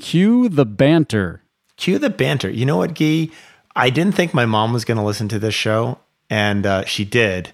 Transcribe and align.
Cue 0.00 0.48
the 0.48 0.66
banter. 0.66 1.42
Cue 1.76 1.98
the 1.98 2.10
banter. 2.10 2.50
You 2.50 2.66
know 2.66 2.76
what, 2.76 2.94
Gee? 2.94 3.32
I 3.74 3.90
didn't 3.90 4.14
think 4.14 4.32
my 4.32 4.46
mom 4.46 4.72
was 4.72 4.84
going 4.84 4.96
to 4.96 5.04
listen 5.04 5.28
to 5.28 5.38
this 5.38 5.54
show, 5.54 5.98
and 6.30 6.64
uh, 6.64 6.84
she 6.84 7.04
did. 7.04 7.52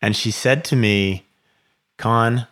And 0.00 0.16
she 0.16 0.30
said 0.30 0.64
to 0.64 0.76
me, 0.76 1.26
Con, 1.98 2.46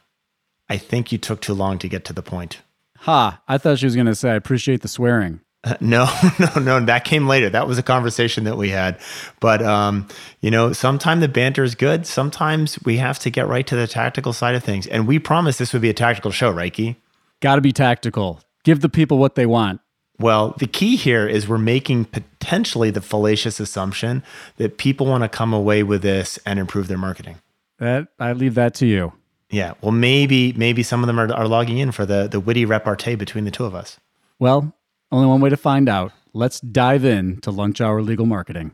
I 0.68 0.76
think 0.76 1.10
you 1.10 1.18
took 1.18 1.40
too 1.40 1.54
long 1.54 1.78
to 1.78 1.88
get 1.88 2.04
to 2.06 2.12
the 2.12 2.22
point. 2.22 2.58
Ha, 2.98 3.40
I 3.48 3.58
thought 3.58 3.78
she 3.78 3.86
was 3.86 3.94
going 3.94 4.06
to 4.06 4.14
say, 4.14 4.30
I 4.30 4.34
appreciate 4.34 4.82
the 4.82 4.88
swearing. 4.88 5.40
Uh, 5.64 5.74
no, 5.80 6.06
no, 6.38 6.60
no. 6.60 6.80
That 6.84 7.04
came 7.04 7.26
later. 7.26 7.48
That 7.48 7.66
was 7.66 7.78
a 7.78 7.82
conversation 7.82 8.44
that 8.44 8.56
we 8.56 8.68
had. 8.68 9.00
But, 9.40 9.62
um, 9.62 10.06
you 10.40 10.50
know, 10.50 10.72
sometimes 10.72 11.20
the 11.20 11.28
banter 11.28 11.64
is 11.64 11.74
good. 11.74 12.06
Sometimes 12.06 12.78
we 12.84 12.98
have 12.98 13.18
to 13.20 13.30
get 13.30 13.48
right 13.48 13.66
to 13.66 13.76
the 13.76 13.86
tactical 13.86 14.32
side 14.32 14.54
of 14.54 14.62
things. 14.62 14.86
And 14.86 15.08
we 15.08 15.18
promised 15.18 15.58
this 15.58 15.72
would 15.72 15.82
be 15.82 15.90
a 15.90 15.94
tactical 15.94 16.30
show, 16.30 16.50
right, 16.50 16.72
Key? 16.72 16.96
Got 17.40 17.56
to 17.56 17.60
be 17.60 17.72
tactical. 17.72 18.40
Give 18.64 18.80
the 18.80 18.88
people 18.88 19.18
what 19.18 19.34
they 19.34 19.46
want. 19.46 19.80
Well, 20.18 20.54
the 20.58 20.66
key 20.66 20.96
here 20.96 21.28
is 21.28 21.46
we're 21.46 21.58
making 21.58 22.06
potentially 22.06 22.90
the 22.90 23.00
fallacious 23.00 23.60
assumption 23.60 24.24
that 24.56 24.76
people 24.76 25.06
want 25.06 25.22
to 25.22 25.28
come 25.28 25.52
away 25.52 25.84
with 25.84 26.02
this 26.02 26.38
and 26.44 26.58
improve 26.58 26.88
their 26.88 26.98
marketing. 26.98 27.36
That 27.78 28.08
I 28.18 28.32
leave 28.32 28.54
that 28.56 28.74
to 28.74 28.86
you. 28.86 29.12
Yeah. 29.50 29.74
Well, 29.80 29.92
maybe 29.92 30.52
maybe 30.54 30.82
some 30.82 31.02
of 31.02 31.06
them 31.06 31.20
are, 31.20 31.32
are 31.32 31.46
logging 31.46 31.78
in 31.78 31.92
for 31.92 32.04
the 32.04 32.28
the 32.28 32.40
witty 32.40 32.64
repartee 32.64 33.14
between 33.14 33.44
the 33.44 33.50
two 33.50 33.64
of 33.64 33.74
us. 33.74 33.98
Well, 34.40 34.74
only 35.12 35.26
one 35.26 35.40
way 35.40 35.50
to 35.50 35.56
find 35.56 35.88
out. 35.88 36.12
Let's 36.34 36.60
dive 36.60 37.04
in 37.04 37.40
to 37.40 37.50
lunch 37.50 37.80
hour 37.80 38.02
legal 38.02 38.26
marketing. 38.26 38.72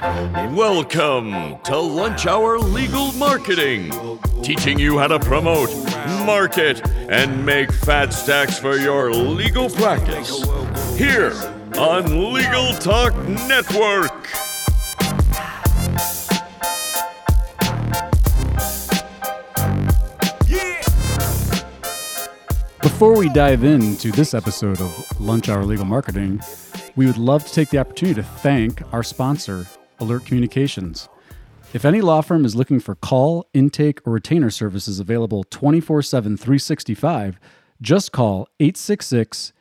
Welcome 0.00 1.58
to 1.64 1.76
Lunch 1.76 2.24
Hour 2.26 2.60
Legal 2.60 3.10
Marketing, 3.14 3.90
teaching 4.42 4.78
you 4.78 4.96
how 4.96 5.08
to 5.08 5.18
promote, 5.18 5.74
market, 6.24 6.88
and 7.10 7.44
make 7.44 7.72
fat 7.72 8.10
stacks 8.10 8.60
for 8.60 8.76
your 8.76 9.12
legal 9.12 9.68
practice. 9.68 10.40
Here 10.96 11.32
on 11.76 12.32
Legal 12.32 12.74
Talk 12.74 13.12
Network. 13.48 14.28
Before 22.82 23.16
we 23.16 23.28
dive 23.30 23.64
into 23.64 24.12
this 24.12 24.32
episode 24.32 24.80
of 24.80 25.20
Lunch 25.20 25.48
Hour 25.48 25.64
Legal 25.64 25.84
Marketing, 25.84 26.40
we 26.94 27.06
would 27.06 27.18
love 27.18 27.44
to 27.44 27.52
take 27.52 27.70
the 27.70 27.78
opportunity 27.78 28.20
to 28.20 28.26
thank 28.26 28.80
our 28.92 29.02
sponsor, 29.02 29.66
Alert 29.98 30.24
Communications. 30.24 31.08
If 31.74 31.84
any 31.84 32.00
law 32.00 32.22
firm 32.22 32.44
is 32.44 32.56
looking 32.56 32.80
for 32.80 32.94
call, 32.94 33.48
intake, 33.52 34.00
or 34.06 34.14
retainer 34.14 34.50
services 34.50 35.00
available 35.00 35.44
24 35.44 36.02
7, 36.02 36.36
365, 36.36 37.38
just 37.82 38.10
call 38.12 38.48
866 38.58 39.52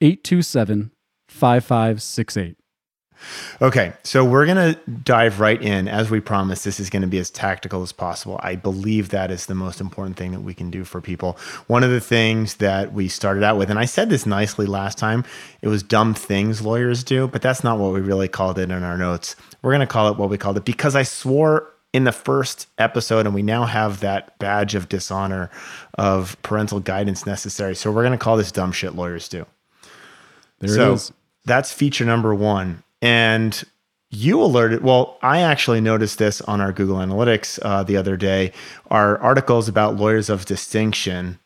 827 0.00 0.92
5568. 1.28 2.56
Okay, 3.62 3.94
so 4.02 4.24
we're 4.24 4.44
going 4.44 4.74
to 4.74 4.90
dive 4.90 5.40
right 5.40 5.60
in. 5.60 5.88
As 5.88 6.10
we 6.10 6.20
promised, 6.20 6.64
this 6.64 6.78
is 6.78 6.90
going 6.90 7.02
to 7.02 7.08
be 7.08 7.18
as 7.18 7.30
tactical 7.30 7.82
as 7.82 7.92
possible. 7.92 8.38
I 8.42 8.56
believe 8.56 9.08
that 9.08 9.30
is 9.30 9.46
the 9.46 9.54
most 9.54 9.80
important 9.80 10.16
thing 10.16 10.32
that 10.32 10.40
we 10.40 10.52
can 10.52 10.70
do 10.70 10.84
for 10.84 11.00
people. 11.00 11.38
One 11.66 11.82
of 11.82 11.90
the 11.90 12.00
things 12.00 12.56
that 12.56 12.92
we 12.92 13.08
started 13.08 13.42
out 13.42 13.56
with, 13.56 13.70
and 13.70 13.78
I 13.78 13.86
said 13.86 14.10
this 14.10 14.26
nicely 14.26 14.66
last 14.66 14.98
time, 14.98 15.24
it 15.62 15.68
was 15.68 15.82
dumb 15.82 16.14
things 16.14 16.60
lawyers 16.62 17.02
do, 17.02 17.26
but 17.28 17.42
that's 17.42 17.64
not 17.64 17.78
what 17.78 17.92
we 17.92 18.00
really 18.00 18.28
called 18.28 18.58
it 18.58 18.70
in 18.70 18.82
our 18.82 18.98
notes. 18.98 19.34
We're 19.66 19.72
going 19.72 19.80
to 19.80 19.88
call 19.88 20.12
it 20.12 20.16
what 20.16 20.30
we 20.30 20.38
called 20.38 20.56
it 20.58 20.64
because 20.64 20.94
I 20.94 21.02
swore 21.02 21.72
in 21.92 22.04
the 22.04 22.12
first 22.12 22.68
episode, 22.78 23.26
and 23.26 23.34
we 23.34 23.42
now 23.42 23.64
have 23.64 23.98
that 23.98 24.38
badge 24.38 24.76
of 24.76 24.88
dishonor 24.88 25.50
of 25.98 26.40
parental 26.42 26.78
guidance 26.78 27.26
necessary. 27.26 27.74
So 27.74 27.90
we're 27.90 28.04
going 28.04 28.12
to 28.12 28.24
call 28.24 28.36
this 28.36 28.52
dumb 28.52 28.70
shit 28.70 28.94
lawyers 28.94 29.28
do. 29.28 29.44
There 30.60 30.70
so 30.72 30.92
it 30.92 30.94
is. 30.94 31.12
that's 31.46 31.72
feature 31.72 32.04
number 32.04 32.32
one. 32.32 32.84
And 33.02 33.60
you 34.08 34.40
alerted, 34.40 34.84
well, 34.84 35.18
I 35.20 35.40
actually 35.40 35.80
noticed 35.80 36.18
this 36.18 36.40
on 36.42 36.60
our 36.60 36.72
Google 36.72 36.98
Analytics 36.98 37.58
uh, 37.62 37.82
the 37.82 37.96
other 37.96 38.16
day. 38.16 38.52
Our 38.92 39.18
articles 39.18 39.68
about 39.68 39.96
lawyers 39.96 40.30
of 40.30 40.44
distinction 40.44 41.40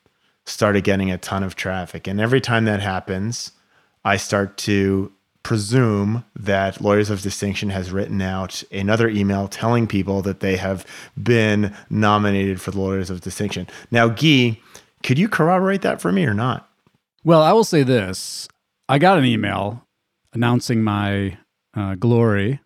started 0.45 0.83
getting 0.83 1.09
a 1.09 1.17
ton 1.17 1.41
of 1.41 1.55
traffic. 1.55 2.05
And 2.05 2.21
every 2.21 2.39
time 2.39 2.65
that 2.65 2.81
happens, 2.81 3.53
I 4.05 4.17
start 4.17 4.57
to 4.57 5.11
presume 5.43 6.23
that 6.35 6.81
Lawyers 6.81 7.09
of 7.09 7.21
Distinction 7.21 7.69
has 7.69 7.91
written 7.91 8.21
out 8.21 8.63
another 8.71 9.09
email 9.09 9.47
telling 9.47 9.87
people 9.87 10.21
that 10.21 10.39
they 10.39 10.57
have 10.57 10.85
been 11.21 11.75
nominated 11.89 12.61
for 12.61 12.71
the 12.71 12.79
Lawyers 12.79 13.09
of 13.09 13.21
Distinction. 13.21 13.67
Now, 13.89 14.09
Gyi, 14.09 14.59
could 15.03 15.17
you 15.17 15.27
corroborate 15.27 15.81
that 15.81 16.01
for 16.01 16.11
me 16.11 16.25
or 16.25 16.33
not? 16.33 16.69
Well, 17.23 17.41
I 17.41 17.53
will 17.53 17.63
say 17.63 17.83
this 17.83 18.47
I 18.87 18.99
got 18.99 19.17
an 19.17 19.25
email 19.25 19.85
announcing 20.33 20.83
my 20.83 21.37
uh, 21.75 21.95
glory 21.95 22.59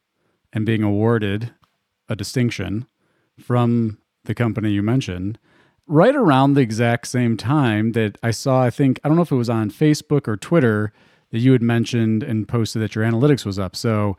and 0.53 0.65
being 0.65 0.83
awarded 0.83 1.53
a 2.09 2.15
distinction 2.15 2.87
from 3.39 3.97
the 4.25 4.35
company 4.35 4.71
you 4.71 4.81
mentioned 4.81 5.37
right 5.87 6.15
around 6.15 6.53
the 6.53 6.61
exact 6.61 7.07
same 7.07 7.37
time 7.37 7.91
that 7.91 8.17
I 8.23 8.31
saw, 8.31 8.63
I 8.63 8.69
think, 8.69 8.99
I 9.03 9.07
don't 9.07 9.17
know 9.17 9.23
if 9.23 9.31
it 9.31 9.35
was 9.35 9.49
on 9.49 9.69
Facebook 9.69 10.27
or 10.27 10.37
Twitter 10.37 10.91
that 11.31 11.39
you 11.39 11.51
had 11.51 11.61
mentioned 11.61 12.23
and 12.23 12.47
posted 12.47 12.81
that 12.81 12.95
your 12.95 13.03
analytics 13.03 13.45
was 13.45 13.59
up. 13.59 13.75
So, 13.75 14.17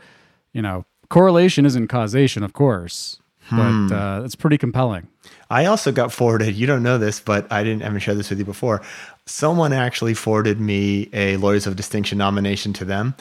you 0.52 0.62
know, 0.62 0.84
correlation 1.08 1.66
isn't 1.66 1.88
causation, 1.88 2.42
of 2.42 2.52
course, 2.52 3.20
but 3.50 3.94
uh, 3.94 4.22
it's 4.24 4.34
pretty 4.34 4.58
compelling. 4.58 5.06
I 5.50 5.66
also 5.66 5.92
got 5.92 6.12
forwarded, 6.12 6.54
you 6.56 6.66
don't 6.66 6.82
know 6.82 6.98
this, 6.98 7.20
but 7.20 7.50
I 7.52 7.62
didn't 7.62 7.82
I 7.82 7.86
haven't 7.86 8.00
shared 8.00 8.18
this 8.18 8.30
with 8.30 8.38
you 8.38 8.44
before. 8.44 8.82
Someone 9.26 9.72
actually 9.72 10.14
forwarded 10.14 10.60
me 10.60 11.08
a 11.12 11.36
Lawyers 11.36 11.66
of 11.66 11.76
Distinction 11.76 12.18
nomination 12.18 12.72
to 12.74 12.84
them. 12.84 13.14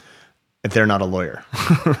They're 0.70 0.86
not 0.86 1.00
a 1.02 1.04
lawyer, 1.04 1.44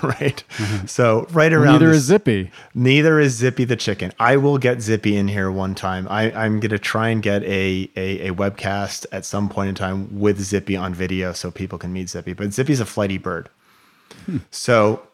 right? 0.02 0.42
Mm-hmm. 0.56 0.86
So 0.86 1.26
right 1.30 1.52
around 1.52 1.72
Neither 1.74 1.88
this- 1.88 1.98
is 1.98 2.04
Zippy. 2.04 2.50
Neither 2.74 3.20
is 3.20 3.34
Zippy 3.34 3.64
the 3.64 3.76
chicken. 3.76 4.12
I 4.18 4.36
will 4.36 4.58
get 4.58 4.80
Zippy 4.82 5.16
in 5.16 5.28
here 5.28 5.50
one 5.50 5.74
time. 5.74 6.06
I, 6.08 6.30
I'm 6.32 6.60
going 6.60 6.70
to 6.70 6.78
try 6.78 7.08
and 7.08 7.22
get 7.22 7.42
a, 7.44 7.90
a, 7.96 8.28
a 8.28 8.34
webcast 8.34 9.06
at 9.12 9.24
some 9.24 9.48
point 9.48 9.68
in 9.70 9.74
time 9.74 10.18
with 10.20 10.40
Zippy 10.40 10.76
on 10.76 10.94
video 10.94 11.32
so 11.32 11.50
people 11.50 11.78
can 11.78 11.92
meet 11.92 12.08
Zippy. 12.08 12.32
But 12.32 12.52
Zippy's 12.52 12.80
a 12.80 12.86
flighty 12.86 13.18
bird. 13.18 13.48
Hmm. 14.26 14.38
So 14.50 15.06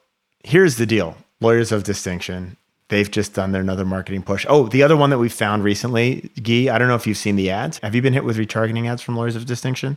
here's 0.44 0.76
the 0.76 0.86
deal 0.86 1.16
Lawyers 1.40 1.72
of 1.72 1.84
Distinction. 1.84 2.56
They've 2.88 3.10
just 3.10 3.32
done 3.32 3.52
their 3.52 3.62
another 3.62 3.86
marketing 3.86 4.22
push. 4.22 4.44
Oh, 4.50 4.66
the 4.68 4.82
other 4.82 4.96
one 4.98 5.08
that 5.10 5.18
we 5.18 5.30
found 5.30 5.64
recently, 5.64 6.30
Gyi, 6.36 6.68
I 6.70 6.76
don't 6.76 6.88
know 6.88 6.94
if 6.94 7.06
you've 7.06 7.16
seen 7.16 7.36
the 7.36 7.48
ads. 7.50 7.78
Have 7.78 7.94
you 7.94 8.02
been 8.02 8.12
hit 8.12 8.22
with 8.24 8.36
retargeting 8.36 8.86
ads 8.86 9.00
from 9.00 9.16
Lawyers 9.16 9.34
of 9.34 9.46
Distinction? 9.46 9.96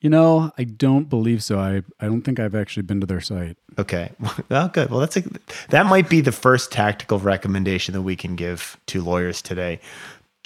You 0.00 0.10
know, 0.10 0.52
I 0.58 0.64
don't 0.64 1.08
believe 1.08 1.42
so. 1.42 1.58
I, 1.58 1.82
I 2.00 2.06
don't 2.06 2.22
think 2.22 2.38
I've 2.38 2.54
actually 2.54 2.82
been 2.82 3.00
to 3.00 3.06
their 3.06 3.20
site. 3.20 3.56
Okay. 3.78 4.10
Well, 4.48 4.68
good. 4.68 4.90
Well, 4.90 5.00
that's 5.00 5.16
a, 5.16 5.22
that 5.70 5.86
might 5.86 6.08
be 6.08 6.20
the 6.20 6.30
first 6.32 6.70
tactical 6.70 7.18
recommendation 7.18 7.94
that 7.94 8.02
we 8.02 8.14
can 8.14 8.36
give 8.36 8.76
to 8.86 9.02
lawyers 9.02 9.42
today. 9.42 9.80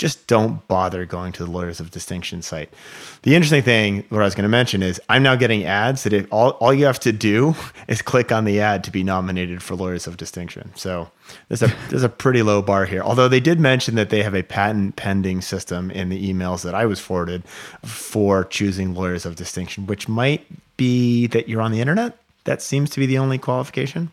Just 0.01 0.27
don't 0.27 0.67
bother 0.67 1.05
going 1.05 1.31
to 1.33 1.45
the 1.45 1.51
Lawyers 1.51 1.79
of 1.79 1.91
Distinction 1.91 2.41
site. 2.41 2.73
The 3.21 3.35
interesting 3.35 3.61
thing, 3.61 4.03
what 4.09 4.23
I 4.23 4.25
was 4.25 4.35
going 4.35 4.45
to 4.45 4.49
mention 4.49 4.83
is 4.83 4.99
I'm 5.11 5.23
now 5.23 5.35
getting 5.35 5.65
ads 5.65 6.05
that 6.05 6.15
if 6.15 6.27
all, 6.33 6.53
all 6.53 6.73
you 6.73 6.87
have 6.87 6.99
to 7.01 7.13
do 7.13 7.55
is 7.87 8.01
click 8.01 8.33
on 8.33 8.47
the 8.47 8.61
ad 8.61 8.83
to 8.85 8.91
be 8.91 9.05
nominated 9.05 9.63
for 9.63 9.75
Lawyers 9.75 10.07
of 10.07 10.17
Distinction. 10.17 10.73
So 10.75 11.11
there's 11.49 11.61
a 11.61 11.71
there's 11.91 12.03
a 12.03 12.09
pretty 12.09 12.41
low 12.41 12.63
bar 12.63 12.87
here. 12.87 13.03
Although 13.03 13.29
they 13.29 13.41
did 13.41 13.61
mention 13.61 13.95
that 13.97 14.09
they 14.09 14.23
have 14.23 14.35
a 14.35 14.43
patent 14.43 14.97
pending 14.97 15.43
system 15.43 15.91
in 15.91 16.09
the 16.09 16.33
emails 16.33 16.63
that 16.63 16.75
I 16.75 16.87
was 16.87 16.99
forwarded 16.99 17.45
for 17.85 18.47
choosing 18.47 18.95
Lawyers 18.95 19.27
of 19.27 19.37
Distinction, 19.37 19.87
which 19.87 20.09
might 20.09 20.47
be 20.79 21.27
that 21.27 21.47
you're 21.47 21.61
on 21.61 21.73
the 21.73 21.81
internet. 21.83 22.17
That 22.45 22.63
seems 22.63 22.89
to 22.89 23.01
be 23.01 23.05
the 23.05 23.19
only 23.19 23.37
qualification. 23.37 24.13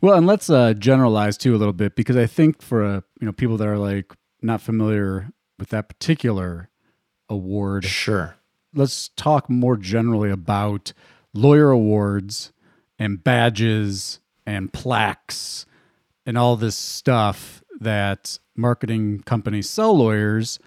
Well, 0.00 0.14
and 0.14 0.24
let's 0.24 0.48
uh, 0.48 0.74
generalize 0.74 1.36
too 1.36 1.56
a 1.56 1.58
little 1.58 1.72
bit 1.72 1.96
because 1.96 2.16
I 2.16 2.26
think 2.26 2.62
for 2.62 2.84
uh, 2.84 3.00
you 3.18 3.26
know 3.26 3.32
people 3.32 3.56
that 3.56 3.66
are 3.66 3.76
like 3.76 4.14
not 4.46 4.60
familiar 4.60 5.30
with 5.58 5.68
that 5.70 5.88
particular 5.88 6.68
award, 7.28 7.84
Sure. 7.84 8.36
let's 8.74 9.08
talk 9.16 9.50
more 9.50 9.76
generally 9.76 10.30
about 10.30 10.92
lawyer 11.34 11.70
awards 11.70 12.52
and 12.98 13.22
badges 13.22 14.20
and 14.46 14.72
plaques 14.72 15.66
and 16.24 16.38
all 16.38 16.56
this 16.56 16.76
stuff 16.76 17.62
that 17.80 18.38
marketing 18.56 19.20
companies 19.26 19.68
sell 19.68 19.96
lawyers 19.96 20.58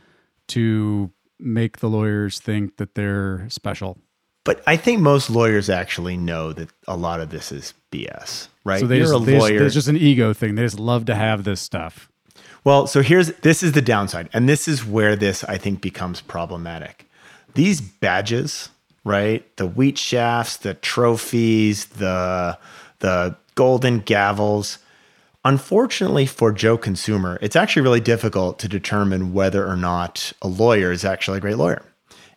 to 0.47 1.11
make 1.39 1.79
the 1.79 1.89
lawyers 1.89 2.39
think 2.39 2.77
that 2.77 2.95
they're 2.95 3.45
special. 3.49 3.97
But 4.43 4.61
I 4.67 4.77
think 4.77 4.99
most 5.01 5.29
lawyers 5.29 5.69
actually 5.69 6.17
know 6.17 6.53
that 6.53 6.69
a 6.87 6.95
lot 6.95 7.19
of 7.19 7.29
this 7.29 7.51
is 7.51 7.73
BS, 7.91 8.47
right? 8.63 8.79
So 8.79 8.87
they 8.87 8.97
You're 8.97 9.05
just, 9.05 9.13
a 9.13 9.17
lawyer. 9.17 9.63
it's 9.63 9.73
just 9.75 9.87
an 9.87 9.97
ego 9.97 10.33
thing. 10.33 10.55
They 10.55 10.63
just 10.63 10.79
love 10.79 11.05
to 11.05 11.15
have 11.15 11.43
this 11.43 11.61
stuff. 11.61 12.08
Well, 12.63 12.87
so 12.87 13.01
here's 13.01 13.31
this 13.37 13.63
is 13.63 13.71
the 13.71 13.81
downside, 13.81 14.29
and 14.33 14.47
this 14.47 14.67
is 14.67 14.85
where 14.85 15.15
this 15.15 15.43
I 15.43 15.57
think 15.57 15.81
becomes 15.81 16.21
problematic. 16.21 17.05
These 17.53 17.81
badges, 17.81 18.69
right? 19.03 19.45
The 19.57 19.67
wheat 19.67 19.97
shafts, 19.97 20.57
the 20.57 20.73
trophies, 20.73 21.85
the 21.85 22.57
the 22.99 23.35
golden 23.55 24.01
gavels. 24.01 24.77
Unfortunately 25.45 26.25
for 26.25 26.51
Joe 26.51 26.77
Consumer, 26.77 27.39
it's 27.41 27.55
actually 27.55 27.81
really 27.81 28.01
difficult 28.01 28.59
to 28.59 28.67
determine 28.67 29.33
whether 29.33 29.65
or 29.65 29.77
not 29.77 30.33
a 30.41 30.49
lawyer 30.49 30.91
is 30.91 31.05
actually 31.05 31.37
a 31.37 31.41
great 31.41 31.57
lawyer. 31.57 31.81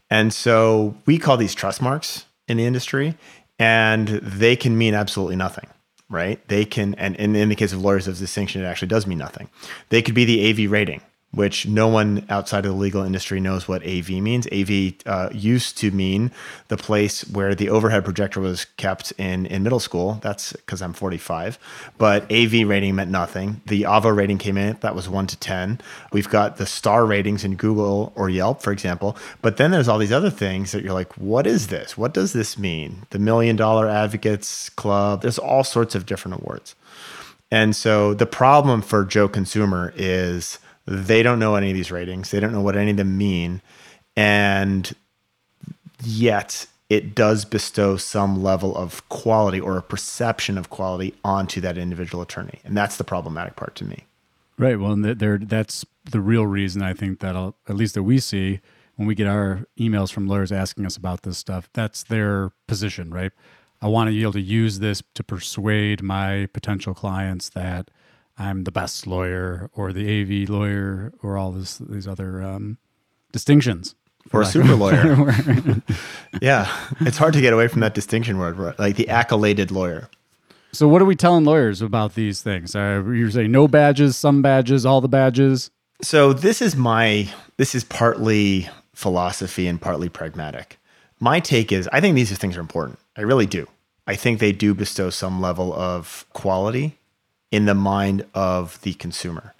And 0.08 0.32
so 0.32 0.94
we 1.04 1.18
call 1.18 1.36
these 1.36 1.54
trust 1.54 1.82
marks 1.82 2.26
in 2.46 2.58
the 2.58 2.64
industry, 2.64 3.16
and 3.58 4.06
they 4.08 4.54
can 4.54 4.78
mean 4.78 4.94
absolutely 4.94 5.36
nothing, 5.36 5.66
right? 6.12 6.46
They 6.48 6.64
can, 6.64 6.94
and, 6.94 7.18
and 7.18 7.36
in 7.36 7.48
the 7.48 7.56
case 7.56 7.72
of 7.72 7.80
lawyers 7.80 8.06
of 8.06 8.18
distinction, 8.18 8.62
it 8.62 8.66
actually 8.66 8.88
does 8.88 9.06
mean 9.06 9.18
nothing. 9.18 9.48
They 9.88 10.02
could 10.02 10.14
be 10.14 10.24
the 10.24 10.48
AV 10.50 10.70
rating 10.70 11.00
which 11.32 11.66
no 11.66 11.88
one 11.88 12.26
outside 12.28 12.66
of 12.66 12.72
the 12.72 12.76
legal 12.76 13.02
industry 13.02 13.40
knows 13.40 13.66
what 13.66 13.82
AV 13.86 14.10
means. 14.10 14.46
AV 14.52 14.94
uh, 15.06 15.30
used 15.32 15.78
to 15.78 15.90
mean 15.90 16.30
the 16.68 16.76
place 16.76 17.22
where 17.30 17.54
the 17.54 17.70
overhead 17.70 18.04
projector 18.04 18.38
was 18.38 18.66
kept 18.76 19.12
in, 19.12 19.46
in 19.46 19.62
middle 19.62 19.80
school. 19.80 20.18
That's 20.22 20.52
because 20.52 20.82
I'm 20.82 20.92
45. 20.92 21.58
But 21.96 22.30
AV 22.30 22.68
rating 22.68 22.94
meant 22.94 23.10
nothing. 23.10 23.62
The 23.66 23.82
Avvo 23.82 24.14
rating 24.14 24.38
came 24.38 24.58
in, 24.58 24.76
that 24.80 24.94
was 24.94 25.08
1 25.08 25.26
to 25.28 25.36
10. 25.38 25.80
We've 26.12 26.28
got 26.28 26.58
the 26.58 26.66
star 26.66 27.06
ratings 27.06 27.44
in 27.44 27.56
Google 27.56 28.12
or 28.14 28.28
Yelp, 28.28 28.60
for 28.60 28.70
example. 28.70 29.16
But 29.40 29.56
then 29.56 29.70
there's 29.70 29.88
all 29.88 29.98
these 29.98 30.12
other 30.12 30.30
things 30.30 30.72
that 30.72 30.82
you're 30.82 30.92
like, 30.92 31.14
what 31.16 31.46
is 31.46 31.68
this? 31.68 31.96
What 31.96 32.12
does 32.12 32.34
this 32.34 32.58
mean? 32.58 33.06
The 33.08 33.18
Million 33.18 33.56
Dollar 33.56 33.88
Advocates 33.88 34.68
Club, 34.68 35.22
there's 35.22 35.38
all 35.38 35.64
sorts 35.64 35.94
of 35.94 36.04
different 36.04 36.42
awards. 36.42 36.74
And 37.50 37.76
so 37.76 38.14
the 38.14 38.26
problem 38.26 38.80
for 38.80 39.04
Joe 39.04 39.28
Consumer 39.28 39.92
is 39.94 40.58
they 40.86 41.22
don't 41.22 41.38
know 41.38 41.54
any 41.54 41.70
of 41.70 41.74
these 41.74 41.90
ratings. 41.90 42.30
They 42.30 42.40
don't 42.40 42.52
know 42.52 42.60
what 42.60 42.76
any 42.76 42.90
of 42.90 42.96
them 42.96 43.16
mean. 43.16 43.62
And 44.16 44.92
yet 46.02 46.66
it 46.88 47.14
does 47.14 47.44
bestow 47.44 47.96
some 47.96 48.42
level 48.42 48.76
of 48.76 49.08
quality 49.08 49.60
or 49.60 49.78
a 49.78 49.82
perception 49.82 50.58
of 50.58 50.68
quality 50.68 51.14
onto 51.24 51.60
that 51.60 51.78
individual 51.78 52.22
attorney. 52.22 52.60
And 52.64 52.76
that's 52.76 52.96
the 52.96 53.04
problematic 53.04 53.56
part 53.56 53.74
to 53.76 53.84
me. 53.84 54.04
Right. 54.58 54.78
Well, 54.78 54.92
and 54.92 55.04
there, 55.04 55.38
that's 55.38 55.86
the 56.10 56.20
real 56.20 56.46
reason 56.46 56.82
I 56.82 56.92
think 56.92 57.20
that 57.20 57.34
at 57.36 57.74
least 57.76 57.94
that 57.94 58.02
we 58.02 58.18
see 58.18 58.60
when 58.96 59.08
we 59.08 59.14
get 59.14 59.26
our 59.26 59.66
emails 59.78 60.12
from 60.12 60.26
lawyers 60.26 60.52
asking 60.52 60.84
us 60.84 60.96
about 60.96 61.22
this 61.22 61.38
stuff, 61.38 61.68
that's 61.72 62.02
their 62.02 62.52
position, 62.66 63.10
right? 63.10 63.32
I 63.80 63.88
want 63.88 64.08
to 64.08 64.12
be 64.12 64.22
able 64.22 64.34
to 64.34 64.40
use 64.40 64.78
this 64.78 65.02
to 65.14 65.24
persuade 65.24 66.02
my 66.02 66.46
potential 66.52 66.94
clients 66.94 67.48
that 67.50 67.90
I'm 68.38 68.64
the 68.64 68.72
best 68.72 69.06
lawyer 69.06 69.70
or 69.74 69.92
the 69.92 70.22
AV 70.22 70.48
lawyer 70.48 71.12
or 71.22 71.36
all 71.36 71.52
this, 71.52 71.78
these 71.78 72.08
other 72.08 72.42
um, 72.42 72.78
distinctions. 73.32 73.94
Or 74.32 74.42
a 74.42 74.46
super 74.46 74.74
lawyer. 74.74 75.34
yeah. 76.40 76.72
It's 77.00 77.18
hard 77.18 77.34
to 77.34 77.40
get 77.40 77.52
away 77.52 77.68
from 77.68 77.80
that 77.80 77.92
distinction 77.92 78.38
word, 78.38 78.78
like 78.78 78.96
the 78.96 79.06
accoladed 79.06 79.70
lawyer. 79.70 80.08
So, 80.72 80.88
what 80.88 81.02
are 81.02 81.04
we 81.04 81.16
telling 81.16 81.44
lawyers 81.44 81.82
about 81.82 82.14
these 82.14 82.40
things? 82.40 82.74
Uh, 82.74 83.02
you're 83.04 83.30
saying 83.30 83.52
no 83.52 83.68
badges, 83.68 84.16
some 84.16 84.40
badges, 84.40 84.86
all 84.86 85.02
the 85.02 85.08
badges. 85.08 85.70
So, 86.00 86.32
this 86.32 86.62
is 86.62 86.76
my, 86.76 87.28
this 87.58 87.74
is 87.74 87.84
partly 87.84 88.70
philosophy 88.94 89.66
and 89.66 89.80
partly 89.80 90.08
pragmatic. 90.08 90.78
My 91.20 91.40
take 91.40 91.72
is 91.72 91.88
I 91.92 92.00
think 92.00 92.14
these 92.14 92.36
things 92.38 92.56
are 92.56 92.60
important. 92.60 92.98
I 93.16 93.22
really 93.22 93.46
do. 93.46 93.66
I 94.06 94.16
think 94.16 94.38
they 94.38 94.52
do 94.52 94.72
bestow 94.72 95.10
some 95.10 95.40
level 95.40 95.74
of 95.74 96.26
quality 96.32 96.98
in 97.52 97.66
the 97.66 97.74
mind 97.74 98.24
of 98.34 98.80
the 98.80 98.94
consumer. 98.94 99.54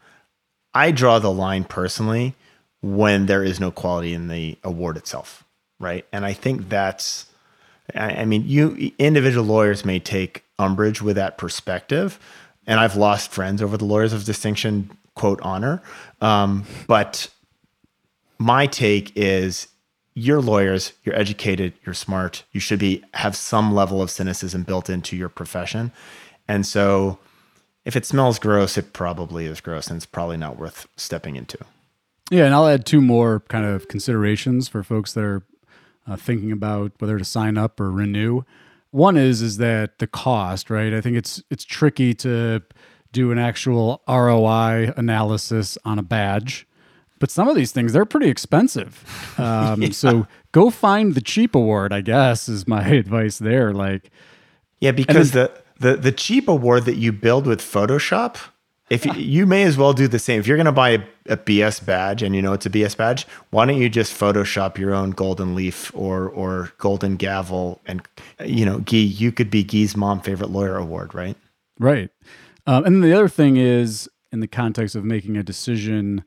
I 0.75 0.91
draw 0.91 1.21
the 1.21 1.31
line 1.31 1.65
personally 1.65 2.35
when 2.81 3.27
there 3.27 3.45
is 3.45 3.61
no 3.61 3.71
quality 3.71 4.15
in 4.15 4.27
the 4.27 4.59
award 4.65 4.97
itself, 4.97 5.45
right? 5.79 6.05
And 6.11 6.25
I 6.25 6.33
think 6.33 6.69
that's, 6.69 7.27
I 7.95 8.25
mean, 8.25 8.45
you 8.49 8.91
individual 8.99 9.45
lawyers 9.45 9.85
may 9.85 10.01
take 10.01 10.43
umbrage 10.59 11.03
with 11.03 11.17
that 11.17 11.37
perspective, 11.37 12.19
and 12.67 12.81
I've 12.81 12.97
lost 12.97 13.31
friends 13.31 13.63
over 13.63 13.77
the 13.77 13.85
lawyers 13.85 14.15
of 14.15 14.25
distinction 14.25 14.91
quote 15.15 15.41
honor, 15.43 15.83
um, 16.23 16.65
but 16.87 17.29
my 18.39 18.67
take 18.67 19.13
is 19.15 19.69
you're 20.15 20.41
lawyers, 20.41 20.95
you're 21.05 21.15
educated, 21.15 21.75
you're 21.85 21.95
smart, 21.95 22.45
you 22.53 22.61
should 22.61 22.79
be 22.79 23.05
have 23.15 23.37
some 23.37 23.75
level 23.75 24.01
of 24.01 24.11
cynicism 24.11 24.63
built 24.63 24.89
into 24.89 25.17
your 25.17 25.29
profession, 25.29 25.93
and 26.49 26.65
so 26.65 27.19
if 27.85 27.97
it 27.97 28.07
smells 28.07 28.39
gross, 28.39 28.79
it 28.79 28.93
probably 28.93 29.47
is 29.47 29.61
gross 29.61 29.89
and 29.89 29.97
it's 29.97 30.07
probably 30.07 30.37
not 30.37 30.59
worth 30.59 30.87
stepping 30.97 31.37
into. 31.37 31.59
Yeah, 32.31 32.47
and 32.47 32.55
I'll 32.55 32.69
add 32.69 32.87
two 32.87 33.01
more 33.01 33.41
kind 33.49 33.65
of 33.65 33.89
considerations 33.89 34.69
for 34.69 34.83
folks 34.83 35.13
that 35.13 35.25
are 35.25 35.43
uh, 36.07 36.17
thinking 36.17 36.53
about 36.53 36.93
whether 36.99 37.19
to 37.19 37.25
sign 37.25 37.59
up 37.59 37.81
or 37.81 37.91
renew. 37.91 38.43
One 38.91 39.17
is 39.17 39.43
is 39.43 39.57
that 39.59 39.99
the 39.99 40.07
cost, 40.07 40.71
right? 40.71 40.93
I 40.93 41.01
think 41.01 41.17
it's 41.17 41.43
it's 41.51 41.65
tricky 41.65 42.15
to 42.15 42.63
do 43.13 43.31
an 43.33 43.39
actual 43.39 44.03
ROI 44.09 44.93
analysis 44.97 45.77
on 45.85 45.99
a 45.99 46.03
badge, 46.03 46.67
but 47.19 47.31
some 47.31 47.49
of 47.49 47.57
these 47.57 47.73
things 47.73 47.93
they're 47.93 48.05
pretty 48.05 48.29
expensive. 48.29 49.05
Um, 49.39 49.83
yeah. 49.83 49.91
So 49.91 50.27
go 50.53 50.69
find 50.69 51.15
the 51.15 51.23
cheap 51.23 51.55
award, 51.55 51.91
I 51.91 52.03
guess, 52.03 52.51
is 52.51 52.69
my 52.69 52.87
advice 52.89 53.39
there. 53.39 53.73
Like, 53.73 54.11
yeah, 54.79 54.93
because 54.93 55.33
then, 55.33 55.47
the 55.47 55.62
the 55.83 55.97
the 55.97 56.13
cheap 56.13 56.49
award 56.49 56.85
that 56.87 56.97
you 56.97 57.13
build 57.13 57.47
with 57.47 57.61
Photoshop, 57.61 58.39
if 58.89 59.05
you, 59.05 59.13
you 59.15 59.47
may 59.47 59.65
as 59.65 59.77
well 59.77 59.93
do 59.93 60.09
the 60.09 60.19
same. 60.19 60.41
If 60.41 60.47
you're 60.47 60.57
going 60.57 60.67
to 60.67 60.73
buy 60.73 60.91
a, 60.91 61.01
a, 61.29 61.37
BS 61.37 61.85
badge 61.85 62.23
and 62.23 62.35
you 62.35 62.43
know 62.43 62.53
it's 62.53 62.67
a 62.67 62.71
BS 62.71 62.97
badge, 62.97 63.27
why 63.51 63.67
don't 63.67 63.79
you 63.79 63.89
just 63.89 64.19
Photoshop 64.19 64.79
your 64.79 64.95
own 64.95 65.11
golden 65.11 65.55
leaf 65.55 65.91
or 65.95 66.29
or 66.29 66.73
golden 66.79 67.17
gavel 67.17 67.81
and 67.87 68.03
you 68.45 68.65
know, 68.65 68.79
Gyi, 68.79 69.21
you 69.21 69.33
could 69.33 69.51
be 69.51 69.65
Gyi's 69.65 69.97
mom 69.97 70.21
favorite 70.21 70.51
lawyer 70.51 70.77
award, 70.77 71.15
right? 71.15 71.37
Right. 71.79 72.11
Um, 72.67 72.85
and 72.85 73.03
the 73.03 73.13
other 73.13 73.29
thing 73.29 73.57
is 73.57 74.09
in 74.31 74.41
the 74.41 74.47
context 74.47 74.95
of 74.95 75.05
making 75.05 75.37
a 75.37 75.43
decision 75.43 76.25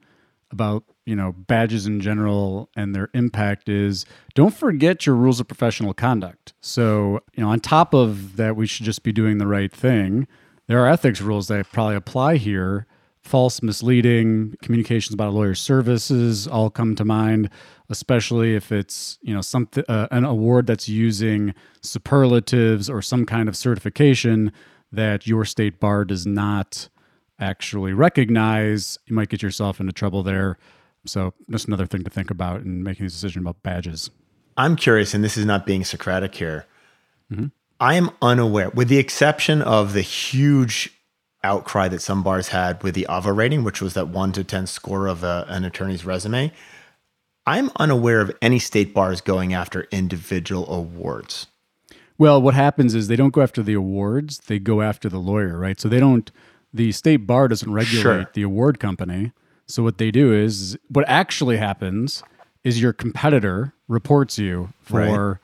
about 0.52 0.84
you 1.06 1.16
know 1.16 1.32
badges 1.32 1.86
in 1.86 2.00
general 2.00 2.70
and 2.76 2.96
their 2.96 3.10
impact 3.14 3.70
is 3.70 4.06
don't 4.34 4.54
forget 4.54 5.06
your 5.06 5.16
rules 5.16 5.40
of 5.40 5.48
professional 5.48 5.94
conduct. 5.94 6.54
So 6.62 7.22
you 7.36 7.44
know 7.44 7.50
on 7.50 7.60
top 7.60 7.94
of 7.94 8.38
that 8.38 8.56
we 8.56 8.68
should 8.68 8.86
just 8.86 9.04
be 9.04 9.12
doing 9.12 9.38
the 9.38 9.48
right 9.48 9.72
thing. 9.72 10.28
There 10.68 10.80
are 10.84 10.88
ethics 10.88 11.22
rules 11.22 11.48
that 11.48 11.72
probably 11.72 11.96
apply 11.96 12.38
here. 12.38 12.88
False 13.22 13.64
misleading 13.64 14.56
communications 14.62 15.14
about 15.16 15.30
a 15.30 15.32
lawyer's 15.32 15.60
services 15.60 16.48
all 16.48 16.70
come 16.70 16.96
to 16.96 17.04
mind 17.04 17.50
especially 17.90 18.56
if 18.56 18.72
it's 18.72 19.18
you 19.22 19.34
know 19.34 19.42
something 19.42 19.84
uh, 19.88 20.08
an 20.12 20.26
award 20.26 20.68
that's 20.68 20.90
using 20.90 21.54
superlatives 21.82 22.90
or 22.90 23.02
some 23.02 23.26
kind 23.26 23.48
of 23.48 23.56
certification 23.56 24.52
that 24.92 25.28
your 25.28 25.46
state 25.46 25.80
bar 25.80 26.06
does 26.06 26.26
not 26.26 26.90
actually 27.40 27.94
recognize 27.94 28.98
you 29.06 29.16
might 29.16 29.30
get 29.30 29.42
yourself 29.42 29.80
into 29.80 29.92
trouble 29.92 30.24
there 30.24 30.58
so 31.06 31.34
just 31.50 31.68
another 31.68 31.86
thing 31.86 32.04
to 32.04 32.10
think 32.10 32.30
about 32.30 32.62
in 32.62 32.84
making 32.84 33.06
this 33.06 33.14
decision 33.14 33.42
about 33.42 33.62
badges. 33.64 34.10
I'm 34.58 34.76
curious, 34.76 35.14
and 35.14 35.24
this 35.24 35.38
is 35.38 35.46
not 35.46 35.66
being 35.66 35.84
Socratic 35.84 36.36
here. 36.36 36.66
Mm-hmm. 37.32 37.48
I 37.80 37.96
am 37.96 38.12
unaware, 38.22 38.70
with 38.70 38.88
the 38.88 38.98
exception 38.98 39.62
of 39.62 39.94
the 39.94 40.02
huge 40.02 40.92
outcry 41.44 41.88
that 41.90 42.02
some 42.02 42.24
bars 42.24 42.50
had 42.50 42.82
with 42.82 42.96
the 42.96 43.06
Avvo 43.10 43.36
rating, 43.36 43.64
which 43.64 43.82
was 43.82 43.94
that 43.94 44.08
one 44.08 44.32
to 44.32 44.44
10 44.44 44.68
score 44.68 45.08
of 45.08 45.24
a, 45.24 45.46
an 45.50 45.66
attorney's 45.66 46.06
resume. 46.06 46.52
I'm 47.46 47.70
unaware 47.76 48.22
of 48.22 48.36
any 48.42 48.58
state 48.58 48.94
bars 48.94 49.22
going 49.22 49.54
after 49.54 49.88
individual 49.92 50.72
awards. 50.72 51.48
Well, 52.18 52.42
what 52.42 52.56
happens 52.56 52.96
is 52.96 53.08
they 53.08 53.18
don't 53.18 53.34
go 53.34 53.42
after 53.42 53.62
the 53.62 53.74
awards, 53.74 54.40
they 54.40 54.58
go 54.58 54.82
after 54.82 55.10
the 55.10 55.20
lawyer, 55.20 55.60
right? 55.60 55.80
So 55.80 55.90
they 55.90 56.00
don't, 56.00 56.32
the 56.76 56.92
state 56.92 57.26
bar 57.26 57.48
doesn't 57.48 57.72
regulate 57.72 58.02
sure. 58.02 58.30
the 58.34 58.42
award 58.42 58.80
company. 58.80 59.32
So 59.66 59.82
what 59.82 59.98
they 59.98 60.12
do 60.12 60.34
is 60.34 60.78
what 60.90 61.06
actually 61.08 61.58
happens 61.58 62.22
is 62.64 62.82
your 62.82 62.92
competitor 62.92 63.74
reports 63.88 64.38
you 64.38 64.74
for 64.82 65.32
right. 65.32 65.38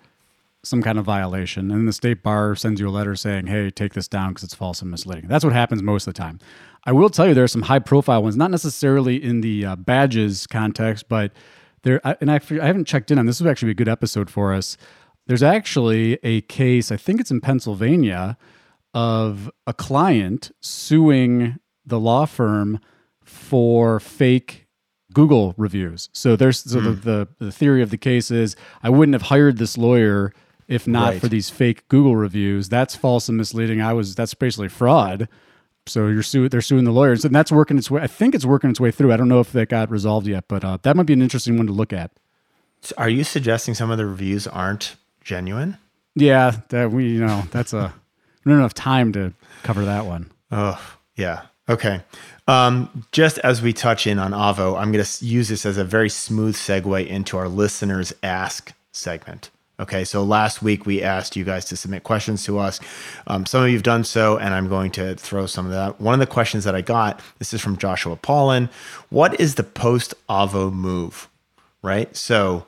some 0.63 0.83
kind 0.83 0.99
of 0.99 1.05
violation, 1.05 1.71
and 1.71 1.87
the 1.87 1.93
state 1.93 2.21
bar 2.21 2.55
sends 2.55 2.81
you 2.81 2.89
a 2.89 2.91
letter 2.91 3.15
saying, 3.15 3.47
"Hey, 3.47 3.69
take 3.71 3.93
this 3.93 4.07
down 4.07 4.29
because 4.29 4.43
it's 4.43 4.53
false 4.53 4.81
and 4.81 4.91
misleading." 4.91 5.29
That's 5.29 5.43
what 5.43 5.53
happens 5.53 5.81
most 5.81 6.05
of 6.05 6.13
the 6.13 6.17
time. 6.19 6.39
I 6.83 6.91
will 6.91 7.09
tell 7.09 7.27
you 7.27 7.33
there 7.33 7.43
are 7.43 7.47
some 7.47 7.63
high-profile 7.63 8.23
ones, 8.23 8.35
not 8.35 8.51
necessarily 8.51 9.23
in 9.23 9.41
the 9.41 9.65
uh, 9.65 9.75
badges 9.77 10.47
context, 10.47 11.07
but 11.07 11.31
there. 11.83 12.01
And 12.19 12.29
I, 12.29 12.41
I 12.61 12.65
haven't 12.65 12.85
checked 12.85 13.09
in 13.09 13.17
on 13.17 13.25
this. 13.25 13.39
Would 13.39 13.49
actually 13.49 13.67
be 13.67 13.71
a 13.71 13.75
good 13.75 13.89
episode 13.89 14.29
for 14.29 14.53
us. 14.53 14.77
There's 15.27 15.43
actually 15.43 16.19
a 16.23 16.41
case. 16.41 16.91
I 16.91 16.97
think 16.97 17.21
it's 17.21 17.31
in 17.31 17.39
Pennsylvania 17.39 18.37
of 18.93 19.49
a 19.65 19.73
client 19.73 20.51
suing 20.61 21.59
the 21.85 21.99
law 21.99 22.25
firm 22.25 22.79
for 23.23 23.99
fake 23.99 24.67
Google 25.13 25.53
reviews. 25.57 26.09
So 26.13 26.35
there's 26.35 26.59
so 26.59 26.79
mm. 26.79 26.83
the, 26.83 26.91
hmm. 26.91 26.99
the, 27.01 27.45
the 27.45 27.51
theory 27.51 27.81
of 27.81 27.89
the 27.89 27.97
case 27.97 28.31
is 28.31 28.55
I 28.81 28.89
wouldn't 28.89 29.13
have 29.13 29.23
hired 29.23 29.57
this 29.57 29.77
lawyer 29.77 30.33
if 30.67 30.87
not 30.87 31.09
right. 31.09 31.21
for 31.21 31.27
these 31.27 31.49
fake 31.49 31.87
Google 31.89 32.15
reviews. 32.15 32.69
That's 32.69 32.95
false 32.95 33.27
and 33.27 33.37
misleading. 33.37 33.81
I 33.81 33.93
was 33.93 34.15
that's 34.15 34.33
basically 34.33 34.69
fraud. 34.69 35.27
So 35.85 36.07
you're 36.07 36.23
suing 36.23 36.49
they're 36.49 36.61
suing 36.61 36.85
the 36.85 36.91
lawyers, 36.91 37.25
and 37.25 37.35
that's 37.35 37.51
working 37.51 37.77
its 37.77 37.91
way. 37.91 38.01
I 38.01 38.07
think 38.07 38.33
it's 38.33 38.45
working 38.45 38.69
its 38.69 38.79
way 38.79 38.91
through. 38.91 39.11
I 39.11 39.17
don't 39.17 39.27
know 39.27 39.41
if 39.41 39.51
that 39.51 39.67
got 39.67 39.91
resolved 39.91 40.27
yet, 40.27 40.45
but 40.47 40.63
uh, 40.63 40.77
that 40.83 40.95
might 40.95 41.07
be 41.07 41.13
an 41.13 41.21
interesting 41.21 41.57
one 41.57 41.67
to 41.67 41.73
look 41.73 41.91
at. 41.91 42.11
So 42.81 42.95
are 42.97 43.09
you 43.09 43.23
suggesting 43.23 43.73
some 43.73 43.91
of 43.91 43.97
the 43.97 44.05
reviews 44.05 44.47
aren't 44.47 44.95
genuine? 45.21 45.77
Yeah, 46.15 46.61
that 46.69 46.91
we 46.91 47.09
you 47.09 47.19
know 47.19 47.43
that's 47.51 47.73
a 47.73 47.93
don't 48.49 48.61
have 48.61 48.73
time 48.73 49.11
to 49.13 49.33
cover 49.63 49.85
that 49.85 50.05
one. 50.05 50.31
Oh 50.51 50.81
yeah, 51.15 51.43
Okay. 51.71 52.01
Um, 52.49 53.05
just 53.13 53.37
as 53.39 53.61
we 53.61 53.71
touch 53.71 54.05
in 54.05 54.19
on 54.19 54.31
Avvo, 54.31 54.77
I'm 54.77 54.91
going 54.91 55.05
to 55.05 55.25
use 55.25 55.47
this 55.47 55.65
as 55.65 55.77
a 55.77 55.85
very 55.85 56.09
smooth 56.09 56.55
segue 56.55 57.07
into 57.07 57.37
our 57.37 57.47
listeners 57.47 58.13
ask 58.23 58.73
segment. 58.91 59.51
Okay, 59.79 60.03
so 60.03 60.21
last 60.21 60.61
week 60.61 60.85
we 60.85 61.01
asked 61.01 61.37
you 61.37 61.45
guys 61.45 61.63
to 61.65 61.77
submit 61.77 62.03
questions 62.03 62.43
to 62.43 62.59
us. 62.59 62.81
Um, 63.25 63.45
some 63.45 63.63
of 63.63 63.69
you 63.69 63.75
have 63.75 63.83
done 63.83 64.03
so, 64.03 64.37
and 64.37 64.53
I'm 64.53 64.67
going 64.67 64.91
to 64.91 65.15
throw 65.15 65.45
some 65.45 65.65
of 65.65 65.71
that. 65.71 65.99
One 66.01 66.13
of 66.13 66.19
the 66.19 66.27
questions 66.27 66.65
that 66.65 66.75
I 66.75 66.81
got, 66.81 67.21
this 67.39 67.53
is 67.53 67.61
from 67.61 67.77
Joshua 67.77 68.17
Paulin. 68.17 68.69
What 69.09 69.39
is 69.39 69.55
the 69.55 69.63
post 69.63 70.13
Avvo 70.29 70.73
move? 70.73 71.29
Right. 71.81 72.15
So 72.15 72.65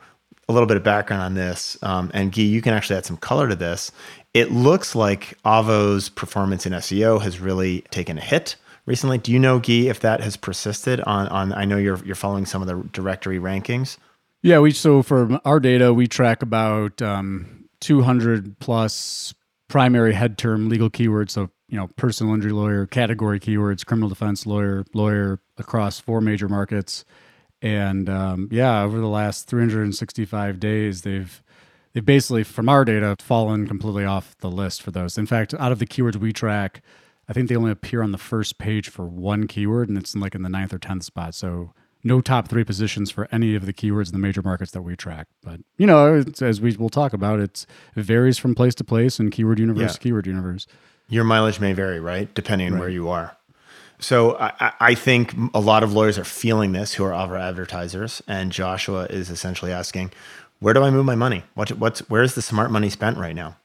a 0.47 0.53
little 0.53 0.65
bit 0.65 0.77
of 0.77 0.83
background 0.83 1.23
on 1.23 1.33
this, 1.35 1.77
um, 1.83 2.09
and 2.13 2.31
Gyi, 2.31 2.49
you 2.49 2.61
can 2.61 2.73
actually 2.73 2.95
add 2.95 3.05
some 3.05 3.17
color 3.17 3.47
to 3.49 3.55
this. 3.55 3.91
It 4.33 4.51
looks 4.51 4.95
like 4.95 5.37
Avvo's 5.45 6.09
performance 6.09 6.65
in 6.65 6.73
SEO 6.73 7.21
has 7.21 7.39
really 7.39 7.81
taken 7.91 8.17
a 8.17 8.21
hit 8.21 8.55
recently. 8.85 9.17
Do 9.19 9.31
you 9.31 9.39
know, 9.39 9.59
Gyi, 9.59 9.85
if 9.85 9.99
that 9.99 10.21
has 10.21 10.37
persisted 10.37 11.01
on? 11.01 11.27
On 11.27 11.53
I 11.53 11.65
know 11.65 11.77
you're 11.77 12.03
you're 12.03 12.15
following 12.15 12.45
some 12.45 12.61
of 12.61 12.67
the 12.67 12.75
directory 12.91 13.39
rankings. 13.39 13.97
Yeah, 14.41 14.59
we 14.59 14.71
so 14.71 15.03
for 15.03 15.39
our 15.45 15.59
data, 15.59 15.93
we 15.93 16.07
track 16.07 16.41
about 16.41 17.01
um, 17.01 17.65
200 17.81 18.59
plus 18.59 19.33
primary 19.67 20.13
head 20.13 20.37
term 20.37 20.67
legal 20.67 20.89
keywords. 20.89 21.31
So 21.31 21.49
you 21.69 21.77
know, 21.77 21.87
personal 21.95 22.33
injury 22.33 22.51
lawyer, 22.51 22.85
category 22.85 23.39
keywords, 23.39 23.85
criminal 23.85 24.09
defense 24.09 24.45
lawyer, 24.45 24.83
lawyer 24.93 25.39
across 25.57 25.99
four 25.99 26.21
major 26.21 26.47
markets. 26.47 27.05
And 27.61 28.09
um, 28.09 28.49
yeah, 28.51 28.83
over 28.83 28.99
the 28.99 29.07
last 29.07 29.47
365 29.47 30.59
days, 30.59 31.03
they've 31.03 31.41
they've 31.93 32.05
basically, 32.05 32.43
from 32.43 32.69
our 32.69 32.85
data, 32.85 33.15
fallen 33.19 33.67
completely 33.67 34.05
off 34.05 34.35
the 34.39 34.51
list 34.51 34.81
for 34.81 34.91
those. 34.91 35.17
In 35.17 35.25
fact, 35.25 35.53
out 35.55 35.71
of 35.71 35.79
the 35.79 35.87
keywords 35.87 36.15
we 36.15 36.33
track, 36.33 36.81
I 37.27 37.33
think 37.33 37.49
they 37.49 37.55
only 37.55 37.71
appear 37.71 38.01
on 38.03 38.11
the 38.11 38.17
first 38.17 38.57
page 38.57 38.89
for 38.89 39.05
one 39.05 39.47
keyword, 39.47 39.89
and 39.89 39.97
it's 39.97 40.13
in 40.13 40.21
like 40.21 40.35
in 40.35 40.41
the 40.41 40.49
ninth 40.49 40.73
or 40.73 40.79
tenth 40.79 41.03
spot. 41.03 41.35
So 41.35 41.71
no 42.03 42.19
top 42.19 42.49
three 42.49 42.63
positions 42.63 43.11
for 43.11 43.27
any 43.31 43.55
of 43.55 43.65
the 43.65 43.73
keywords 43.73 44.07
in 44.07 44.11
the 44.11 44.19
major 44.19 44.41
markets 44.41 44.71
that 44.71 44.81
we 44.81 44.95
track. 44.95 45.27
But 45.41 45.61
you 45.77 45.87
know, 45.87 46.23
as 46.41 46.59
we 46.59 46.75
will 46.75 46.89
talk 46.89 47.13
about, 47.13 47.39
it's, 47.39 47.65
it 47.95 48.03
varies 48.03 48.37
from 48.37 48.55
place 48.55 48.75
to 48.75 48.83
place 48.83 49.19
and 49.19 49.31
keyword 49.31 49.59
universe, 49.59 49.93
yeah. 49.93 49.99
keyword 49.99 50.27
universe. 50.27 50.67
Your 51.07 51.23
mileage 51.23 51.59
may 51.59 51.73
vary, 51.73 51.99
right, 51.99 52.33
depending 52.33 52.67
on 52.67 52.73
right. 52.73 52.79
where 52.81 52.89
you 52.89 53.09
are. 53.09 53.37
So 53.99 54.37
I, 54.37 54.73
I, 54.79 54.95
think 54.95 55.33
a 55.53 55.61
lot 55.61 55.81
of 55.81 55.93
lawyers 55.93 56.17
are 56.17 56.25
feeling 56.25 56.73
this 56.73 56.93
who 56.93 57.05
are 57.05 57.13
our 57.13 57.37
advertisers, 57.37 58.21
and 58.27 58.51
Joshua 58.51 59.05
is 59.05 59.29
essentially 59.29 59.71
asking, 59.71 60.11
"Where 60.63 60.73
do 60.73 60.83
I 60.83 60.89
move 60.89 61.05
my 61.05 61.15
money? 61.15 61.43
What, 61.53 61.69
what's 61.71 61.99
where's 62.09 62.35
the 62.35 62.41
smart 62.41 62.71
money 62.71 62.89
spent 62.89 63.17
right 63.17 63.35
now?" 63.35 63.57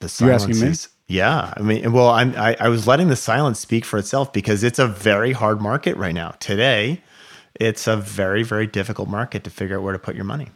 The 0.00 0.08
silence 0.08 0.42
You're 0.42 0.50
asking 0.50 0.64
me? 0.64 0.70
Is, 0.70 0.88
yeah, 1.08 1.54
I 1.56 1.60
mean, 1.62 1.92
well, 1.92 2.08
I'm, 2.08 2.34
I, 2.36 2.56
I 2.60 2.68
was 2.68 2.86
letting 2.86 3.08
the 3.08 3.16
silence 3.16 3.58
speak 3.58 3.84
for 3.84 3.98
itself 3.98 4.32
because 4.32 4.62
it's 4.62 4.78
a 4.78 4.86
very 4.86 5.32
hard 5.32 5.60
market 5.60 5.96
right 5.96 6.14
now. 6.14 6.30
Today, 6.38 7.02
it's 7.58 7.86
a 7.86 7.96
very, 7.96 8.42
very 8.42 8.66
difficult 8.66 9.08
market 9.08 9.42
to 9.44 9.50
figure 9.50 9.78
out 9.78 9.82
where 9.82 9.92
to 9.92 9.98
put 9.98 10.14
your 10.14 10.24
money. 10.24 10.48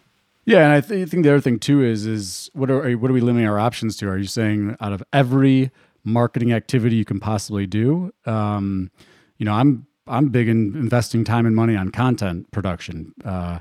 Yeah, 0.45 0.64
and 0.64 0.73
I, 0.73 0.81
th- 0.81 1.07
I 1.07 1.11
think 1.11 1.25
the 1.25 1.31
other 1.31 1.41
thing 1.41 1.59
too 1.59 1.83
is 1.83 2.05
is 2.07 2.50
what 2.52 2.71
are 2.71 2.93
what 2.93 3.11
are 3.11 3.14
we 3.14 3.21
limiting 3.21 3.49
our 3.49 3.59
options 3.59 3.97
to? 3.99 4.09
Are 4.09 4.19
you 4.19 4.26
saying 4.26 4.76
out 4.81 4.93
of 4.93 5.02
every 5.12 5.71
marketing 6.05 6.52
activity 6.52 6.97
you 6.97 7.05
can 7.05 7.21
possibly 7.21 7.67
do? 7.67 8.12
Um, 8.26 8.91
you 9.38 9.47
know, 9.47 9.52
I'm 9.52 9.87
I'm 10.07 10.29
big 10.29 10.49
in 10.49 10.75
investing 10.75 11.25
time 11.25 11.47
and 11.47 11.55
money 11.55 11.76
on 11.76 11.91
content 11.91 12.50
production. 12.50 13.14
Uh, 13.25 13.61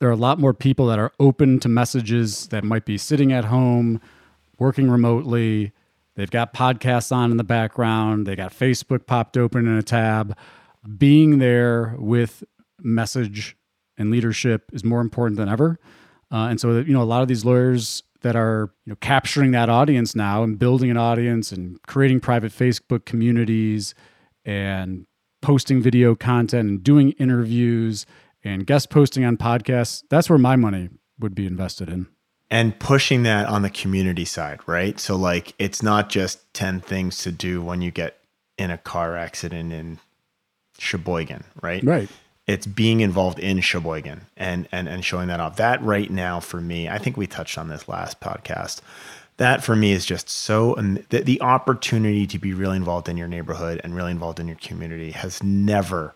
there 0.00 0.08
are 0.08 0.12
a 0.12 0.16
lot 0.16 0.38
more 0.38 0.54
people 0.54 0.86
that 0.86 0.98
are 0.98 1.12
open 1.18 1.58
to 1.60 1.68
messages 1.68 2.48
that 2.48 2.64
might 2.64 2.84
be 2.84 2.98
sitting 2.98 3.32
at 3.32 3.46
home, 3.46 4.00
working 4.58 4.90
remotely, 4.90 5.72
They've 6.16 6.30
got 6.30 6.54
podcasts 6.54 7.14
on 7.14 7.30
in 7.30 7.36
the 7.36 7.44
background. 7.44 8.26
They 8.26 8.34
got 8.34 8.52
Facebook 8.52 9.06
popped 9.06 9.36
open 9.36 9.66
in 9.66 9.76
a 9.76 9.82
tab. 9.82 10.36
Being 10.96 11.38
there 11.38 11.94
with 11.98 12.42
message 12.80 13.56
and 13.98 14.10
leadership 14.10 14.70
is 14.72 14.82
more 14.82 15.00
important 15.00 15.36
than 15.36 15.48
ever. 15.48 15.78
Uh, 16.32 16.48
and 16.48 16.60
so, 16.60 16.78
you 16.78 16.92
know, 16.92 17.02
a 17.02 17.04
lot 17.04 17.22
of 17.22 17.28
these 17.28 17.44
lawyers 17.44 18.02
that 18.22 18.34
are 18.34 18.72
you 18.86 18.90
know 18.90 18.96
capturing 19.00 19.52
that 19.52 19.68
audience 19.68 20.16
now 20.16 20.42
and 20.42 20.58
building 20.58 20.90
an 20.90 20.96
audience 20.96 21.52
and 21.52 21.80
creating 21.82 22.18
private 22.18 22.50
Facebook 22.50 23.04
communities 23.04 23.94
and 24.44 25.06
posting 25.42 25.82
video 25.82 26.14
content 26.14 26.68
and 26.68 26.82
doing 26.82 27.12
interviews 27.12 28.06
and 28.46 28.66
guest 28.66 28.90
posting 28.90 29.24
on 29.24 29.36
podcasts. 29.36 30.04
That's 30.08 30.30
where 30.30 30.38
my 30.38 30.56
money 30.56 30.88
would 31.18 31.34
be 31.34 31.46
invested 31.46 31.88
in 31.88 32.06
and 32.50 32.78
pushing 32.78 33.24
that 33.24 33.46
on 33.46 33.62
the 33.62 33.70
community 33.70 34.24
side, 34.24 34.60
right? 34.66 34.98
So 35.00 35.16
like 35.16 35.54
it's 35.58 35.82
not 35.82 36.08
just 36.08 36.52
10 36.54 36.80
things 36.80 37.22
to 37.22 37.32
do 37.32 37.60
when 37.60 37.82
you 37.82 37.90
get 37.90 38.18
in 38.58 38.70
a 38.70 38.78
car 38.78 39.16
accident 39.16 39.72
in 39.72 39.98
Sheboygan, 40.78 41.44
right? 41.60 41.82
Right. 41.82 42.08
It's 42.46 42.66
being 42.66 43.00
involved 43.00 43.40
in 43.40 43.60
Sheboygan 43.60 44.22
and 44.36 44.68
and 44.70 44.88
and 44.88 45.04
showing 45.04 45.28
that 45.28 45.40
off. 45.40 45.56
That 45.56 45.82
right 45.82 46.10
now 46.10 46.38
for 46.38 46.60
me, 46.60 46.88
I 46.88 46.98
think 46.98 47.16
we 47.16 47.26
touched 47.26 47.58
on 47.58 47.68
this 47.68 47.88
last 47.88 48.20
podcast. 48.20 48.80
That 49.38 49.64
for 49.64 49.74
me 49.74 49.92
is 49.92 50.06
just 50.06 50.30
so 50.30 50.76
the, 51.10 51.22
the 51.22 51.42
opportunity 51.42 52.26
to 52.28 52.38
be 52.38 52.54
really 52.54 52.76
involved 52.76 53.08
in 53.08 53.16
your 53.16 53.28
neighborhood 53.28 53.80
and 53.82 53.94
really 53.94 54.12
involved 54.12 54.38
in 54.38 54.46
your 54.46 54.56
community 54.56 55.10
has 55.10 55.42
never 55.42 56.14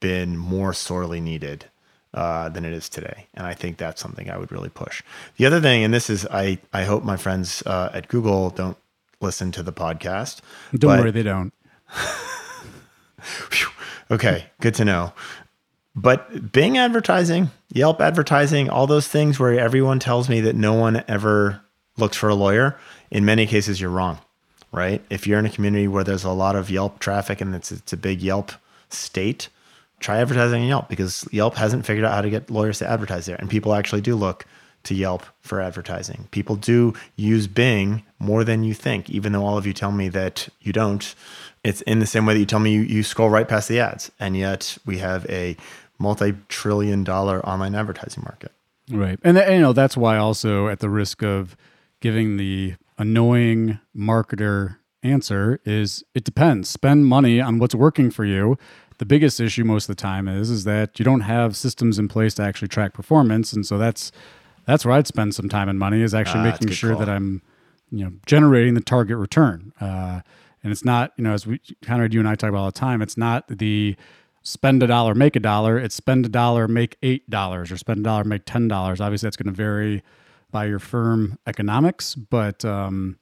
been 0.00 0.36
more 0.36 0.72
sorely 0.72 1.20
needed 1.20 1.66
uh, 2.12 2.48
than 2.48 2.64
it 2.64 2.72
is 2.72 2.88
today. 2.88 3.26
And 3.34 3.46
I 3.46 3.54
think 3.54 3.76
that's 3.76 4.00
something 4.00 4.30
I 4.30 4.36
would 4.36 4.50
really 4.50 4.68
push. 4.68 5.02
The 5.36 5.46
other 5.46 5.60
thing, 5.60 5.84
and 5.84 5.94
this 5.94 6.10
is, 6.10 6.26
I, 6.26 6.58
I 6.72 6.84
hope 6.84 7.04
my 7.04 7.16
friends 7.16 7.62
uh, 7.66 7.90
at 7.92 8.08
Google 8.08 8.50
don't 8.50 8.76
listen 9.20 9.52
to 9.52 9.62
the 9.62 9.72
podcast. 9.72 10.40
Don't 10.72 10.90
but, 10.90 11.00
worry, 11.00 11.10
they 11.10 11.22
don't. 11.22 11.52
okay, 14.10 14.46
good 14.60 14.74
to 14.74 14.84
know. 14.84 15.12
But 15.94 16.52
Bing 16.52 16.78
advertising, 16.78 17.50
Yelp 17.72 18.00
advertising, 18.00 18.70
all 18.70 18.86
those 18.86 19.08
things 19.08 19.38
where 19.38 19.58
everyone 19.58 19.98
tells 19.98 20.28
me 20.28 20.40
that 20.40 20.56
no 20.56 20.74
one 20.74 21.04
ever 21.08 21.60
looks 21.96 22.16
for 22.16 22.28
a 22.28 22.34
lawyer, 22.34 22.78
in 23.10 23.24
many 23.24 23.46
cases, 23.46 23.80
you're 23.80 23.90
wrong, 23.90 24.18
right? 24.72 25.04
If 25.10 25.26
you're 25.26 25.38
in 25.38 25.46
a 25.46 25.50
community 25.50 25.88
where 25.88 26.04
there's 26.04 26.24
a 26.24 26.30
lot 26.30 26.56
of 26.56 26.70
Yelp 26.70 27.00
traffic 27.00 27.40
and 27.40 27.54
it's, 27.54 27.72
it's 27.72 27.92
a 27.92 27.96
big 27.96 28.22
Yelp 28.22 28.52
state, 28.88 29.48
try 30.00 30.18
advertising 30.18 30.62
on 30.62 30.68
Yelp 30.68 30.88
because 30.88 31.28
Yelp 31.30 31.54
hasn't 31.54 31.86
figured 31.86 32.04
out 32.04 32.12
how 32.12 32.22
to 32.22 32.30
get 32.30 32.50
lawyers 32.50 32.78
to 32.78 32.90
advertise 32.90 33.26
there. 33.26 33.36
And 33.36 33.48
people 33.48 33.74
actually 33.74 34.00
do 34.00 34.16
look 34.16 34.46
to 34.84 34.94
Yelp 34.94 35.24
for 35.40 35.60
advertising. 35.60 36.26
People 36.30 36.56
do 36.56 36.94
use 37.16 37.46
Bing 37.46 38.02
more 38.18 38.44
than 38.44 38.64
you 38.64 38.74
think, 38.74 39.10
even 39.10 39.32
though 39.32 39.44
all 39.44 39.58
of 39.58 39.66
you 39.66 39.72
tell 39.72 39.92
me 39.92 40.08
that 40.08 40.48
you 40.60 40.72
don't. 40.72 41.14
It's 41.62 41.82
in 41.82 41.98
the 41.98 42.06
same 42.06 42.24
way 42.24 42.34
that 42.34 42.40
you 42.40 42.46
tell 42.46 42.60
me 42.60 42.72
you, 42.72 42.80
you 42.80 43.02
scroll 43.02 43.28
right 43.28 43.46
past 43.46 43.68
the 43.68 43.78
ads. 43.78 44.10
And 44.18 44.36
yet 44.36 44.78
we 44.86 44.98
have 44.98 45.26
a 45.28 45.56
multi 45.98 46.34
trillion 46.48 47.04
dollar 47.04 47.44
online 47.46 47.74
advertising 47.74 48.24
market. 48.24 48.52
Right. 48.90 49.18
And, 49.22 49.36
you 49.36 49.60
know, 49.60 49.74
that's 49.74 49.96
why 49.96 50.16
also 50.16 50.68
at 50.68 50.80
the 50.80 50.88
risk 50.88 51.22
of 51.22 51.56
giving 52.00 52.38
the 52.38 52.74
annoying 52.98 53.78
marketer 53.94 54.78
answer 55.02 55.60
is 55.64 56.02
it 56.14 56.24
depends. 56.24 56.68
Spend 56.68 57.06
money 57.06 57.40
on 57.40 57.58
what's 57.58 57.74
working 57.74 58.10
for 58.10 58.24
you 58.24 58.58
the 59.00 59.06
biggest 59.06 59.40
issue 59.40 59.64
most 59.64 59.88
of 59.88 59.96
the 59.96 60.00
time 60.00 60.28
is 60.28 60.50
is 60.50 60.64
that 60.64 60.98
you 60.98 61.06
don't 61.06 61.22
have 61.22 61.56
systems 61.56 61.98
in 61.98 62.06
place 62.06 62.34
to 62.34 62.42
actually 62.42 62.68
track 62.68 62.92
performance, 62.92 63.50
and 63.50 63.64
so 63.64 63.78
that's 63.78 64.12
that's 64.66 64.84
where 64.84 64.92
I'd 64.92 65.06
spend 65.06 65.34
some 65.34 65.48
time 65.48 65.70
and 65.70 65.78
money 65.78 66.02
is 66.02 66.12
actually 66.12 66.40
ah, 66.40 66.52
making 66.52 66.68
sure 66.68 66.90
call. 66.90 67.00
that 67.00 67.08
I'm 67.08 67.40
you 67.90 68.04
know 68.04 68.12
generating 68.26 68.74
the 68.74 68.82
target 68.82 69.16
return. 69.16 69.72
Uh, 69.80 70.20
and 70.62 70.70
it's 70.70 70.84
not 70.84 71.14
you 71.16 71.24
know 71.24 71.32
as 71.32 71.46
we 71.46 71.62
kind 71.80 72.04
of 72.04 72.12
you 72.12 72.20
and 72.20 72.28
I 72.28 72.34
talk 72.34 72.50
about 72.50 72.58
all 72.58 72.66
the 72.66 72.72
time, 72.72 73.00
it's 73.00 73.16
not 73.16 73.48
the 73.48 73.96
spend 74.42 74.82
a 74.82 74.86
dollar 74.86 75.14
make 75.14 75.34
a 75.34 75.40
dollar. 75.40 75.78
It's 75.78 75.94
spend 75.94 76.26
a 76.26 76.28
dollar 76.28 76.68
make 76.68 76.98
eight 77.02 77.28
dollars 77.30 77.72
or 77.72 77.78
spend 77.78 78.00
a 78.00 78.02
dollar 78.02 78.24
make 78.24 78.42
ten 78.44 78.68
dollars. 78.68 79.00
Obviously, 79.00 79.28
that's 79.28 79.36
going 79.38 79.46
to 79.46 79.56
vary 79.56 80.02
by 80.50 80.66
your 80.66 80.78
firm 80.78 81.38
economics, 81.46 82.14
but 82.14 82.66
um, 82.66 83.16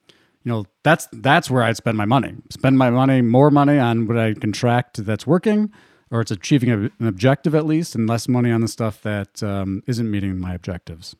you 0.49 0.55
know 0.55 0.65
that's 0.83 1.07
that's 1.13 1.51
where 1.51 1.63
I'd 1.63 1.77
spend 1.77 1.99
my 1.99 2.07
money. 2.07 2.35
Spend 2.49 2.79
my 2.79 2.89
money, 2.89 3.21
more 3.21 3.51
money 3.51 3.79
on 3.79 4.07
what 4.07 4.17
I 4.17 4.33
contract 4.33 5.05
that's 5.05 5.27
working, 5.27 5.71
or 6.11 6.23
it's 6.23 6.31
achieving 6.31 6.71
a, 6.71 6.77
an 6.79 7.07
objective 7.07 7.55
at 7.55 7.67
least, 7.67 7.95
and 7.95 8.09
less 8.09 8.29
money 8.29 8.51
on 8.51 8.63
the 8.63 8.69
stuff 8.69 9.03
that 9.03 9.43
um, 9.43 9.83
not 9.87 9.99
meeting 9.99 10.39
my 10.39 10.55
objectives. 10.55 11.15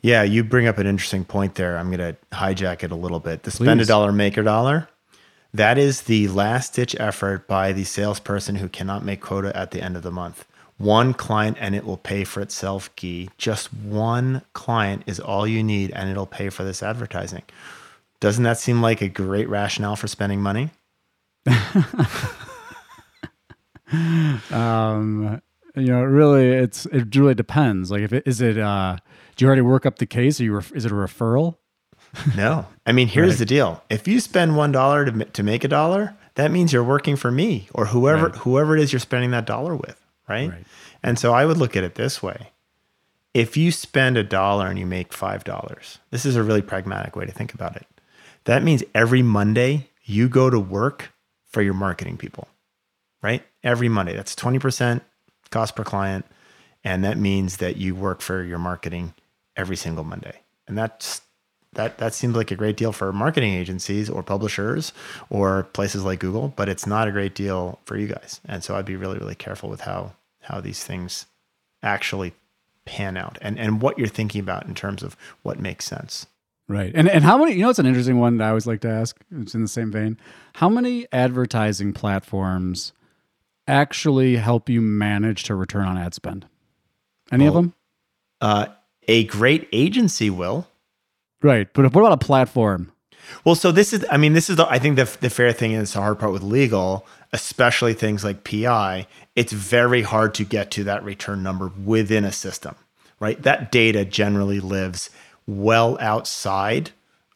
Yeah, 0.00 0.24
you 0.24 0.42
bring 0.42 0.66
up 0.66 0.78
an 0.78 0.88
interesting 0.88 1.24
point 1.24 1.54
there. 1.54 1.78
I'm 1.78 1.86
going 1.86 2.00
to 2.00 2.16
hijack 2.32 2.82
it 2.82 2.90
a 2.90 2.96
little 2.96 3.20
bit. 3.20 3.44
The 3.44 3.52
spend 3.52 3.78
Please. 3.78 3.86
a 3.86 3.88
dollar, 3.88 4.10
make 4.10 4.36
a 4.36 4.42
dollar. 4.42 4.88
That 5.54 5.78
is 5.78 6.02
the 6.02 6.26
last 6.26 6.74
ditch 6.74 6.96
effort 6.98 7.46
by 7.46 7.72
the 7.72 7.84
salesperson 7.84 8.56
who 8.56 8.68
cannot 8.68 9.04
make 9.04 9.20
quota 9.20 9.56
at 9.56 9.70
the 9.70 9.80
end 9.80 9.96
of 9.96 10.02
the 10.02 10.10
month. 10.10 10.46
One 10.78 11.14
client 11.14 11.58
and 11.60 11.76
it 11.76 11.84
will 11.84 11.96
pay 11.96 12.24
for 12.24 12.40
itself, 12.40 12.94
Gyi. 12.96 13.30
Just 13.38 13.72
one 13.72 14.42
client 14.52 15.04
is 15.06 15.20
all 15.20 15.46
you 15.46 15.62
need 15.62 15.92
and 15.92 16.10
it'll 16.10 16.26
pay 16.26 16.50
for 16.50 16.64
this 16.64 16.82
advertising. 16.82 17.44
Doesn't 18.24 18.44
that 18.44 18.56
seem 18.56 18.80
like 18.80 19.02
a 19.02 19.08
great 19.08 19.50
rationale 19.50 19.96
for 19.96 20.08
spending 20.08 20.40
money? 20.40 20.70
um, 24.50 25.42
you 25.76 25.86
know, 25.86 26.02
really, 26.02 26.48
it's 26.48 26.86
it 26.86 27.14
really 27.14 27.34
depends. 27.34 27.90
Like, 27.90 28.00
if 28.00 28.14
it 28.14 28.22
is 28.26 28.40
it, 28.40 28.56
uh, 28.58 28.96
do 29.36 29.44
you 29.44 29.46
already 29.46 29.60
work 29.62 29.84
up 29.84 29.98
the 29.98 30.06
case? 30.06 30.40
Or 30.40 30.44
you 30.44 30.54
ref- 30.54 30.72
is 30.74 30.86
it 30.86 30.92
a 30.92 30.94
referral? 30.94 31.56
no, 32.36 32.66
I 32.86 32.92
mean, 32.92 33.08
here's 33.08 33.32
right. 33.32 33.38
the 33.40 33.44
deal: 33.44 33.82
if 33.90 34.08
you 34.08 34.20
spend 34.20 34.56
one 34.56 34.72
dollar 34.72 35.04
to 35.04 35.24
to 35.26 35.42
make 35.42 35.62
a 35.62 35.68
dollar, 35.68 36.16
that 36.36 36.50
means 36.50 36.72
you're 36.72 36.82
working 36.82 37.16
for 37.16 37.30
me 37.30 37.68
or 37.74 37.86
whoever 37.86 38.28
Right. 38.28 38.36
whoever 38.36 38.74
it 38.74 38.82
is 38.82 38.92
you're 38.92 39.00
spending 39.00 39.32
that 39.32 39.44
dollar 39.44 39.76
with, 39.76 40.02
right? 40.28 40.48
Right. 40.50 40.64
And 41.02 41.18
so 41.18 41.34
I 41.34 41.44
would 41.44 41.58
look 41.58 41.76
at 41.76 41.84
it 41.84 41.96
this 41.96 42.22
way. 42.22 42.52
If 43.34 43.56
you 43.56 43.70
spend 43.70 44.16
a 44.16 44.22
dollar 44.22 44.68
and 44.68 44.78
you 44.78 44.86
make 44.86 45.10
$5, 45.10 45.98
this 46.10 46.24
is 46.24 46.36
a 46.36 46.42
really 46.42 46.62
pragmatic 46.62 47.16
way 47.16 47.26
to 47.26 47.32
think 47.32 47.52
about 47.52 47.74
it. 47.76 47.84
That 48.44 48.62
means 48.62 48.82
every 48.94 49.22
Monday 49.22 49.88
you 50.04 50.28
go 50.28 50.50
to 50.50 50.58
work 50.58 51.12
for 51.44 51.62
your 51.62 51.74
marketing 51.74 52.16
people, 52.16 52.48
right? 53.22 53.42
Every 53.62 53.88
Monday. 53.88 54.14
That's 54.14 54.34
20% 54.34 55.00
cost 55.50 55.76
per 55.76 55.84
client. 55.84 56.26
And 56.82 57.04
that 57.04 57.16
means 57.16 57.58
that 57.58 57.76
you 57.76 57.94
work 57.94 58.20
for 58.20 58.42
your 58.42 58.58
marketing 58.58 59.14
every 59.56 59.76
single 59.76 60.04
Monday. 60.04 60.40
And 60.66 60.76
that's 60.76 61.22
that 61.74 61.98
that 61.98 62.14
seems 62.14 62.36
like 62.36 62.50
a 62.50 62.56
great 62.56 62.76
deal 62.76 62.92
for 62.92 63.12
marketing 63.12 63.54
agencies 63.54 64.08
or 64.08 64.22
publishers 64.22 64.92
or 65.28 65.64
places 65.72 66.04
like 66.04 66.20
Google, 66.20 66.52
but 66.56 66.68
it's 66.68 66.86
not 66.86 67.08
a 67.08 67.12
great 67.12 67.34
deal 67.34 67.80
for 67.84 67.96
you 67.96 68.06
guys. 68.06 68.40
And 68.46 68.62
so 68.62 68.76
I'd 68.76 68.84
be 68.84 68.96
really, 68.96 69.18
really 69.18 69.34
careful 69.34 69.68
with 69.68 69.80
how 69.80 70.12
how 70.42 70.60
these 70.60 70.84
things 70.84 71.26
actually 71.82 72.34
pan 72.84 73.16
out 73.16 73.38
and, 73.40 73.58
and 73.58 73.80
what 73.80 73.98
you're 73.98 74.06
thinking 74.06 74.40
about 74.40 74.66
in 74.66 74.74
terms 74.74 75.02
of 75.02 75.16
what 75.42 75.58
makes 75.58 75.86
sense. 75.86 76.26
Right. 76.68 76.92
And 76.94 77.08
and 77.10 77.22
how 77.24 77.36
many 77.36 77.52
you 77.52 77.62
know 77.62 77.70
it's 77.70 77.78
an 77.78 77.86
interesting 77.86 78.18
one 78.18 78.38
that 78.38 78.44
I 78.44 78.48
always 78.48 78.66
like 78.66 78.80
to 78.82 78.88
ask. 78.88 79.16
It's 79.30 79.54
in 79.54 79.60
the 79.62 79.68
same 79.68 79.90
vein. 79.92 80.18
How 80.54 80.68
many 80.68 81.06
advertising 81.12 81.92
platforms 81.92 82.92
actually 83.68 84.36
help 84.36 84.68
you 84.68 84.80
manage 84.80 85.42
to 85.44 85.54
return 85.54 85.86
on 85.86 85.98
ad 85.98 86.14
spend? 86.14 86.46
Any 87.32 87.46
of 87.46 87.54
Oh. 87.54 87.60
them? 87.60 87.74
Uh, 88.40 88.66
a 89.08 89.24
great 89.24 89.68
agency 89.72 90.30
will. 90.30 90.66
Right. 91.42 91.68
But 91.72 91.92
what 91.94 92.00
about 92.00 92.12
a 92.12 92.16
platform? 92.24 92.92
Well, 93.44 93.54
so 93.54 93.72
this 93.72 93.92
is, 93.94 94.04
I 94.10 94.18
mean, 94.18 94.34
this 94.34 94.50
is, 94.50 94.56
the, 94.56 94.66
I 94.68 94.78
think 94.78 94.96
the, 94.96 95.04
the 95.20 95.30
fair 95.30 95.50
thing 95.52 95.72
is 95.72 95.94
the 95.94 96.00
hard 96.00 96.18
part 96.18 96.32
with 96.32 96.42
legal, 96.42 97.06
especially 97.32 97.94
things 97.94 98.22
like 98.22 98.44
PI. 98.44 99.06
It's 99.34 99.52
very 99.52 100.02
hard 100.02 100.34
to 100.34 100.44
get 100.44 100.70
to 100.72 100.84
that 100.84 101.02
return 101.04 101.42
number 101.42 101.70
within 101.84 102.24
a 102.24 102.32
system, 102.32 102.74
right? 103.20 103.42
That 103.42 103.72
data 103.72 104.04
generally 104.04 104.60
lives 104.60 105.08
well 105.46 105.96
outside 106.00 106.90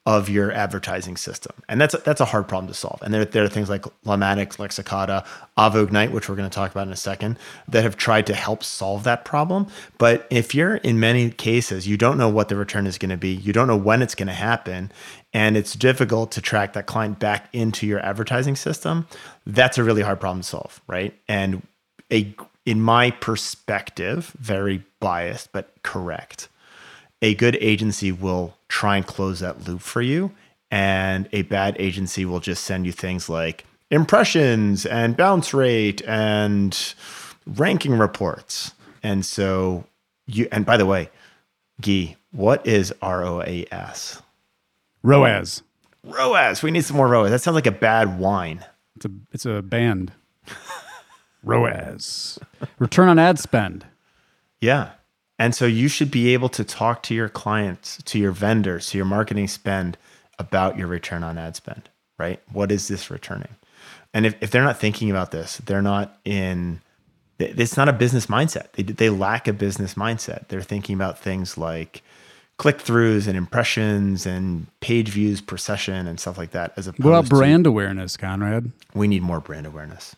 of 0.09 0.31
your 0.31 0.51
advertising 0.51 1.19
system. 1.19 1.53
And 1.69 1.79
that's, 1.79 1.95
that's 2.03 2.23
a 2.23 2.25
hard 2.25 2.49
problem 2.49 2.67
to 2.69 2.73
solve. 2.73 2.99
And 3.03 3.13
there, 3.13 3.27
there 3.27 3.45
are 3.45 3.49
things 3.49 3.69
like 3.69 3.83
Lawmatics, 4.07 4.57
Lexicata, 4.57 5.27
Avvo 5.59 5.85
Ignite, 5.85 6.13
which 6.13 6.31
we're 6.31 6.35
going 6.35 6.49
to 6.49 6.55
talk 6.55 6.71
about 6.71 6.87
in 6.87 6.93
a 6.95 6.97
second, 6.97 7.39
that 7.69 7.83
have 7.83 7.99
tried 7.99 8.27
to 8.29 8.35
help 8.35 8.65
solve 8.65 9.05
that 9.05 9.27
problem. 9.27 9.67
But 9.99 10.27
if 10.31 10.55
you're 10.55 10.77
in 10.77 10.99
many 10.99 11.31
cases, 11.31 11.87
you 11.87 11.99
don't 11.99 12.17
know 12.17 12.31
what 12.31 12.49
the 12.49 12.57
return 12.57 12.87
is 12.87 12.97
going 12.97 13.11
to 13.11 13.19
be, 13.19 13.35
you 13.35 13.53
don't 13.53 13.69
know 13.69 13.77
when 13.77 14.01
it's 14.01 14.15
going 14.15 14.29
to 14.29 14.33
happen, 14.33 14.91
and 15.35 15.59
it's 15.59 15.75
difficult 15.75 16.33
to 16.33 16.41
track 16.41 16.73
that 16.73 16.87
client 16.87 17.19
back 17.19 17.51
into 17.53 17.87
your 17.87 18.01
advertising 18.01 18.57
system, 18.57 19.07
that's 19.45 19.77
a 19.77 19.85
really 19.85 20.01
hard 20.01 20.21
problem 20.21 20.41
to 20.41 20.49
solve, 20.49 20.81
right? 20.87 21.13
And 21.29 21.67
a 22.11 22.35
in 22.65 22.81
my 22.81 23.11
perspective, 23.11 24.35
very 24.39 24.85
biased 25.01 25.53
but 25.53 25.71
correct. 25.83 26.49
A 27.23 27.35
good 27.35 27.57
agency 27.61 28.13
will 28.13 28.55
try 28.69 28.97
and 28.97 29.07
close 29.07 29.41
that 29.41 29.67
loop 29.67 29.81
for 29.81 30.03
you, 30.03 30.33
and 30.71 31.29
a 31.33 31.43
bad 31.43 31.77
agency 31.79 32.25
will 32.25 32.41
just 32.41 32.65
send 32.65 32.87
you 32.87 32.93
things 32.93 33.29
like 33.29 33.65
impressions 33.91 34.87
and 34.87 35.17
bounce 35.17 35.53
rate 35.55 36.03
and 36.07 36.95
ranking 37.47 37.99
reports. 37.99 38.73
And 39.03 39.25
so 39.25 39.85
you 40.27 40.49
and 40.53 40.65
by 40.65 40.77
the 40.77 40.87
way, 40.87 41.11
Gyi, 41.83 42.17
what 42.33 42.67
is 42.67 42.93
ROAS? 43.03 44.23
ROAS. 45.03 45.63
ROAS. 46.05 46.63
We 46.63 46.71
need 46.71 46.85
some 46.85 46.97
more 46.97 47.09
ROAS. 47.09 47.31
That 47.31 47.41
sounds 47.41 47.55
like 47.55 47.67
a 47.67 47.73
bad 47.73 48.19
wine. 48.19 48.65
It's 48.97 49.07
a 49.07 49.11
it's 49.33 49.47
a 49.47 49.63
band. 49.63 50.13
ROAS. 51.43 52.39
Return 52.79 53.09
on 53.09 53.19
ad 53.19 53.39
spend. 53.39 53.87
Yeah. 54.61 54.91
And 55.39 55.55
so 55.55 55.67
you 55.67 55.89
should 55.89 56.11
be 56.11 56.33
able 56.35 56.49
to 56.51 56.65
talk 56.65 57.03
to 57.05 57.15
your 57.15 57.29
clients, 57.29 58.03
to 58.05 58.19
your 58.19 58.33
vendors, 58.33 58.89
to 58.91 58.99
your 58.99 59.07
marketing 59.07 59.47
spend 59.49 59.97
about 60.39 60.77
your 60.77 60.87
return 60.89 61.23
on 61.23 61.39
ad 61.39 61.55
spend, 61.57 61.89
right? 62.19 62.41
What 62.53 62.73
is 62.73 62.89
this 62.89 63.11
returning? 63.11 63.55
And 64.13 64.27
if, 64.27 64.35
if 64.41 64.51
they're 64.51 64.65
not 64.65 64.79
thinking 64.81 65.11
about 65.11 65.31
this, 65.31 65.59
they're 65.59 65.83
not 65.83 66.19
in, 66.25 66.81
it's 67.39 67.77
not 67.77 67.89
a 67.89 67.93
business 67.93 68.27
mindset. 68.27 68.73
They, 68.73 68.83
they 68.83 69.11
lack 69.11 69.47
a 69.47 69.53
business 69.53 69.95
mindset. 69.95 70.49
They're 70.49 70.63
thinking 70.63 70.95
about 70.97 71.19
things 71.19 71.57
like 71.57 72.03
click 72.57 72.79
throughs 72.79 73.29
and 73.29 73.37
impressions 73.37 74.27
and 74.27 74.67
page 74.81 75.11
views 75.11 75.41
per 75.41 75.57
session 75.57 76.09
and 76.09 76.19
stuff 76.19 76.37
like 76.37 76.51
that. 76.51 76.73
As 76.77 76.89
opposed 76.89 77.05
What 77.05 77.11
about 77.13 77.25
to- 77.27 77.31
brand 77.31 77.67
awareness, 77.67 78.17
Conrad? 78.17 78.73
we 78.95 79.07
need 79.07 79.23
more 79.23 79.39
brand 79.39 79.67
awareness. 79.67 80.17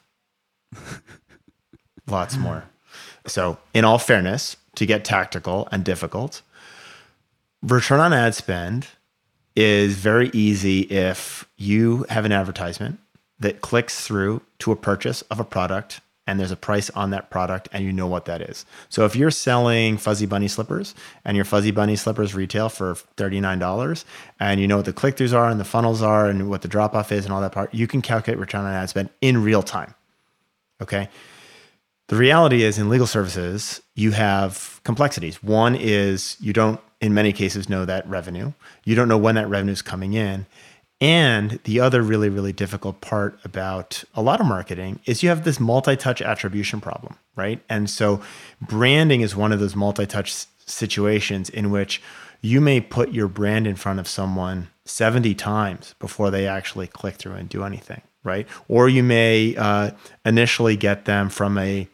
Lots 2.07 2.37
more. 2.37 2.64
So, 3.27 3.59
in 3.75 3.85
all 3.85 3.99
fairness, 3.99 4.57
to 4.81 4.87
get 4.87 5.05
tactical 5.05 5.69
and 5.71 5.85
difficult, 5.85 6.40
return 7.61 8.01
on 8.01 8.14
ad 8.14 8.35
spend 8.35 8.87
is 9.55 9.95
very 9.97 10.31
easy 10.33 10.81
if 10.81 11.47
you 11.59 12.07
have 12.09 12.25
an 12.25 12.33
advertisement 12.33 12.99
that 13.40 13.61
clicks 13.61 14.07
through 14.07 14.40
to 14.59 14.73
a 14.73 14.77
purchase 14.77 15.21
of 15.31 15.38
a 15.38 15.45
product 15.45 16.01
and 16.27 16.40
there's 16.40 16.51
a 16.51 16.57
price 16.57 16.88
on 16.90 17.11
that 17.11 17.29
product 17.29 17.69
and 17.75 17.85
you 17.85 17.93
know 17.93 18.07
what 18.07 18.25
that 18.25 18.40
is. 18.40 18.64
So 18.88 19.05
if 19.05 19.14
you're 19.14 19.31
selling 19.31 19.99
fuzzy 19.99 20.25
bunny 20.25 20.49
slippers 20.49 20.95
and 21.27 21.37
your 21.37 21.45
fuzzy 21.45 21.73
bunny 21.73 21.97
slippers 21.97 22.35
retail 22.35 22.71
for 22.71 22.95
$39 23.19 24.07
and 24.38 24.62
you 24.62 24.66
know 24.66 24.79
what 24.79 24.87
the 24.87 24.95
click-throughs 24.95 25.35
are 25.35 25.51
and 25.51 25.61
the 25.61 25.64
funnels 25.64 26.01
are 26.01 26.27
and 26.27 26.49
what 26.49 26.62
the 26.62 26.69
drop-off 26.69 27.12
is 27.12 27.27
and 27.27 27.35
all 27.35 27.43
that 27.43 27.53
part, 27.53 27.75
you 27.75 27.87
can 27.87 28.01
calculate 28.01 28.40
return 28.40 28.64
on 28.64 28.73
ad 28.73 28.88
spend 28.88 29.11
in 29.21 29.45
real 29.45 29.62
time. 29.62 29.95
Okay? 30.81 31.11
The 32.11 32.16
reality 32.16 32.64
is 32.64 32.77
in 32.77 32.88
legal 32.88 33.07
services, 33.07 33.81
you 33.94 34.11
have 34.11 34.81
complexities. 34.83 35.44
One 35.44 35.77
is 35.77 36.37
you 36.40 36.53
don't, 36.53 36.81
in 37.01 37.14
many 37.14 37.33
cases, 37.33 37.68
know 37.68 37.85
that 37.85 38.05
revenue. 38.09 38.53
You 38.83 38.96
don't 38.96 39.07
know 39.07 39.16
when 39.16 39.37
that 39.37 39.49
revenue 39.49 39.70
is 39.70 39.81
coming 39.81 40.14
in. 40.14 40.46
And 41.01 41.61
the 41.62 41.79
other 41.79 42.03
really, 42.03 42.29
really 42.29 42.53
difficult 42.53 43.01
part 43.01 43.38
about 43.44 44.03
a 44.16 44.23
lot 44.23 44.40
of 44.40 44.46
marketing 44.46 44.99
is 45.07 45.23
you 45.23 45.29
have 45.29 45.44
this 45.44 45.61
multi 45.61 45.94
touch 45.94 46.20
attribution 46.20 46.81
problem, 46.81 47.14
right? 47.37 47.62
And 47.68 47.88
so 47.88 48.20
branding 48.61 49.20
is 49.20 49.37
one 49.37 49.53
of 49.53 49.61
those 49.61 49.77
multi 49.77 50.05
touch 50.05 50.46
situations 50.66 51.49
in 51.49 51.70
which 51.70 52.03
you 52.40 52.61
may 52.61 52.81
put 52.81 53.12
your 53.12 53.29
brand 53.29 53.68
in 53.68 53.77
front 53.77 54.01
of 54.01 54.09
someone 54.09 54.66
70 54.85 55.37
times 55.37 55.94
before 56.01 56.33
they 56.33 56.49
actually 56.49 56.88
click 56.88 57.14
through 57.14 57.35
and 57.35 57.49
do 57.49 57.62
anything, 57.62 58.03
right? 58.25 58.49
Or 58.66 58.88
you 58.88 59.05
may 59.05 59.55
uh, 59.55 59.92
initially 60.25 60.77
get 60.77 61.05
them 61.05 61.29
from 61.29 61.57
a 61.57 61.88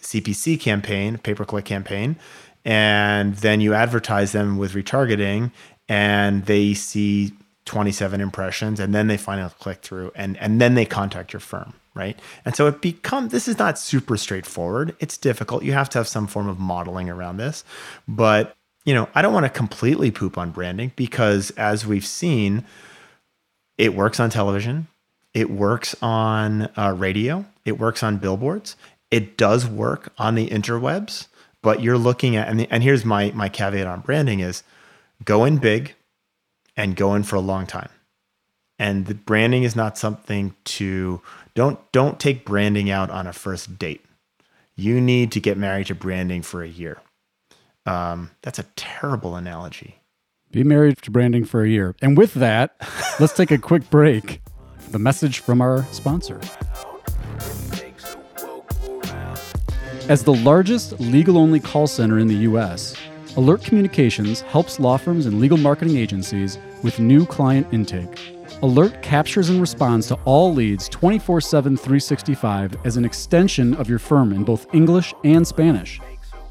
CPC 0.00 0.60
campaign, 0.60 1.18
pay 1.18 1.34
per 1.34 1.44
click 1.44 1.64
campaign, 1.64 2.16
and 2.64 3.36
then 3.36 3.60
you 3.60 3.74
advertise 3.74 4.32
them 4.32 4.58
with 4.58 4.72
retargeting 4.72 5.52
and 5.88 6.46
they 6.46 6.74
see 6.74 7.32
27 7.64 8.20
impressions 8.20 8.80
and 8.80 8.94
then 8.94 9.06
they 9.06 9.16
finally 9.16 9.52
click 9.60 9.82
through 9.82 10.10
and, 10.14 10.36
and 10.38 10.60
then 10.60 10.74
they 10.74 10.84
contact 10.84 11.32
your 11.32 11.40
firm, 11.40 11.74
right? 11.94 12.18
And 12.44 12.56
so 12.56 12.66
it 12.66 12.80
become 12.80 13.28
this 13.28 13.46
is 13.46 13.58
not 13.58 13.78
super 13.78 14.16
straightforward. 14.16 14.96
It's 14.98 15.16
difficult. 15.16 15.62
You 15.62 15.74
have 15.74 15.88
to 15.90 15.98
have 15.98 16.08
some 16.08 16.26
form 16.26 16.48
of 16.48 16.58
modeling 16.58 17.08
around 17.08 17.36
this. 17.36 17.64
But, 18.08 18.56
you 18.84 18.94
know, 18.94 19.08
I 19.14 19.22
don't 19.22 19.32
want 19.32 19.46
to 19.46 19.50
completely 19.50 20.10
poop 20.10 20.36
on 20.36 20.50
branding 20.50 20.92
because 20.96 21.50
as 21.52 21.86
we've 21.86 22.06
seen, 22.06 22.64
it 23.78 23.94
works 23.94 24.18
on 24.18 24.30
television, 24.30 24.88
it 25.34 25.50
works 25.50 25.94
on 26.00 26.62
uh, 26.76 26.94
radio, 26.96 27.44
it 27.64 27.78
works 27.78 28.02
on 28.02 28.16
billboards, 28.16 28.74
it 29.10 29.36
does 29.36 29.66
work 29.66 30.12
on 30.18 30.34
the 30.34 30.48
interwebs. 30.48 31.28
But 31.62 31.82
you're 31.82 31.98
looking 31.98 32.36
at 32.36 32.48
and, 32.48 32.60
the, 32.60 32.68
and 32.70 32.82
here's 32.82 33.04
my 33.04 33.32
my 33.32 33.48
caveat 33.48 33.86
on 33.86 34.00
branding 34.00 34.40
is 34.40 34.62
go 35.24 35.44
in 35.44 35.58
big 35.58 35.94
and 36.76 36.94
go 36.94 37.14
in 37.14 37.22
for 37.22 37.36
a 37.36 37.40
long 37.40 37.66
time. 37.66 37.88
And 38.78 39.06
the 39.06 39.14
branding 39.14 39.62
is 39.62 39.74
not 39.74 39.98
something 39.98 40.54
to 40.64 41.20
don't 41.54 41.80
don't 41.92 42.20
take 42.20 42.44
branding 42.44 42.90
out 42.90 43.10
on 43.10 43.26
a 43.26 43.32
first 43.32 43.78
date. 43.78 44.04
You 44.76 45.00
need 45.00 45.32
to 45.32 45.40
get 45.40 45.56
married 45.56 45.86
to 45.86 45.94
branding 45.94 46.42
for 46.42 46.62
a 46.62 46.68
year. 46.68 47.00
Um, 47.86 48.32
that's 48.42 48.58
a 48.58 48.64
terrible 48.76 49.36
analogy. 49.36 49.96
Be 50.52 50.62
married 50.62 50.98
to 51.02 51.10
branding 51.10 51.44
for 51.44 51.62
a 51.62 51.68
year. 51.68 51.94
And 52.02 52.16
with 52.16 52.34
that, 52.34 52.76
let's 53.20 53.32
take 53.32 53.50
a 53.50 53.58
quick 53.58 53.88
break. 53.90 54.40
The 54.90 54.98
message 54.98 55.40
from 55.40 55.60
our 55.60 55.84
sponsor. 55.92 56.40
As 60.08 60.22
the 60.22 60.34
largest 60.34 61.00
legal 61.00 61.36
only 61.36 61.58
call 61.58 61.88
center 61.88 62.20
in 62.20 62.28
the 62.28 62.46
US, 62.50 62.94
Alert 63.36 63.64
Communications 63.64 64.40
helps 64.42 64.78
law 64.78 64.96
firms 64.96 65.26
and 65.26 65.40
legal 65.40 65.58
marketing 65.58 65.96
agencies 65.96 66.58
with 66.84 67.00
new 67.00 67.26
client 67.26 67.66
intake. 67.72 68.16
Alert 68.62 69.02
captures 69.02 69.48
and 69.48 69.60
responds 69.60 70.06
to 70.06 70.14
all 70.24 70.54
leads 70.54 70.88
24 70.90 71.40
7, 71.40 71.76
365 71.76 72.76
as 72.86 72.96
an 72.96 73.04
extension 73.04 73.74
of 73.74 73.88
your 73.88 73.98
firm 73.98 74.32
in 74.32 74.44
both 74.44 74.72
English 74.72 75.12
and 75.24 75.44
Spanish. 75.44 76.00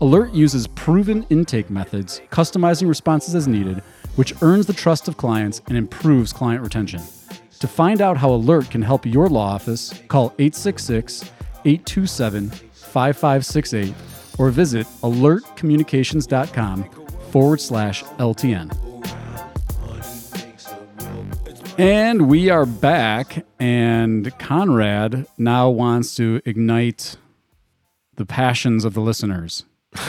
Alert 0.02 0.34
uses 0.34 0.68
proven 0.68 1.26
intake 1.30 1.70
methods, 1.70 2.20
customizing 2.30 2.90
responses 2.90 3.36
as 3.36 3.48
needed, 3.48 3.82
which 4.18 4.34
earns 4.42 4.66
the 4.66 4.74
trust 4.74 5.08
of 5.08 5.16
clients 5.16 5.62
and 5.70 5.78
improves 5.78 6.34
client 6.34 6.62
retention. 6.62 7.02
To 7.62 7.70
find 7.70 8.02
out 8.02 8.18
how 8.18 8.32
Alert 8.32 8.70
can 8.70 8.82
help 8.82 9.06
your 9.06 9.30
law 9.30 9.54
office, 9.54 9.94
call 10.10 10.34
866 10.40 11.32
827 11.64 12.52
5568 12.96 13.94
or 14.38 14.50
visit 14.52 14.88
alertcommunications.com 15.04 16.84
forward 17.30 17.60
slash 17.60 18.06
LTN. 18.06 18.72
And 21.78 22.30
we 22.30 22.50
are 22.50 22.66
back, 22.66 23.46
and 23.60 24.38
Conrad 24.40 25.28
now 25.38 25.70
wants 25.70 26.16
to 26.16 26.42
ignite 26.46 27.18
the 28.16 28.26
passions 28.26 28.86
of 28.86 28.94
the 28.94 29.02
listeners. 29.02 29.66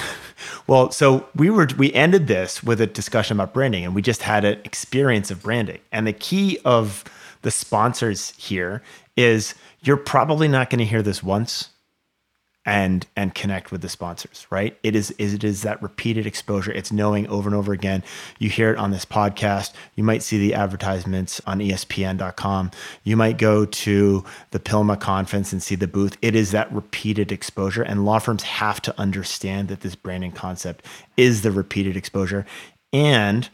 Well, 0.69 0.91
so 0.91 1.29
we 1.37 1.49
were 1.49 1.69
we 1.79 1.93
ended 1.93 2.27
this 2.27 2.61
with 2.61 2.81
a 2.81 2.89
discussion 2.89 3.37
about 3.37 3.55
branding, 3.55 3.85
and 3.85 3.95
we 3.95 4.03
just 4.03 4.23
had 4.23 4.45
an 4.45 4.59
experience 4.65 5.31
of 5.31 5.45
branding. 5.45 5.79
And 5.93 6.09
the 6.09 6.13
key 6.13 6.59
of 6.65 7.05
the 7.43 7.53
sponsors 7.53 8.31
here 8.37 8.83
is 9.17 9.55
you're 9.83 9.97
probably 9.97 10.49
not 10.49 10.69
going 10.69 10.81
to 10.81 10.85
hear 10.85 11.03
this 11.03 11.23
once 11.23 11.71
and 12.67 13.07
and 13.17 13.35
connect 13.35 13.71
with 13.71 13.81
the 13.81 13.89
sponsors 13.89 14.47
right? 14.51 14.77
It 14.83 14.95
is 14.95 15.15
it 15.19 15.45
is 15.45 15.63
that 15.63 15.81
repeated 15.83 16.27
exposure. 16.27 16.73
It's 16.73 16.93
knowing 16.93 17.27
over 17.29 17.49
and 17.49 17.57
over 17.57 17.73
again. 17.73 18.03
You 18.39 18.51
hear 18.51 18.73
it 18.73 18.79
on 18.79 18.91
this 18.91 19.05
podcast. 19.05 19.73
You 19.95 20.05
might 20.05 20.23
see 20.23 20.39
the 20.39 20.55
advertisements 20.55 21.41
on 21.47 21.61
espn.com 21.61 22.71
you 23.05 23.17
might 23.17 23.39
go 23.39 23.65
to 23.65 24.25
the 24.51 24.59
PILMMA 24.59 24.99
conference 25.01 25.53
and 25.53 25.63
see 25.63 25.77
the 25.77 25.87
booth. 25.87 26.17
It 26.21 26.35
is 26.35 26.51
that 26.51 26.73
repeated 26.73 27.31
exposure 27.31 27.83
and 27.83 28.05
law 28.05 28.19
firms 28.19 28.43
have 28.43 28.83
to 28.83 29.01
understand 29.01 29.69
that 29.69 29.81
this 29.81 29.95
branding 29.95 30.33
concept 30.33 30.85
is 31.17 31.43
the 31.43 31.53
repeated 31.53 31.97
exposure. 31.97 32.45
And 32.93 33.49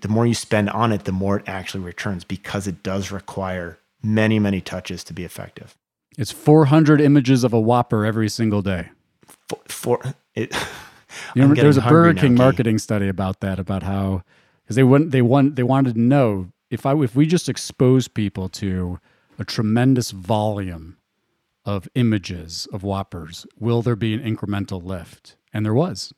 the 0.00 0.08
more 0.08 0.26
you 0.26 0.34
spend 0.34 0.70
on 0.70 0.92
it 0.92 1.04
the 1.04 1.12
more 1.12 1.38
it 1.38 1.48
actually 1.48 1.84
returns 1.84 2.24
because 2.24 2.66
it 2.66 2.82
does 2.82 3.12
require 3.12 3.78
many 4.02 4.38
many 4.38 4.60
touches 4.60 5.04
to 5.04 5.12
be 5.12 5.24
effective 5.24 5.76
It's 6.18 6.32
400 6.32 7.00
images 7.00 7.44
of 7.44 7.52
a 7.52 7.60
Whopper 7.60 8.04
every 8.04 8.28
single 8.28 8.62
day. 8.62 8.90
for, 9.48 9.58
for 9.68 10.00
it 10.34 10.54
You 11.34 11.46
know, 11.46 11.54
there 11.54 11.66
was 11.66 11.76
a 11.76 11.82
Burger 11.82 12.18
King 12.20 12.34
marketing 12.34 12.78
study 12.78 13.08
about 13.08 13.40
that, 13.40 13.58
about 13.58 13.82
how 13.82 14.22
because 14.62 14.76
they 14.76 14.82
want 14.84 15.10
they 15.10 15.22
want 15.22 15.56
they 15.56 15.62
wanted 15.62 15.94
to 15.94 16.00
know 16.00 16.52
if 16.70 16.86
I 16.86 16.96
if 16.98 17.14
we 17.16 17.26
just 17.26 17.48
expose 17.48 18.08
people 18.08 18.48
to 18.50 19.00
a 19.38 19.44
tremendous 19.44 20.10
volume 20.12 20.98
of 21.64 21.88
images 21.94 22.68
of 22.72 22.82
Whoppers, 22.82 23.46
will 23.58 23.82
there 23.82 23.96
be 23.96 24.14
an 24.14 24.20
incremental 24.20 24.82
lift? 24.82 25.36
And 25.52 25.64
there 25.64 25.74
was, 25.74 26.12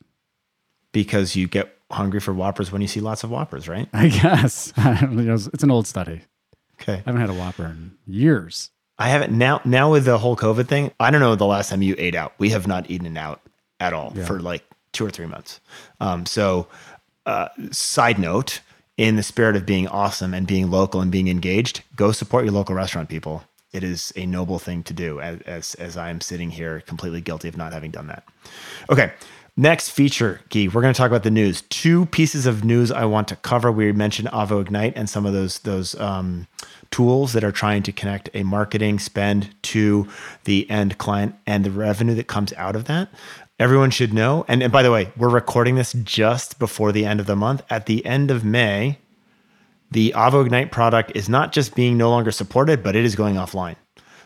because 0.92 1.36
you 1.36 1.48
get 1.48 1.74
hungry 1.90 2.20
for 2.20 2.32
whoppers 2.32 2.70
when 2.70 2.80
you 2.82 2.88
see 2.88 3.00
lots 3.00 3.22
of 3.24 3.30
whoppers 3.30 3.68
right 3.68 3.88
I 3.92 4.08
guess. 4.08 4.72
I 4.76 5.00
don't 5.00 5.16
know, 5.16 5.34
it's 5.34 5.62
an 5.62 5.70
old 5.70 5.86
study. 5.86 6.22
okay 6.80 6.94
I 6.94 7.02
haven't 7.04 7.20
had 7.20 7.30
a 7.30 7.34
Whopper 7.34 7.64
in 7.64 7.96
years. 8.06 8.70
I 9.02 9.08
haven't 9.08 9.32
now. 9.32 9.60
Now 9.64 9.90
with 9.90 10.04
the 10.04 10.18
whole 10.18 10.36
COVID 10.36 10.68
thing, 10.68 10.92
I 11.00 11.10
don't 11.10 11.20
know 11.20 11.34
the 11.34 11.46
last 11.46 11.70
time 11.70 11.82
you 11.82 11.94
ate 11.98 12.14
out. 12.14 12.32
We 12.38 12.50
have 12.50 12.66
not 12.66 12.90
eaten 12.90 13.16
out 13.16 13.40
at 13.80 13.92
all 13.92 14.12
Yeah. 14.14 14.24
for 14.24 14.40
like 14.40 14.64
two 14.92 15.04
or 15.04 15.10
three 15.10 15.26
months. 15.26 15.60
Um, 16.00 16.24
so, 16.26 16.68
uh, 17.26 17.48
side 17.70 18.18
note, 18.18 18.60
in 18.96 19.16
the 19.16 19.22
spirit 19.22 19.56
of 19.56 19.64
being 19.66 19.88
awesome 19.88 20.34
and 20.34 20.46
being 20.46 20.70
local 20.70 21.00
and 21.00 21.10
being 21.10 21.26
engaged, 21.28 21.82
go 21.96 22.12
support 22.12 22.44
your 22.44 22.52
local 22.52 22.74
restaurant 22.74 23.08
people. 23.08 23.42
It 23.72 23.82
is 23.82 24.12
a 24.16 24.26
noble 24.26 24.58
thing 24.58 24.82
to 24.84 24.92
do. 24.94 25.18
As 25.20 25.40
as, 25.46 25.74
as 25.76 25.96
I 25.96 26.10
am 26.10 26.20
sitting 26.20 26.50
here 26.50 26.80
completely 26.82 27.20
guilty 27.22 27.48
of 27.48 27.56
not 27.56 27.72
having 27.72 27.90
done 27.90 28.06
that. 28.08 28.22
Okay. 28.90 29.12
Next 29.56 29.90
feature, 29.90 30.40
Gyi, 30.50 30.72
we're 30.72 30.80
going 30.80 30.94
to 30.94 30.98
talk 30.98 31.08
about 31.10 31.24
the 31.24 31.30
news. 31.30 31.62
Two 31.68 32.06
pieces 32.06 32.46
of 32.46 32.64
news 32.64 32.90
I 32.90 33.04
want 33.04 33.28
to 33.28 33.36
cover. 33.36 33.70
We 33.70 33.92
mentioned 33.92 34.28
Avvo 34.28 34.60
Ignite 34.62 34.94
and 34.96 35.10
some 35.10 35.26
of 35.26 35.32
those 35.34 35.58
those 35.60 35.94
um, 36.00 36.46
tools 36.92 37.32
that 37.32 37.42
are 37.42 37.50
trying 37.50 37.82
to 37.82 37.92
connect 37.92 38.30
a 38.34 38.44
marketing 38.44 39.00
spend 39.00 39.54
to 39.62 40.06
the 40.44 40.70
end 40.70 40.98
client 40.98 41.34
and 41.46 41.64
the 41.64 41.70
revenue 41.70 42.14
that 42.14 42.28
comes 42.28 42.52
out 42.52 42.76
of 42.76 42.84
that. 42.84 43.08
Everyone 43.58 43.90
should 43.90 44.12
know. 44.12 44.44
And, 44.46 44.62
and 44.62 44.72
by 44.72 44.82
the 44.82 44.92
way, 44.92 45.10
we're 45.16 45.28
recording 45.28 45.74
this 45.74 45.92
just 45.92 46.58
before 46.58 46.92
the 46.92 47.04
end 47.04 47.18
of 47.18 47.26
the 47.26 47.36
month. 47.36 47.62
At 47.70 47.86
the 47.86 48.04
end 48.06 48.30
of 48.30 48.44
May, 48.44 48.98
the 49.90 50.12
Avvo 50.16 50.44
Ignite 50.44 50.70
product 50.70 51.12
is 51.14 51.28
not 51.28 51.52
just 51.52 51.74
being 51.74 51.96
no 51.96 52.10
longer 52.10 52.30
supported, 52.30 52.82
but 52.82 52.96
it 52.96 53.04
is 53.04 53.14
going 53.14 53.34
offline. 53.34 53.76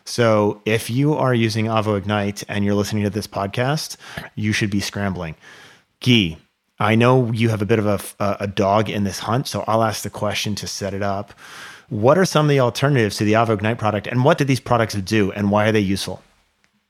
So 0.05 0.63
if 0.65 0.89
you 0.89 1.15
are 1.15 1.35
using 1.35 1.67
Avvo 1.67 1.99
Ignite 1.99 2.45
and 2.49 2.65
you're 2.65 2.75
listening 2.75 3.03
to 3.05 3.11
this 3.11 3.27
podcast, 3.27 3.97
you 4.37 4.53
should 4.53 4.71
be 4.71 4.81
scrambling. 4.81 5.35
Gee, 6.01 6.39
I 6.79 6.95
know 6.95 7.33
you 7.33 7.49
have 7.49 7.63
a 7.63 7.67
bit 7.67 7.79
of 7.79 7.87
a, 7.87 8.25
a, 8.25 8.37
a 8.41 8.47
dog 8.47 8.89
in 8.89 9.05
this 9.05 9.19
hunt, 9.21 9.49
so 9.49 9.65
I'll 9.67 9.83
ask 9.83 10.03
the 10.03 10.11
question 10.11 10.55
to 10.57 10.67
set 10.67 10.95
it 10.95 11.03
up. 11.03 11.35
What 11.89 12.19
are 12.19 12.25
some 12.25 12.47
of 12.47 12.51
the 12.51 12.61
alternatives 12.61 13.17
to 13.19 13.25
the 13.25 13.35
Avvo 13.35 13.51
Ignite 13.51 13.79
product, 13.79 14.07
and 14.07 14.25
what 14.25 14.39
do 14.39 14.45
these 14.45 14.61
products 14.61 14.95
do, 14.95 15.31
and 15.33 15.51
why 15.51 15.69
are 15.69 15.73
they 15.73 15.81
useful? 15.81 16.23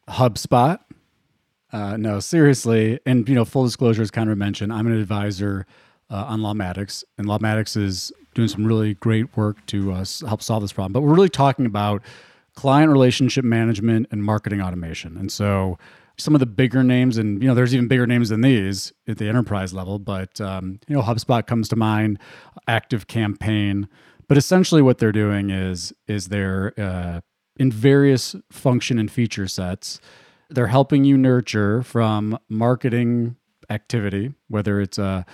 HubSpot. 0.09 0.79
Uh, 1.73 1.97
no, 1.97 2.21
seriously. 2.21 2.99
And, 3.05 3.29
you 3.29 3.35
know, 3.35 3.45
full 3.45 3.65
disclosure, 3.65 4.01
as 4.01 4.11
Conrad 4.11 4.39
mentioned, 4.39 4.73
I'm 4.73 4.87
an 4.87 4.95
advisor 4.95 5.67
uh, 6.09 6.25
on 6.29 6.41
Lawmatics, 6.41 7.05
and 7.19 7.27
Lawmatics 7.27 7.77
is 7.77 8.13
doing 8.35 8.49
some 8.49 8.65
really 8.65 8.95
great 8.95 9.37
work 9.37 9.65
to 9.67 9.93
uh, 9.93 10.05
help 10.27 10.41
solve 10.43 10.63
this 10.63 10.73
problem. 10.73 10.93
But 10.93 11.03
we're 11.03 11.15
really 11.15 11.29
talking 11.29 11.67
about 11.67 12.03
client 12.55 12.91
relationship 12.91 13.45
management 13.45 14.07
and 14.11 14.23
marketing 14.23 14.63
automation. 14.63 15.17
And 15.17 15.31
so 15.31 15.79
some 16.17 16.35
of 16.35 16.41
the 16.41 16.47
bigger 16.47 16.83
names, 16.83 17.19
and, 17.19 17.43
you 17.43 17.49
know, 17.49 17.55
there's 17.55 17.75
even 17.75 17.89
bigger 17.89 18.07
names 18.07 18.31
than 18.31 18.41
these 18.41 18.93
at 19.07 19.19
the 19.19 19.29
enterprise 19.29 19.75
level, 19.75 19.99
but, 19.99 20.41
um, 20.41 20.81
you 20.89 20.97
know, 20.97 21.03
HubSpot 21.03 21.47
comes 21.47 21.69
to 21.69 21.77
mind, 21.77 22.19
Active 22.67 23.07
Campaign. 23.09 23.89
But 24.29 24.39
essentially, 24.39 24.83
what 24.83 24.99
they're 24.99 25.13
doing 25.13 25.51
is 25.51 25.93
is 26.07 26.29
they're 26.29 26.73
uh, 26.79 27.21
in 27.59 27.71
various 27.71 28.35
function 28.51 28.99
and 28.99 29.11
feature 29.11 29.49
sets. 29.49 30.01
They're 30.49 30.67
helping 30.69 31.05
you 31.05 31.17
nurture 31.17 31.83
from 31.83 32.39
marketing 32.49 33.37
activity, 33.71 34.35
whether 34.49 34.81
it's 34.81 34.99
a, 34.99 35.25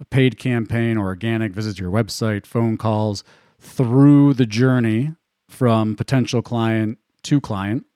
a 0.00 0.04
paid 0.06 0.38
campaign 0.38 0.96
or 0.96 1.06
organic 1.06 1.52
visits 1.52 1.76
to 1.76 1.84
your 1.84 1.92
website, 1.92 2.46
phone 2.46 2.76
calls, 2.76 3.22
through 3.60 4.34
the 4.34 4.46
journey 4.46 5.12
from 5.48 5.94
potential 5.94 6.42
client 6.42 6.98
to 7.22 7.40
client. 7.40 7.86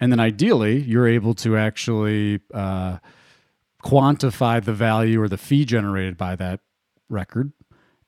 And 0.00 0.10
then 0.10 0.18
ideally, 0.18 0.82
you're 0.82 1.06
able 1.06 1.34
to 1.34 1.56
actually 1.56 2.40
uh, 2.52 2.98
quantify 3.84 4.64
the 4.64 4.72
value 4.72 5.20
or 5.20 5.28
the 5.28 5.38
fee 5.38 5.64
generated 5.64 6.16
by 6.16 6.34
that 6.36 6.60
record 7.08 7.52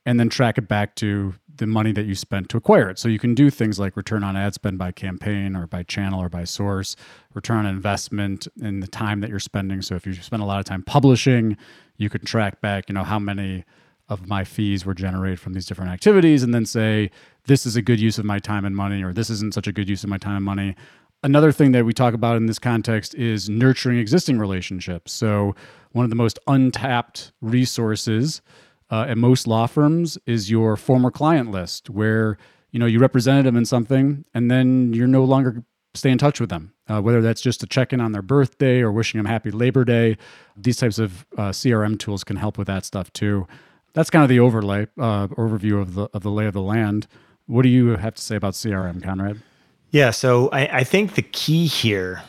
and 0.06 0.20
then 0.20 0.28
track 0.28 0.58
it 0.58 0.68
back 0.68 0.94
to 0.96 1.34
the 1.56 1.66
money 1.66 1.92
that 1.92 2.06
you 2.06 2.14
spent 2.14 2.48
to 2.48 2.56
acquire 2.56 2.88
it. 2.88 2.98
So 2.98 3.08
you 3.08 3.18
can 3.18 3.34
do 3.34 3.50
things 3.50 3.78
like 3.78 3.96
return 3.96 4.24
on 4.24 4.36
ad 4.36 4.54
spend 4.54 4.78
by 4.78 4.92
campaign 4.92 5.54
or 5.56 5.66
by 5.66 5.82
channel 5.84 6.20
or 6.20 6.28
by 6.28 6.44
source, 6.44 6.96
return 7.32 7.58
on 7.58 7.66
investment 7.66 8.48
in 8.60 8.80
the 8.80 8.86
time 8.86 9.20
that 9.20 9.30
you're 9.30 9.38
spending. 9.38 9.82
So 9.82 9.94
if 9.94 10.06
you 10.06 10.14
spend 10.14 10.42
a 10.42 10.46
lot 10.46 10.58
of 10.58 10.64
time 10.64 10.82
publishing, 10.82 11.56
you 11.96 12.10
can 12.10 12.24
track 12.24 12.60
back, 12.60 12.88
you 12.88 12.94
know, 12.94 13.04
how 13.04 13.18
many 13.18 13.64
of 14.08 14.28
my 14.28 14.44
fees 14.44 14.84
were 14.84 14.94
generated 14.94 15.40
from 15.40 15.54
these 15.54 15.66
different 15.66 15.90
activities 15.90 16.42
and 16.42 16.52
then 16.52 16.66
say 16.66 17.10
this 17.46 17.64
is 17.64 17.76
a 17.76 17.82
good 17.82 18.00
use 18.00 18.18
of 18.18 18.24
my 18.24 18.38
time 18.38 18.64
and 18.64 18.76
money 18.76 19.02
or 19.02 19.12
this 19.12 19.30
isn't 19.30 19.54
such 19.54 19.66
a 19.66 19.72
good 19.72 19.88
use 19.88 20.04
of 20.04 20.10
my 20.10 20.18
time 20.18 20.36
and 20.36 20.44
money. 20.44 20.74
Another 21.22 21.52
thing 21.52 21.72
that 21.72 21.86
we 21.86 21.94
talk 21.94 22.12
about 22.12 22.36
in 22.36 22.46
this 22.46 22.58
context 22.58 23.14
is 23.14 23.48
nurturing 23.48 23.98
existing 23.98 24.38
relationships. 24.38 25.10
So 25.12 25.54
one 25.92 26.04
of 26.04 26.10
the 26.10 26.16
most 26.16 26.38
untapped 26.46 27.32
resources 27.40 28.42
uh, 28.90 29.06
at 29.08 29.18
most 29.18 29.46
law 29.46 29.66
firms 29.66 30.18
is 30.26 30.50
your 30.50 30.76
former 30.76 31.10
client 31.10 31.50
list 31.50 31.90
where 31.90 32.36
you 32.70 32.78
know 32.78 32.86
you 32.86 32.98
represented 32.98 33.46
them 33.46 33.56
in 33.56 33.64
something 33.64 34.24
and 34.34 34.50
then 34.50 34.92
you're 34.92 35.06
no 35.06 35.24
longer 35.24 35.64
stay 35.94 36.10
in 36.10 36.18
touch 36.18 36.40
with 36.40 36.50
them. 36.50 36.72
Uh, 36.86 37.00
whether 37.00 37.22
that's 37.22 37.40
just 37.40 37.60
to 37.60 37.66
check 37.66 37.92
in 37.94 38.00
on 38.00 38.12
their 38.12 38.22
birthday 38.22 38.80
or 38.80 38.92
wishing 38.92 39.18
them 39.18 39.24
happy 39.24 39.50
labor 39.50 39.86
day 39.86 40.18
these 40.54 40.76
types 40.76 40.98
of 40.98 41.24
uh, 41.38 41.48
crm 41.48 41.98
tools 41.98 42.22
can 42.24 42.36
help 42.36 42.58
with 42.58 42.66
that 42.66 42.84
stuff 42.84 43.12
too. 43.12 43.46
That's 43.94 44.10
kind 44.10 44.22
of 44.22 44.28
the 44.28 44.40
overlay 44.40 44.86
uh, 44.98 45.28
overview 45.28 45.80
of 45.80 45.94
the 45.94 46.08
of 46.12 46.22
the 46.22 46.30
lay 46.30 46.46
of 46.46 46.52
the 46.52 46.62
land. 46.62 47.06
What 47.46 47.62
do 47.62 47.68
you 47.68 47.96
have 47.96 48.14
to 48.14 48.22
say 48.22 48.36
about 48.36 48.54
crm 48.54 49.02
conrad? 49.02 49.42
Yeah, 49.90 50.10
so 50.10 50.48
I, 50.50 50.78
I 50.78 50.84
think 50.84 51.14
the 51.14 51.22
key 51.22 51.66
here 51.66 52.22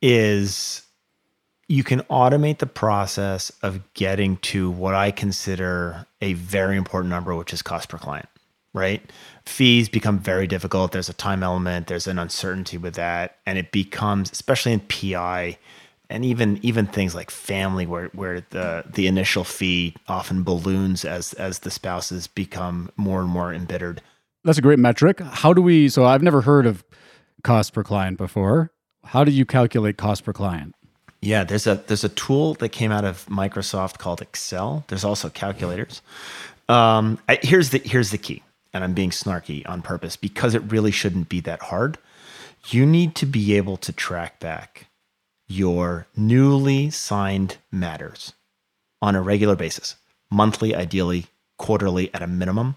is 0.00 0.82
you 1.72 1.82
can 1.82 2.00
automate 2.10 2.58
the 2.58 2.66
process 2.66 3.50
of 3.62 3.80
getting 3.94 4.36
to 4.36 4.70
what 4.70 4.94
I 4.94 5.10
consider 5.10 6.06
a 6.20 6.34
very 6.34 6.76
important 6.76 7.08
number, 7.08 7.34
which 7.34 7.54
is 7.54 7.62
cost 7.62 7.88
per 7.88 7.96
client, 7.96 8.28
right? 8.74 9.02
Fees 9.46 9.88
become 9.88 10.18
very 10.18 10.46
difficult. 10.46 10.92
There's 10.92 11.08
a 11.08 11.14
time 11.14 11.42
element, 11.42 11.86
there's 11.86 12.06
an 12.06 12.18
uncertainty 12.18 12.76
with 12.76 12.96
that. 12.96 13.38
And 13.46 13.56
it 13.56 13.72
becomes, 13.72 14.30
especially 14.30 14.74
in 14.74 14.80
PI, 14.80 15.56
and 16.10 16.26
even 16.26 16.58
even 16.60 16.86
things 16.86 17.14
like 17.14 17.30
family 17.30 17.86
where 17.86 18.08
where 18.08 18.42
the 18.50 18.84
the 18.92 19.06
initial 19.06 19.42
fee 19.42 19.94
often 20.08 20.42
balloons 20.42 21.06
as 21.06 21.32
as 21.34 21.60
the 21.60 21.70
spouses 21.70 22.26
become 22.26 22.90
more 22.96 23.22
and 23.22 23.30
more 23.30 23.50
embittered. 23.50 24.02
that's 24.44 24.58
a 24.58 24.62
great 24.62 24.78
metric 24.78 25.20
how 25.20 25.54
do 25.54 25.62
we 25.62 25.88
so 25.88 26.04
i've 26.04 26.22
never 26.22 26.42
heard 26.42 26.66
of 26.66 26.84
cost 27.42 27.72
per 27.72 27.82
client 27.82 28.18
before 28.18 28.70
how 29.04 29.24
do 29.24 29.32
you 29.32 29.46
calculate 29.46 29.96
cost 29.96 30.22
per 30.22 30.34
client 30.34 30.74
Yeah, 31.22 31.44
there's 31.44 31.66
a 31.68 31.76
there's 31.86 32.04
a 32.04 32.08
tool 32.10 32.54
that 32.54 32.70
came 32.70 32.90
out 32.92 33.04
of 33.04 33.24
Microsoft 33.26 33.98
called 33.98 34.20
Excel. 34.20 34.84
There's 34.88 35.04
also 35.04 35.30
calculators. 35.30 36.02
Um, 36.68 37.18
I- 37.28 37.38
here's 37.42 37.70
the 37.70 37.78
here's 37.78 38.10
the 38.10 38.18
key. 38.18 38.42
and 38.74 38.82
I'm 38.82 38.94
being 38.94 39.10
snarky 39.10 39.68
on 39.68 39.82
purpose 39.82 40.16
because 40.16 40.54
it 40.54 40.62
really 40.72 40.90
shouldn't 40.90 41.28
be 41.28 41.40
that 41.40 41.60
hard. 41.64 41.98
You 42.70 42.86
need 42.86 43.14
to 43.16 43.26
be 43.26 43.54
able 43.56 43.76
to 43.78 43.92
track 43.92 44.40
back 44.40 44.86
your 45.46 46.06
newly 46.16 46.88
signed 46.90 47.58
matters 47.70 48.32
on 49.02 49.14
a 49.14 49.20
regular 49.20 49.56
basis, 49.56 49.96
monthly, 50.30 50.74
ideally, 50.74 51.26
quarterly 51.58 52.12
at 52.14 52.22
a 52.22 52.26
minimum, 52.26 52.76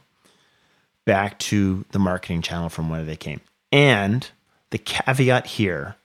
back 1.06 1.40
to 1.40 1.86
the 1.92 2.00
marketing 2.00 2.42
channel 2.42 2.68
from 2.68 2.90
where 2.90 3.06
they 3.06 3.16
came. 3.16 3.40
And 3.72 4.30
the 4.72 4.78
caveat 4.78 5.48
here 5.48 5.96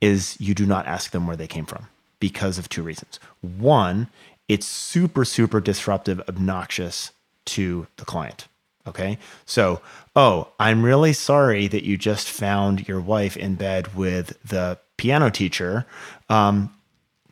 is 0.00 0.36
you 0.40 0.54
do 0.54 0.66
not 0.66 0.86
ask 0.86 1.10
them 1.10 1.26
where 1.26 1.36
they 1.36 1.46
came 1.46 1.66
from 1.66 1.88
because 2.20 2.58
of 2.58 2.68
two 2.68 2.82
reasons. 2.82 3.18
One, 3.40 4.08
it's 4.48 4.66
super, 4.66 5.24
super 5.24 5.60
disruptive, 5.60 6.20
obnoxious 6.28 7.12
to 7.46 7.86
the 7.96 8.04
client. 8.04 8.48
Okay. 8.86 9.18
So, 9.44 9.80
oh, 10.14 10.48
I'm 10.60 10.82
really 10.82 11.12
sorry 11.12 11.66
that 11.68 11.84
you 11.84 11.96
just 11.96 12.28
found 12.30 12.86
your 12.86 13.00
wife 13.00 13.36
in 13.36 13.56
bed 13.56 13.94
with 13.96 14.38
the 14.44 14.78
piano 14.96 15.30
teacher. 15.30 15.86
Um, 16.28 16.72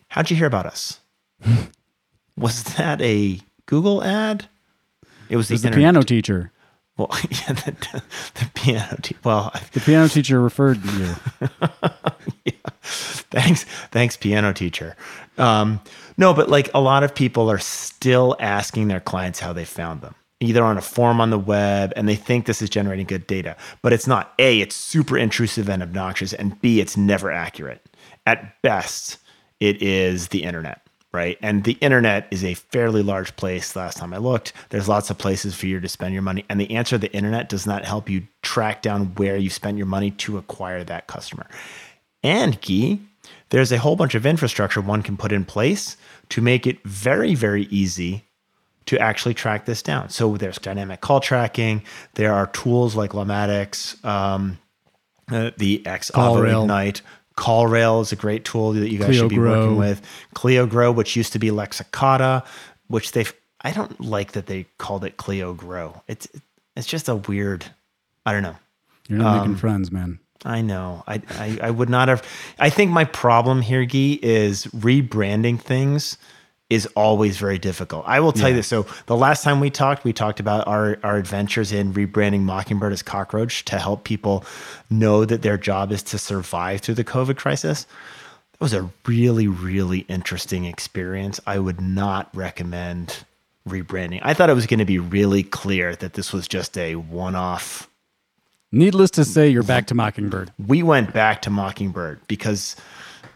how'd 0.09 0.31
you 0.31 0.37
hear 0.37 0.47
about 0.47 0.67
us? 0.67 1.01
was 2.37 2.65
that 2.65 3.01
a 3.01 3.41
Google 3.67 4.03
ad? 4.03 4.49
It 5.29 5.37
was, 5.37 5.51
it 5.51 5.55
was 5.55 5.63
the, 5.63 5.71
the 5.71 5.77
piano 5.77 6.03
teacher. 6.03 6.51
Well, 6.97 7.11
yeah, 7.31 7.53
the, 7.53 8.03
the 8.35 8.51
piano 8.55 8.97
teacher. 9.03 9.19
Well, 9.25 9.53
the 9.73 9.81
piano 9.81 10.09
teacher 10.09 10.41
referred 10.41 10.83
to 10.83 10.93
you. 10.93 11.15
yeah. 12.45 12.53
Thanks, 12.83 13.65
thanks, 13.91 14.17
piano 14.17 14.53
teacher. 14.53 14.97
Um, 15.39 15.81
no, 16.17 16.33
but 16.35 16.49
like 16.49 16.71
a 16.73 16.81
lot 16.81 17.03
of 17.03 17.15
people 17.15 17.51
are 17.51 17.59
still 17.59 18.37
asking 18.39 18.89
their 18.89 19.01
clients 19.01 19.41
how 19.41 19.53
they 19.53 19.65
found 19.65 20.03
them, 20.03 20.15
either 20.41 20.63
on 20.63 20.79
a 20.79 20.83
form 20.83 21.21
on 21.21 21.31
the 21.31 21.39
web, 21.39 21.93
and 21.97 22.09
they 22.09 22.15
think 22.15 22.47
this 22.47 22.63
is 22.63 22.71
generating 22.71 23.07
good 23.07 23.27
data, 23.27 23.57
but 23.83 23.93
it's 23.93 24.07
not. 24.07 24.33
A, 24.39 24.61
it's 24.61 24.77
super 24.77 25.19
intrusive 25.19 25.69
and 25.69 25.83
obnoxious, 25.83 26.33
and 26.33 26.61
B, 26.61 26.81
it's 26.81 26.97
never 26.97 27.33
accurate. 27.33 27.85
At 28.27 28.63
best, 28.63 29.19
it 29.59 29.83
is 29.83 30.29
the 30.29 30.45
internet 30.45 30.87
right? 31.15 31.39
And 31.41 31.63
the 31.63 31.79
internet 31.81 32.27
is 32.31 32.45
a 32.45 32.55
fairly 32.55 33.03
large 33.03 33.35
place. 33.37 33.77
Last 33.77 33.99
time 33.99 34.13
I 34.13 34.19
looked, 34.19 34.53
there's 34.71 34.89
lots 34.89 35.09
of 35.09 35.17
places 35.17 35.55
for 35.55 35.67
you 35.67 35.79
to 35.81 35.89
spend 35.89 36.13
your 36.13 36.23
money. 36.23 36.45
And 36.51 36.61
the 36.61 36.71
answer 36.73 36.99
the 36.99 37.13
internet 37.13 37.49
does 37.49 37.67
not 37.67 37.85
help 37.85 38.11
you 38.11 38.27
track 38.43 38.83
down 38.83 39.15
where 39.15 39.37
you 39.37 39.49
spent 39.49 39.79
your 39.79 39.87
money 39.87 40.11
to 40.11 40.37
acquire 40.37 40.83
that 40.85 41.07
customer. 41.07 41.47
And 42.25 42.61
Gyi, 42.61 43.01
there's 43.51 43.71
a 43.71 43.79
whole 43.79 43.95
bunch 43.95 44.15
of 44.15 44.27
infrastructure 44.27 44.81
one 44.81 45.03
can 45.03 45.17
put 45.17 45.31
in 45.31 45.45
place 45.45 45.97
to 46.31 46.43
make 46.43 46.67
it 46.67 46.83
very, 46.85 47.35
very 47.35 47.65
easy 47.65 48.25
to 48.87 48.99
actually 48.99 49.35
track 49.35 49.65
this 49.67 49.83
down. 49.83 50.11
So 50.11 50.37
there's 50.37 50.59
dynamic 50.59 51.01
call 51.01 51.21
tracking. 51.21 51.83
There 52.15 52.35
are 52.35 52.49
tools 52.49 52.97
like 52.97 53.13
Lawmatics, 53.13 54.05
um, 54.05 54.59
uh, 55.31 55.53
the 55.57 55.87
X 55.87 56.11
Ignite, 56.11 57.03
CallRail 57.37 58.03
is 58.03 58.13
a 58.13 58.17
great 58.17 58.45
tool 58.45 58.73
that 58.73 58.91
you 58.91 58.99
guys 58.99 59.09
Clio 59.09 59.21
should 59.23 59.29
be 59.29 59.37
Grow. 59.37 59.61
working 59.61 59.77
with. 59.77 60.03
Clio 60.35 60.67
Grow, 60.67 60.93
which 60.93 61.17
used 61.17 61.33
to 61.33 61.39
be 61.39 61.49
Lexicata, 61.49 62.45
which 62.89 63.13
they've 63.13 63.33
I 63.63 63.73
don't 63.73 63.99
like 64.01 64.33
that 64.33 64.47
they 64.47 64.67
called 64.79 65.05
it 65.05 65.17
Clio 65.17 65.55
Grow. 65.55 66.03
It's 66.07 66.29
it's 66.77 66.87
just 66.87 67.09
a 67.09 67.17
weird 67.17 67.65
I 68.25 68.33
don't 68.33 68.43
know. 68.43 68.57
You're 69.09 69.19
not 69.19 69.37
um, 69.37 69.41
making 69.41 69.57
friends, 69.57 69.91
man. 69.93 70.19
I 70.45 70.61
know. 70.61 71.03
I, 71.07 71.23
I 71.31 71.59
I 71.63 71.71
would 71.71 71.89
not 71.89 72.09
have 72.09 72.23
I 72.59 72.71
think 72.71 72.91
my 72.91 73.05
problem 73.05 73.63
here, 73.63 73.85
Gyi, 73.85 74.19
is 74.23 74.67
rebranding 74.67 75.61
things 75.61 76.19
is 76.71 76.87
always 76.97 77.37
very 77.37 77.59
difficult. 77.59 78.05
I 78.07 78.21
will 78.21 78.33
tell 78.33 78.49
yeah. 78.49 78.49
you 78.49 78.55
this. 78.57 78.67
So 78.67 78.87
the 79.07 79.17
last 79.17 79.45
time 79.45 79.61
we 79.61 79.71
talked, 79.71 80.05
we 80.05 80.13
talked 80.13 80.41
about 80.41 80.67
our, 80.67 80.99
our 81.03 81.17
adventures 81.17 81.73
in 81.73 81.93
rebranding 81.93 82.41
Mockingbird 82.41 82.93
as 82.93 83.03
Cockroach 83.03 83.65
to 83.67 83.79
help 83.79 84.05
people 84.05 84.45
know 84.91 85.25
that 85.25 85.43
their 85.43 85.59
job 85.59 85.93
is 85.93 86.03
to 86.05 86.19
survive 86.19 86.81
through 86.81 86.95
the 86.95 87.05
COVID 87.05 87.37
crisis. 87.37 87.87
That 88.53 88.61
was 88.61 88.73
a 88.73 88.91
really, 89.07 89.47
really 89.47 90.01
interesting 90.01 90.65
experience. 90.65 91.39
I 91.47 91.59
would 91.59 91.81
not 91.81 92.35
recommend 92.35 93.25
rebranding. 93.69 94.21
I 94.23 94.33
thought 94.35 94.51
it 94.51 94.55
was 94.55 94.67
going 94.67 94.79
to 94.79 94.85
be 94.85 94.99
really 94.99 95.43
clear 95.43 95.95
that 95.97 96.15
this 96.15 96.33
was 96.33 96.49
just 96.49 96.79
a 96.79 96.97
one 96.97 97.35
off. 97.35 97.89
Needless 98.73 99.11
to 99.13 99.25
say, 99.25 99.49
you're 99.49 99.63
back 99.63 99.87
to 99.89 99.95
Mockingbird. 99.95 100.51
We 100.67 100.83
went 100.83 101.13
back 101.13 101.43
to 101.43 101.51
Mockingbird 101.51 102.21
because 102.27 102.75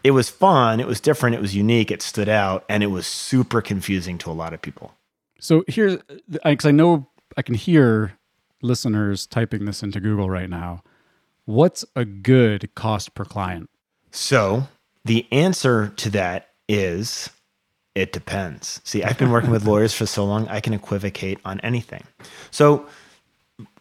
it 0.03 0.11
was 0.11 0.29
fun, 0.29 0.79
it 0.79 0.87
was 0.87 0.99
different, 0.99 1.35
it 1.35 1.41
was 1.41 1.55
unique, 1.55 1.91
it 1.91 2.01
stood 2.01 2.29
out, 2.29 2.65
and 2.69 2.83
it 2.83 2.87
was 2.87 3.05
super 3.05 3.61
confusing 3.61 4.17
to 4.19 4.31
a 4.31 4.33
lot 4.33 4.53
of 4.53 4.61
people. 4.61 4.93
So 5.39 5.63
here's 5.67 5.97
because 6.43 6.65
I 6.65 6.71
know 6.71 7.07
I 7.37 7.41
can 7.41 7.55
hear 7.55 8.13
listeners 8.61 9.25
typing 9.25 9.65
this 9.65 9.83
into 9.83 9.99
Google 9.99 10.29
right 10.29 10.49
now. 10.49 10.83
What's 11.45 11.85
a 11.95 12.05
good 12.05 12.73
cost 12.75 13.15
per 13.15 13.25
client? 13.25 13.69
So 14.11 14.67
the 15.05 15.25
answer 15.31 15.89
to 15.97 16.09
that 16.11 16.49
is 16.67 17.29
it 17.95 18.11
depends. 18.13 18.81
See, 18.83 19.03
I've 19.03 19.17
been 19.17 19.31
working 19.31 19.49
with 19.49 19.65
lawyers 19.67 19.93
for 19.93 20.05
so 20.05 20.25
long, 20.25 20.47
I 20.47 20.59
can 20.59 20.73
equivocate 20.73 21.39
on 21.45 21.59
anything. 21.61 22.03
So 22.51 22.85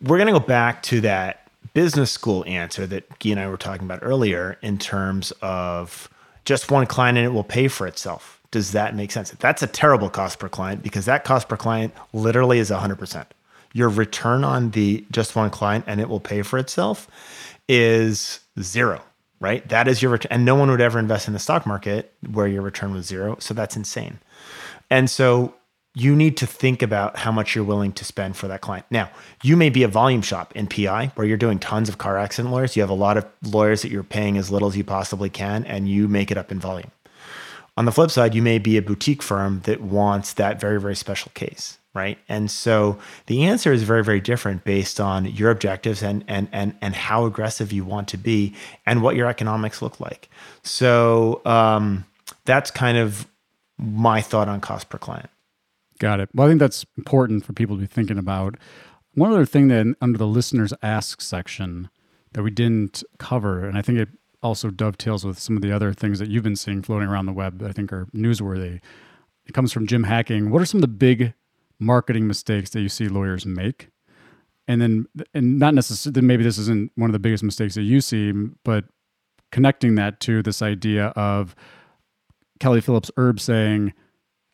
we're 0.00 0.16
going 0.16 0.32
to 0.32 0.32
go 0.32 0.44
back 0.44 0.82
to 0.84 1.00
that 1.02 1.47
business 1.78 2.10
school 2.10 2.42
answer 2.48 2.88
that 2.88 3.08
Gyi 3.20 3.30
and 3.30 3.38
I 3.38 3.46
were 3.46 3.56
talking 3.56 3.84
about 3.84 4.00
earlier 4.02 4.58
in 4.62 4.78
terms 4.78 5.32
of 5.42 6.08
just 6.44 6.72
one 6.72 6.86
client 6.86 7.16
and 7.16 7.24
it 7.24 7.30
will 7.30 7.44
pay 7.44 7.68
for 7.68 7.86
itself. 7.86 8.42
Does 8.50 8.72
that 8.72 8.96
make 8.96 9.12
sense? 9.12 9.30
That's 9.30 9.62
a 9.62 9.68
terrible 9.68 10.10
cost 10.10 10.40
per 10.40 10.48
client 10.48 10.82
because 10.82 11.04
that 11.04 11.22
cost 11.22 11.48
per 11.48 11.56
client 11.56 11.94
literally 12.12 12.58
is 12.58 12.70
100%. 12.70 13.26
Your 13.74 13.90
return 13.90 14.42
on 14.42 14.72
the 14.72 15.06
just 15.12 15.36
one 15.36 15.50
client 15.50 15.84
and 15.86 16.00
it 16.00 16.08
will 16.08 16.18
pay 16.18 16.42
for 16.42 16.58
itself 16.58 17.06
is 17.68 18.40
zero, 18.60 19.00
right? 19.38 19.68
That 19.68 19.86
is 19.86 20.02
your 20.02 20.10
return. 20.10 20.32
And 20.32 20.44
no 20.44 20.56
one 20.56 20.72
would 20.72 20.80
ever 20.80 20.98
invest 20.98 21.28
in 21.28 21.32
the 21.32 21.38
stock 21.38 21.64
market 21.64 22.12
where 22.28 22.48
your 22.48 22.62
return 22.62 22.92
was 22.92 23.06
zero. 23.06 23.36
So 23.38 23.54
that's 23.54 23.76
insane. 23.76 24.18
And 24.90 25.08
so 25.08 25.54
you 25.98 26.14
need 26.14 26.36
to 26.36 26.46
think 26.46 26.80
about 26.80 27.16
how 27.16 27.32
much 27.32 27.54
you're 27.54 27.64
willing 27.64 27.92
to 27.92 28.04
spend 28.04 28.36
for 28.36 28.46
that 28.46 28.60
client. 28.60 28.86
Now, 28.88 29.10
you 29.42 29.56
may 29.56 29.68
be 29.68 29.82
a 29.82 29.88
volume 29.88 30.22
shop 30.22 30.54
in 30.54 30.68
PI 30.68 31.10
where 31.16 31.26
you're 31.26 31.36
doing 31.36 31.58
tons 31.58 31.88
of 31.88 31.98
car 31.98 32.16
accident 32.16 32.54
lawyers. 32.54 32.76
You 32.76 32.82
have 32.82 32.90
a 32.90 32.94
lot 32.94 33.16
of 33.16 33.26
lawyers 33.42 33.82
that 33.82 33.90
you're 33.90 34.04
paying 34.04 34.36
as 34.36 34.48
little 34.48 34.68
as 34.68 34.76
you 34.76 34.84
possibly 34.84 35.28
can, 35.28 35.64
and 35.64 35.88
you 35.88 36.06
make 36.06 36.30
it 36.30 36.38
up 36.38 36.52
in 36.52 36.60
volume. 36.60 36.92
On 37.76 37.84
the 37.84 37.92
flip 37.92 38.12
side, 38.12 38.34
you 38.34 38.42
may 38.42 38.58
be 38.58 38.76
a 38.76 38.82
boutique 38.82 39.22
firm 39.22 39.60
that 39.64 39.80
wants 39.80 40.34
that 40.34 40.60
very, 40.60 40.80
very 40.80 40.94
special 40.94 41.32
case, 41.34 41.78
right? 41.94 42.18
And 42.28 42.48
so 42.48 42.98
the 43.26 43.44
answer 43.44 43.72
is 43.72 43.82
very, 43.82 44.04
very 44.04 44.20
different 44.20 44.62
based 44.64 45.00
on 45.00 45.26
your 45.26 45.50
objectives 45.50 46.02
and 46.02 46.24
and 46.28 46.48
and 46.52 46.76
and 46.80 46.94
how 46.94 47.24
aggressive 47.24 47.72
you 47.72 47.84
want 47.84 48.08
to 48.08 48.16
be 48.16 48.54
and 48.86 49.02
what 49.02 49.16
your 49.16 49.28
economics 49.28 49.82
look 49.82 50.00
like. 50.00 50.28
So 50.62 51.40
um, 51.44 52.04
that's 52.44 52.70
kind 52.70 52.98
of 52.98 53.26
my 53.78 54.20
thought 54.20 54.48
on 54.48 54.60
cost 54.60 54.88
per 54.88 54.98
client. 54.98 55.30
Got 55.98 56.20
it. 56.20 56.28
Well, 56.34 56.46
I 56.46 56.50
think 56.50 56.60
that's 56.60 56.86
important 56.96 57.44
for 57.44 57.52
people 57.52 57.76
to 57.76 57.80
be 57.80 57.86
thinking 57.86 58.18
about. 58.18 58.56
One 59.14 59.32
other 59.32 59.46
thing 59.46 59.68
that 59.68 59.96
under 60.00 60.18
the 60.18 60.26
listeners 60.26 60.72
ask 60.82 61.20
section 61.20 61.90
that 62.32 62.42
we 62.42 62.50
didn't 62.50 63.02
cover, 63.18 63.66
and 63.66 63.76
I 63.76 63.82
think 63.82 63.98
it 63.98 64.08
also 64.42 64.70
dovetails 64.70 65.24
with 65.24 65.38
some 65.38 65.56
of 65.56 65.62
the 65.62 65.72
other 65.72 65.92
things 65.92 66.18
that 66.20 66.28
you've 66.28 66.44
been 66.44 66.56
seeing 66.56 66.82
floating 66.82 67.08
around 67.08 67.26
the 67.26 67.32
web 67.32 67.58
that 67.58 67.68
I 67.68 67.72
think 67.72 67.92
are 67.92 68.06
newsworthy. 68.14 68.80
It 69.46 69.54
comes 69.54 69.72
from 69.72 69.86
Jim 69.86 70.04
Hacking. 70.04 70.50
What 70.50 70.62
are 70.62 70.66
some 70.66 70.78
of 70.78 70.82
the 70.82 70.88
big 70.88 71.34
marketing 71.80 72.28
mistakes 72.28 72.70
that 72.70 72.80
you 72.80 72.88
see 72.88 73.08
lawyers 73.08 73.44
make? 73.46 73.88
And 74.68 74.80
then, 74.80 75.06
and 75.32 75.58
not 75.58 75.74
necessarily, 75.74 76.20
maybe 76.20 76.44
this 76.44 76.58
isn't 76.58 76.92
one 76.94 77.08
of 77.08 77.12
the 77.12 77.18
biggest 77.18 77.42
mistakes 77.42 77.74
that 77.74 77.82
you 77.82 78.00
see, 78.00 78.32
but 78.64 78.84
connecting 79.50 79.94
that 79.94 80.20
to 80.20 80.42
this 80.42 80.60
idea 80.60 81.06
of 81.16 81.56
Kelly 82.60 82.82
Phillips 82.82 83.10
Erb 83.18 83.40
saying, 83.40 83.94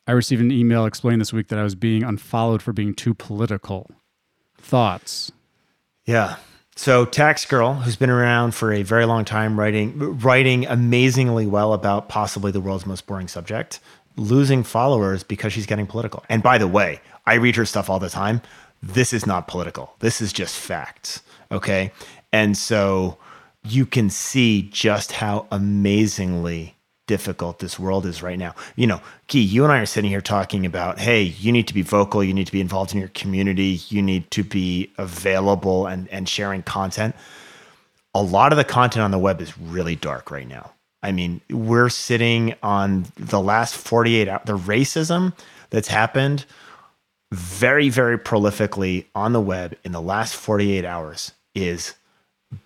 I 0.07 0.11
received 0.11 0.41
an 0.41 0.51
email 0.51 0.85
explaining 0.85 1.19
this 1.19 1.33
week 1.33 1.47
that 1.47 1.59
I 1.59 1.63
was 1.63 1.75
being 1.75 2.03
unfollowed 2.03 2.61
for 2.61 2.73
being 2.73 2.93
too 2.93 3.13
political. 3.13 3.89
Thoughts? 4.57 5.31
Yeah. 6.05 6.37
So 6.75 7.05
Tax 7.05 7.45
Girl, 7.45 7.73
who's 7.75 7.95
been 7.95 8.09
around 8.09 8.53
for 8.53 8.71
a 8.71 8.83
very 8.83 9.05
long 9.05 9.25
time, 9.25 9.57
writing 9.57 10.19
writing 10.19 10.65
amazingly 10.67 11.47
well 11.47 11.73
about 11.73 12.09
possibly 12.09 12.51
the 12.51 12.59
world's 12.59 12.85
most 12.85 13.07
boring 13.07 13.27
subject, 13.27 13.79
losing 14.17 14.63
followers 14.63 15.23
because 15.23 15.53
she's 15.53 15.65
getting 15.65 15.87
political. 15.87 16.23
And 16.29 16.43
by 16.43 16.57
the 16.57 16.67
way, 16.67 16.99
I 17.25 17.35
read 17.35 17.55
her 17.55 17.65
stuff 17.65 17.89
all 17.89 17.99
the 17.99 18.09
time. 18.09 18.41
This 18.83 19.13
is 19.13 19.25
not 19.25 19.47
political. 19.47 19.95
This 19.99 20.21
is 20.21 20.33
just 20.33 20.55
facts. 20.55 21.23
Okay. 21.51 21.91
And 22.31 22.57
so 22.57 23.17
you 23.63 23.85
can 23.85 24.09
see 24.09 24.69
just 24.71 25.13
how 25.13 25.47
amazingly 25.51 26.75
difficult 27.07 27.59
this 27.59 27.79
world 27.79 28.05
is 28.05 28.21
right 28.21 28.37
now. 28.37 28.55
You 28.75 28.87
know, 28.87 29.01
Gyi, 29.27 29.47
you 29.47 29.63
and 29.63 29.71
I 29.71 29.79
are 29.79 29.85
sitting 29.85 30.09
here 30.09 30.21
talking 30.21 30.65
about, 30.65 30.99
hey, 30.99 31.21
you 31.21 31.51
need 31.51 31.67
to 31.67 31.73
be 31.73 31.81
vocal, 31.81 32.23
you 32.23 32.33
need 32.33 32.47
to 32.47 32.51
be 32.51 32.61
involved 32.61 32.93
in 32.93 32.99
your 32.99 33.09
community, 33.09 33.79
you 33.89 34.01
need 34.01 34.29
to 34.31 34.43
be 34.43 34.91
available 34.97 35.87
and, 35.87 36.07
and 36.09 36.27
sharing 36.27 36.63
content. 36.63 37.15
A 38.13 38.21
lot 38.21 38.51
of 38.53 38.57
the 38.57 38.63
content 38.63 39.03
on 39.03 39.11
the 39.11 39.19
web 39.19 39.41
is 39.41 39.57
really 39.57 39.95
dark 39.95 40.31
right 40.31 40.47
now. 40.47 40.71
I 41.03 41.11
mean, 41.11 41.41
we're 41.51 41.89
sitting 41.89 42.55
on 42.63 43.05
the 43.15 43.39
last 43.39 43.75
48 43.75 44.27
hours, 44.27 44.41
the 44.45 44.57
racism 44.57 45.33
that's 45.69 45.87
happened 45.87 46.45
very, 47.31 47.89
very 47.89 48.17
prolifically 48.17 49.05
on 49.13 49.33
the 49.33 49.41
web 49.41 49.75
in 49.83 49.91
the 49.91 50.01
last 50.01 50.35
48 50.35 50.85
hours 50.85 51.33
is 51.53 51.95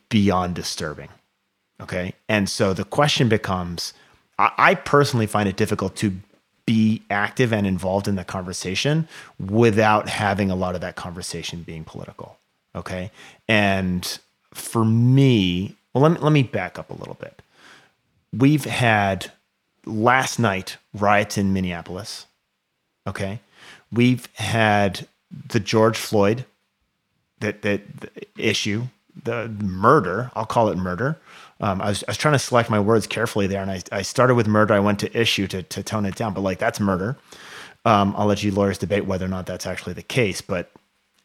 beyond 0.10 0.56
disturbing. 0.56 1.10
Okay. 1.82 2.13
And 2.28 2.49
so 2.49 2.73
the 2.73 2.84
question 2.84 3.30
becomes 3.30 3.93
I, 4.39 4.52
I 4.58 4.75
personally 4.75 5.28
find 5.28 5.47
it 5.47 5.56
difficult 5.56 5.95
to 5.97 6.13
be 6.65 7.04
active 7.10 7.52
and 7.52 7.67
involved 7.67 8.08
in 8.08 8.15
the 8.15 8.23
conversation 8.23 9.08
without 9.39 10.08
having 10.08 10.49
a 10.49 10.56
lot 10.56 10.75
of 10.75 10.82
that 10.82 10.95
conversation 10.95 11.63
being 11.63 11.84
political. 11.84 12.38
Okay. 12.75 13.12
And 13.47 14.19
for 14.54 14.86
me, 14.86 15.75
well, 15.93 16.04
let 16.04 16.12
me, 16.12 16.17
let 16.19 16.32
me 16.32 16.43
back 16.43 16.80
up 16.80 16.89
a 16.89 16.93
little 16.93 17.15
bit. 17.15 17.41
We've 18.32 18.65
had 18.65 19.32
last 19.86 20.39
night 20.39 20.78
riots 20.93 21.38
in 21.38 21.54
Minneapolis. 21.54 22.28
Okay. 23.08 23.39
We've 23.91 24.28
had 24.36 25.08
the 25.47 25.60
George 25.60 25.97
Floyd 25.97 26.45
that, 27.39 27.63
that, 27.63 27.82
issue, 28.38 28.84
the 29.23 29.49
murder, 29.63 30.32
I'll 30.36 30.45
call 30.45 30.69
it 30.69 30.78
murder. 30.78 31.17
Um, 31.62 31.82
I, 31.82 31.89
was, 31.89 32.04
I 32.08 32.12
was 32.12 32.17
trying 32.17 32.34
to 32.34 32.39
select 32.39 32.69
my 32.69 32.80
words 32.80 33.06
carefully 33.06 33.48
there, 33.48 33.62
and 33.62 33.72
I, 33.72 33.82
I 33.91 34.02
started 34.02 34.36
with 34.36 34.48
murder. 34.48 34.74
I 34.74 34.80
went 34.80 35.00
to 35.00 35.19
issue 35.19 35.48
to, 35.48 35.63
to 35.63 35.84
tone 35.84 36.06
it 36.06 36.15
down, 36.15 36.34
but 36.34 36.41
like 36.41 36.60
that's 36.60 36.80
murder. 36.80 37.17
Um, 37.86 38.13
I'll 38.17 38.28
let 38.28 38.43
you 38.43 38.52
lawyers 38.52 38.78
debate 38.78 39.06
whether 39.06 39.26
or 39.26 39.30
not 39.30 39.45
that's 39.45 39.65
actually 39.65 39.93
the 39.93 40.02
case, 40.02 40.41
but 40.41 40.72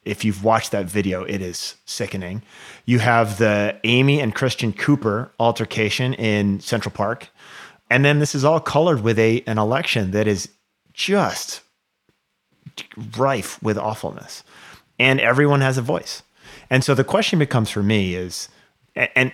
if 0.04 0.24
you've 0.24 0.44
watched 0.44 0.70
that 0.72 0.86
video, 0.86 1.24
it 1.24 1.40
is 1.40 1.76
sickening. 1.86 2.42
You 2.84 2.98
have 2.98 3.38
the 3.38 3.78
Amy 3.84 4.20
and 4.20 4.34
Christian 4.34 4.72
Cooper 4.72 5.32
altercation 5.40 6.14
in 6.14 6.60
Central 6.60 6.92
Park. 6.92 7.28
And 7.90 8.04
then 8.04 8.18
this 8.18 8.34
is 8.34 8.44
all 8.44 8.60
colored 8.60 9.02
with 9.02 9.18
a 9.18 9.42
an 9.46 9.58
election 9.58 10.10
that 10.12 10.26
is 10.26 10.48
just 10.92 11.62
rife 13.16 13.62
with 13.62 13.78
awfulness. 13.78 14.42
And 14.98 15.20
everyone 15.20 15.60
has 15.60 15.78
a 15.78 15.82
voice. 15.82 16.22
And 16.70 16.84
so 16.84 16.94
the 16.94 17.04
question 17.04 17.38
becomes 17.38 17.70
for 17.70 17.82
me 17.82 18.14
is 18.14 18.48
and 18.94 19.32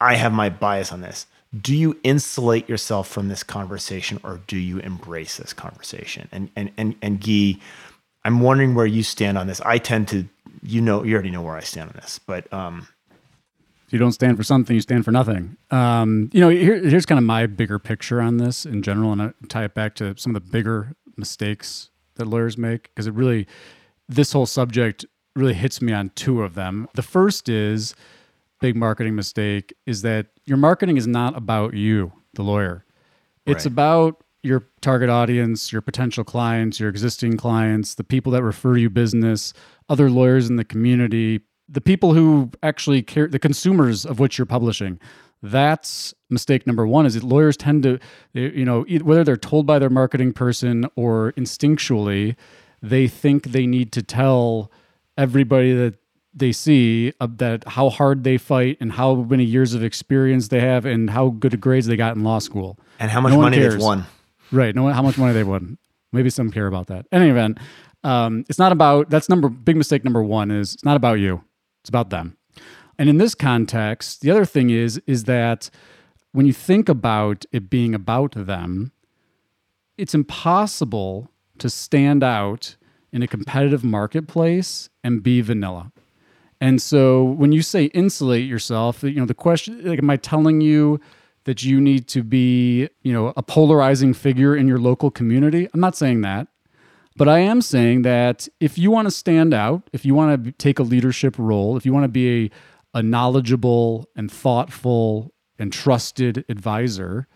I 0.00 0.14
have 0.14 0.32
my 0.32 0.48
bias 0.48 0.92
on 0.92 1.00
this. 1.00 1.26
Do 1.58 1.74
you 1.74 1.98
insulate 2.02 2.68
yourself 2.68 3.08
from 3.08 3.28
this 3.28 3.42
conversation 3.42 4.20
or 4.22 4.40
do 4.46 4.58
you 4.58 4.78
embrace 4.78 5.38
this 5.38 5.52
conversation? 5.52 6.28
And 6.30 6.50
and 6.56 6.70
and 6.76 6.94
and 7.00 7.20
Gyi, 7.20 7.60
I'm 8.24 8.40
wondering 8.40 8.74
where 8.74 8.86
you 8.86 9.02
stand 9.02 9.38
on 9.38 9.46
this. 9.46 9.60
I 9.62 9.78
tend 9.78 10.08
to, 10.08 10.26
you 10.62 10.80
know, 10.80 11.02
you 11.02 11.14
already 11.14 11.30
know 11.30 11.42
where 11.42 11.56
I 11.56 11.62
stand 11.62 11.90
on 11.90 11.96
this, 11.96 12.18
but 12.18 12.52
um, 12.52 12.86
if 13.88 13.92
you 13.94 13.98
don't 13.98 14.12
stand 14.12 14.36
for 14.36 14.42
something, 14.42 14.74
you 14.74 14.82
stand 14.82 15.06
for 15.06 15.12
nothing. 15.12 15.56
Um, 15.70 16.28
you 16.34 16.40
know, 16.42 16.50
here, 16.50 16.76
here's 16.76 17.06
kind 17.06 17.18
of 17.18 17.24
my 17.24 17.46
bigger 17.46 17.78
picture 17.78 18.20
on 18.20 18.36
this 18.36 18.66
in 18.66 18.82
general, 18.82 19.12
and 19.12 19.22
I 19.22 19.32
tie 19.48 19.64
it 19.64 19.74
back 19.74 19.94
to 19.94 20.14
some 20.18 20.36
of 20.36 20.44
the 20.44 20.50
bigger 20.50 20.94
mistakes 21.16 21.88
that 22.16 22.26
lawyers 22.26 22.58
make 22.58 22.82
because 22.82 23.06
it 23.06 23.14
really, 23.14 23.46
this 24.06 24.32
whole 24.32 24.44
subject 24.44 25.06
really 25.34 25.54
hits 25.54 25.80
me 25.80 25.94
on 25.94 26.10
two 26.10 26.42
of 26.42 26.54
them. 26.54 26.86
The 26.94 27.02
first 27.02 27.48
is 27.48 27.94
big 28.60 28.76
marketing 28.76 29.14
mistake 29.14 29.74
is 29.86 30.02
that 30.02 30.26
your 30.44 30.56
marketing 30.56 30.96
is 30.96 31.06
not 31.06 31.36
about 31.36 31.74
you, 31.74 32.12
the 32.34 32.42
lawyer. 32.42 32.84
It's 33.46 33.64
right. 33.64 33.72
about 33.72 34.24
your 34.42 34.64
target 34.80 35.10
audience, 35.10 35.72
your 35.72 35.82
potential 35.82 36.24
clients, 36.24 36.78
your 36.78 36.88
existing 36.88 37.36
clients, 37.36 37.94
the 37.94 38.04
people 38.04 38.32
that 38.32 38.42
refer 38.42 38.76
you 38.76 38.90
business, 38.90 39.52
other 39.88 40.10
lawyers 40.10 40.48
in 40.48 40.56
the 40.56 40.64
community, 40.64 41.40
the 41.68 41.80
people 41.80 42.14
who 42.14 42.50
actually 42.62 43.02
care, 43.02 43.26
the 43.26 43.38
consumers 43.38 44.06
of 44.06 44.18
which 44.18 44.38
you're 44.38 44.46
publishing. 44.46 44.98
That's 45.42 46.14
mistake 46.30 46.66
number 46.66 46.86
one 46.86 47.06
is 47.06 47.14
that 47.14 47.22
lawyers 47.22 47.56
tend 47.56 47.82
to, 47.84 47.98
you 48.32 48.64
know, 48.64 48.82
whether 49.02 49.22
they're 49.24 49.36
told 49.36 49.66
by 49.66 49.78
their 49.78 49.90
marketing 49.90 50.32
person 50.32 50.86
or 50.96 51.32
instinctually, 51.32 52.36
they 52.82 53.06
think 53.06 53.48
they 53.48 53.66
need 53.66 53.92
to 53.92 54.02
tell 54.02 54.70
everybody 55.16 55.74
that 55.74 55.94
they 56.38 56.52
see 56.52 57.12
uh, 57.20 57.28
that 57.36 57.66
how 57.66 57.90
hard 57.90 58.24
they 58.24 58.38
fight 58.38 58.76
and 58.80 58.92
how 58.92 59.14
many 59.14 59.44
years 59.44 59.74
of 59.74 59.82
experience 59.82 60.48
they 60.48 60.60
have 60.60 60.84
and 60.84 61.10
how 61.10 61.30
good 61.30 61.60
grades 61.60 61.86
they 61.86 61.96
got 61.96 62.16
in 62.16 62.24
law 62.24 62.38
school 62.38 62.78
and 62.98 63.10
how 63.10 63.20
much 63.20 63.32
no 63.32 63.40
money 63.40 63.58
they've 63.58 63.80
won. 63.80 64.04
Right. 64.50 64.74
No, 64.74 64.88
how 64.88 65.02
much 65.02 65.18
money 65.18 65.32
they 65.32 65.44
won. 65.44 65.78
Maybe 66.12 66.30
some 66.30 66.50
care 66.50 66.66
about 66.66 66.86
that. 66.86 67.06
In 67.12 67.22
any 67.22 67.30
event, 67.30 67.58
um, 68.04 68.44
it's 68.48 68.58
not 68.58 68.72
about 68.72 69.10
that's 69.10 69.28
number 69.28 69.48
big 69.48 69.76
mistake 69.76 70.04
number 70.04 70.22
one 70.22 70.50
is 70.50 70.74
it's 70.74 70.84
not 70.84 70.96
about 70.96 71.18
you. 71.18 71.42
It's 71.82 71.88
about 71.88 72.10
them. 72.10 72.36
And 72.98 73.08
in 73.08 73.18
this 73.18 73.34
context, 73.34 74.22
the 74.22 74.30
other 74.30 74.44
thing 74.44 74.70
is 74.70 75.00
is 75.06 75.24
that 75.24 75.70
when 76.32 76.46
you 76.46 76.52
think 76.52 76.88
about 76.88 77.44
it 77.52 77.70
being 77.70 77.94
about 77.94 78.32
them, 78.34 78.92
it's 79.96 80.14
impossible 80.14 81.30
to 81.58 81.68
stand 81.68 82.22
out 82.22 82.76
in 83.12 83.22
a 83.22 83.26
competitive 83.26 83.82
marketplace 83.82 84.88
and 85.02 85.22
be 85.22 85.40
vanilla. 85.40 85.92
And 86.60 86.82
so 86.82 87.22
when 87.22 87.52
you 87.52 87.62
say 87.62 87.84
insulate 87.86 88.46
yourself, 88.46 89.02
you 89.02 89.12
know, 89.12 89.26
the 89.26 89.34
question 89.34 89.84
like 89.84 89.98
am 89.98 90.10
I 90.10 90.16
telling 90.16 90.60
you 90.60 91.00
that 91.44 91.62
you 91.62 91.80
need 91.80 92.06
to 92.08 92.22
be, 92.22 92.88
you 93.02 93.12
know, 93.12 93.32
a 93.36 93.42
polarizing 93.42 94.12
figure 94.12 94.54
in 94.54 94.68
your 94.68 94.78
local 94.78 95.10
community. 95.10 95.68
I'm 95.72 95.80
not 95.80 95.96
saying 95.96 96.20
that. 96.20 96.48
But 97.16 97.28
I 97.28 97.38
am 97.40 97.62
saying 97.62 98.02
that 98.02 98.48
if 98.60 98.78
you 98.78 98.90
want 98.90 99.06
to 99.06 99.10
stand 99.10 99.52
out, 99.54 99.88
if 99.92 100.04
you 100.04 100.14
want 100.14 100.44
to 100.44 100.52
take 100.52 100.78
a 100.78 100.82
leadership 100.82 101.36
role, 101.38 101.76
if 101.76 101.84
you 101.84 101.92
want 101.92 102.04
to 102.04 102.08
be 102.08 102.44
a, 102.44 102.98
a 102.98 103.02
knowledgeable 103.02 104.08
and 104.14 104.30
thoughtful 104.30 105.32
and 105.58 105.72
trusted 105.72 106.44
advisor, 106.48 107.26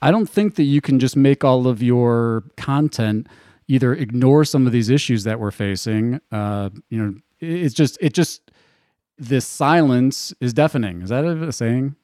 I 0.00 0.10
don't 0.10 0.30
think 0.30 0.54
that 0.54 0.62
you 0.62 0.80
can 0.80 0.98
just 0.98 1.16
make 1.16 1.44
all 1.44 1.66
of 1.66 1.82
your 1.82 2.44
content 2.56 3.26
either 3.66 3.92
ignore 3.92 4.44
some 4.44 4.66
of 4.66 4.72
these 4.72 4.88
issues 4.88 5.24
that 5.24 5.40
we're 5.40 5.50
facing. 5.50 6.20
Uh, 6.32 6.70
you 6.88 7.04
know, 7.04 7.14
it's 7.40 7.74
just 7.74 7.98
it 8.00 8.14
just 8.14 8.47
this 9.18 9.46
silence 9.46 10.32
is 10.40 10.52
deafening. 10.52 11.02
Is 11.02 11.10
that 11.10 11.24
a 11.24 11.52
saying? 11.52 11.96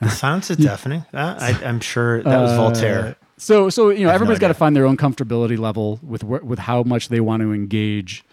The 0.00 0.10
silence 0.10 0.50
is 0.50 0.56
deafening. 0.58 1.04
Uh, 1.12 1.36
I, 1.40 1.50
am 1.64 1.80
sure 1.80 2.22
that 2.22 2.40
was 2.40 2.52
uh, 2.52 2.56
Voltaire. 2.56 3.16
So, 3.36 3.70
so 3.70 3.90
you 3.90 4.04
know, 4.04 4.10
everybody's 4.10 4.38
no 4.38 4.46
got 4.46 4.48
to 4.48 4.54
find 4.54 4.76
their 4.76 4.86
own 4.86 4.96
comfortability 4.96 5.58
level 5.58 5.98
with 6.02 6.24
with 6.24 6.58
how 6.58 6.82
much 6.82 7.08
they 7.08 7.20
want 7.20 7.42
to 7.42 7.52
engage 7.52 8.24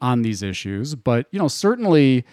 on 0.00 0.22
these 0.22 0.42
issues. 0.42 0.94
But 0.94 1.26
you 1.30 1.38
know, 1.38 1.48
certainly, 1.48 2.24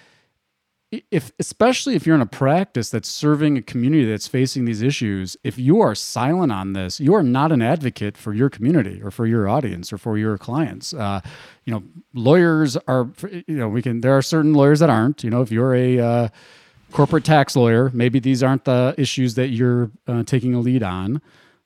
if 1.11 1.33
especially 1.37 1.95
if 1.95 2.05
you're 2.05 2.15
in 2.15 2.21
a 2.21 2.25
practice 2.25 2.89
that's 2.89 3.09
serving 3.09 3.57
a 3.57 3.61
community 3.61 4.05
that's 4.05 4.27
facing 4.27 4.65
these 4.65 4.81
issues, 4.81 5.35
if 5.43 5.57
you 5.57 5.81
are 5.81 5.93
silent 5.93 6.51
on 6.51 6.73
this, 6.73 6.99
you 6.99 7.13
are 7.13 7.23
not 7.23 7.51
an 7.51 7.61
advocate 7.61 8.17
for 8.17 8.33
your 8.33 8.49
community 8.49 9.01
or 9.01 9.11
for 9.11 9.25
your 9.25 9.49
audience 9.49 9.91
or 9.91 9.97
for 9.97 10.17
your 10.17 10.37
clients. 10.37 10.93
Uh, 10.93 11.19
you 11.65 11.73
know, 11.73 11.83
lawyers 12.13 12.77
are. 12.87 13.09
You 13.21 13.43
know, 13.47 13.67
we 13.67 13.81
can. 13.81 14.01
There 14.01 14.15
are 14.17 14.21
certain 14.21 14.53
lawyers 14.53 14.79
that 14.79 14.89
aren't. 14.89 15.23
You 15.23 15.29
know, 15.29 15.41
if 15.41 15.51
you're 15.51 15.75
a 15.75 15.99
uh, 15.99 16.29
corporate 16.91 17.23
tax 17.23 17.55
lawyer. 17.55 17.91
Maybe 17.93 18.19
these 18.19 18.43
aren't 18.43 18.65
the 18.65 18.95
issues 18.97 19.35
that 19.35 19.49
you're 19.49 19.91
uh, 20.07 20.23
taking 20.23 20.53
a 20.53 20.59
lead 20.59 20.83
on. 20.83 21.21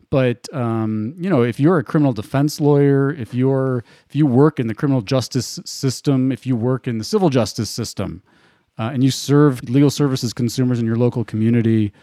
But 0.10 0.54
um, 0.54 1.16
you 1.18 1.30
know, 1.30 1.42
if 1.42 1.60
you're 1.60 1.78
a 1.78 1.84
criminal 1.84 2.12
defense 2.12 2.60
lawyer, 2.60 3.14
if 3.14 3.34
you're 3.34 3.84
if 4.10 4.16
you 4.16 4.26
work 4.26 4.60
in 4.60 4.68
the 4.68 4.76
criminal 4.76 5.02
justice 5.02 5.60
system, 5.64 6.32
if 6.32 6.46
you 6.46 6.56
work 6.56 6.88
in 6.88 6.98
the 6.98 7.06
civil 7.06 7.30
justice 7.30 7.70
system, 7.70 8.22
uh, 8.82 8.90
and 8.92 9.04
you 9.04 9.12
serve 9.12 9.62
legal 9.70 9.92
services 9.92 10.34
consumers 10.34 10.80
in 10.80 10.88
your 10.88 10.96
local 10.96 11.24
community, 11.24 11.94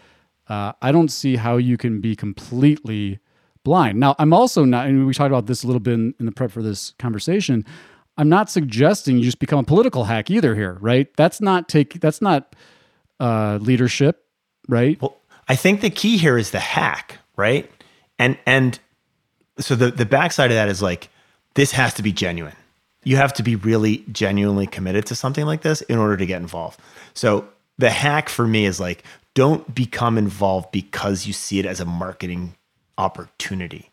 uh, 0.47 0.71
I 0.81 0.93
don't 0.93 1.09
see 1.09 1.35
how 1.35 1.57
you 1.57 1.75
can 1.75 1.99
be 1.99 2.15
completely 2.15 3.19
blind. 3.65 3.99
Now, 3.99 4.15
I'm 4.17 4.31
also 4.31 4.63
not, 4.63 4.87
and 4.87 5.05
we 5.05 5.13
talked 5.13 5.27
about 5.27 5.45
this 5.45 5.65
a 5.65 5.67
little 5.67 5.81
bit 5.81 5.95
in, 5.95 6.13
in 6.21 6.25
the 6.25 6.31
prep 6.31 6.51
for 6.51 6.63
this 6.63 6.93
conversation. 6.97 7.65
I'm 8.17 8.29
not 8.29 8.49
suggesting 8.49 9.17
you 9.17 9.25
just 9.25 9.39
become 9.39 9.59
a 9.59 9.63
political 9.63 10.05
hack 10.05 10.31
either 10.31 10.55
here, 10.55 10.77
right? 10.79 11.13
That's 11.17 11.41
not 11.41 11.67
take. 11.67 11.99
That's 11.99 12.21
not 12.21 12.55
uh, 13.19 13.59
leadership, 13.61 14.23
right? 14.69 15.01
Well, 15.01 15.17
I 15.49 15.57
think 15.57 15.81
the 15.81 15.89
key 15.89 16.17
here 16.17 16.37
is 16.37 16.51
the 16.51 16.59
hack, 16.59 17.17
right? 17.35 17.69
And 18.17 18.37
and 18.45 18.79
so 19.59 19.75
the 19.75 19.91
the 19.91 20.05
backside 20.05 20.49
of 20.49 20.55
that 20.55 20.69
is 20.69 20.81
like 20.81 21.09
this 21.55 21.71
has 21.73 21.93
to 21.95 22.03
be 22.03 22.13
genuine. 22.13 22.55
You 23.03 23.15
have 23.15 23.33
to 23.33 23.43
be 23.43 23.55
really 23.55 24.03
genuinely 24.11 24.67
committed 24.67 25.05
to 25.07 25.15
something 25.15 25.45
like 25.45 25.61
this 25.61 25.81
in 25.81 25.97
order 25.97 26.17
to 26.17 26.25
get 26.25 26.41
involved. 26.41 26.79
So 27.13 27.47
the 27.77 27.89
hack 27.89 28.29
for 28.29 28.45
me 28.45 28.65
is 28.65 28.79
like 28.79 29.03
don't 29.33 29.73
become 29.73 30.17
involved 30.17 30.71
because 30.71 31.25
you 31.25 31.33
see 31.33 31.59
it 31.59 31.65
as 31.65 31.79
a 31.79 31.85
marketing 31.85 32.55
opportunity. 32.97 33.91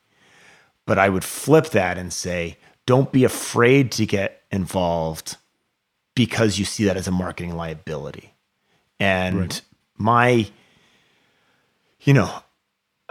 But 0.86 0.98
I 0.98 1.08
would 1.08 1.24
flip 1.24 1.66
that 1.70 1.98
and 1.98 2.12
say 2.12 2.58
don't 2.84 3.12
be 3.12 3.24
afraid 3.24 3.92
to 3.92 4.06
get 4.06 4.42
involved 4.50 5.36
because 6.14 6.58
you 6.58 6.64
see 6.64 6.84
that 6.84 6.96
as 6.96 7.06
a 7.06 7.12
marketing 7.12 7.56
liability. 7.56 8.34
And 8.98 9.40
right. 9.40 9.62
my, 9.98 10.50
you 12.00 12.14
know, 12.14 12.42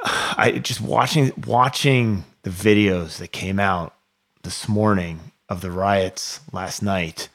I 0.03 0.59
just 0.61 0.81
watching 0.81 1.31
watching 1.45 2.25
the 2.43 2.49
videos 2.49 3.17
that 3.17 3.31
came 3.31 3.59
out 3.59 3.95
this 4.43 4.67
morning 4.67 5.31
of 5.49 5.61
the 5.61 5.71
riots 5.71 6.39
last 6.51 6.81
night, 6.81 7.29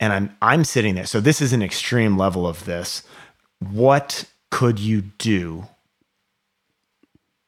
and 0.00 0.12
I'm 0.12 0.36
I'm 0.42 0.64
sitting 0.64 0.94
there. 0.94 1.06
So 1.06 1.20
this 1.20 1.40
is 1.40 1.52
an 1.52 1.62
extreme 1.62 2.16
level 2.16 2.46
of 2.46 2.64
this. 2.64 3.02
What 3.58 4.24
could 4.50 4.78
you 4.78 5.02
do 5.18 5.66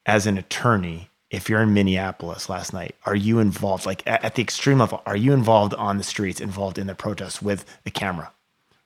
as 0.06 0.26
an 0.26 0.38
attorney 0.38 1.10
if 1.30 1.50
you're 1.50 1.60
in 1.60 1.74
Minneapolis 1.74 2.48
last 2.48 2.72
night, 2.72 2.94
are 3.04 3.14
you 3.14 3.40
involved, 3.40 3.84
like 3.84 4.02
at, 4.06 4.24
at 4.24 4.34
the 4.36 4.42
extreme 4.42 4.78
level, 4.78 5.02
are 5.06 5.16
you 5.16 5.32
involved 5.32 5.74
on 5.74 5.98
the 5.98 6.04
streets, 6.04 6.40
involved 6.40 6.78
in 6.78 6.86
the 6.86 6.94
protests 6.94 7.42
with 7.42 7.64
the 7.84 7.90
camera? 7.90 8.32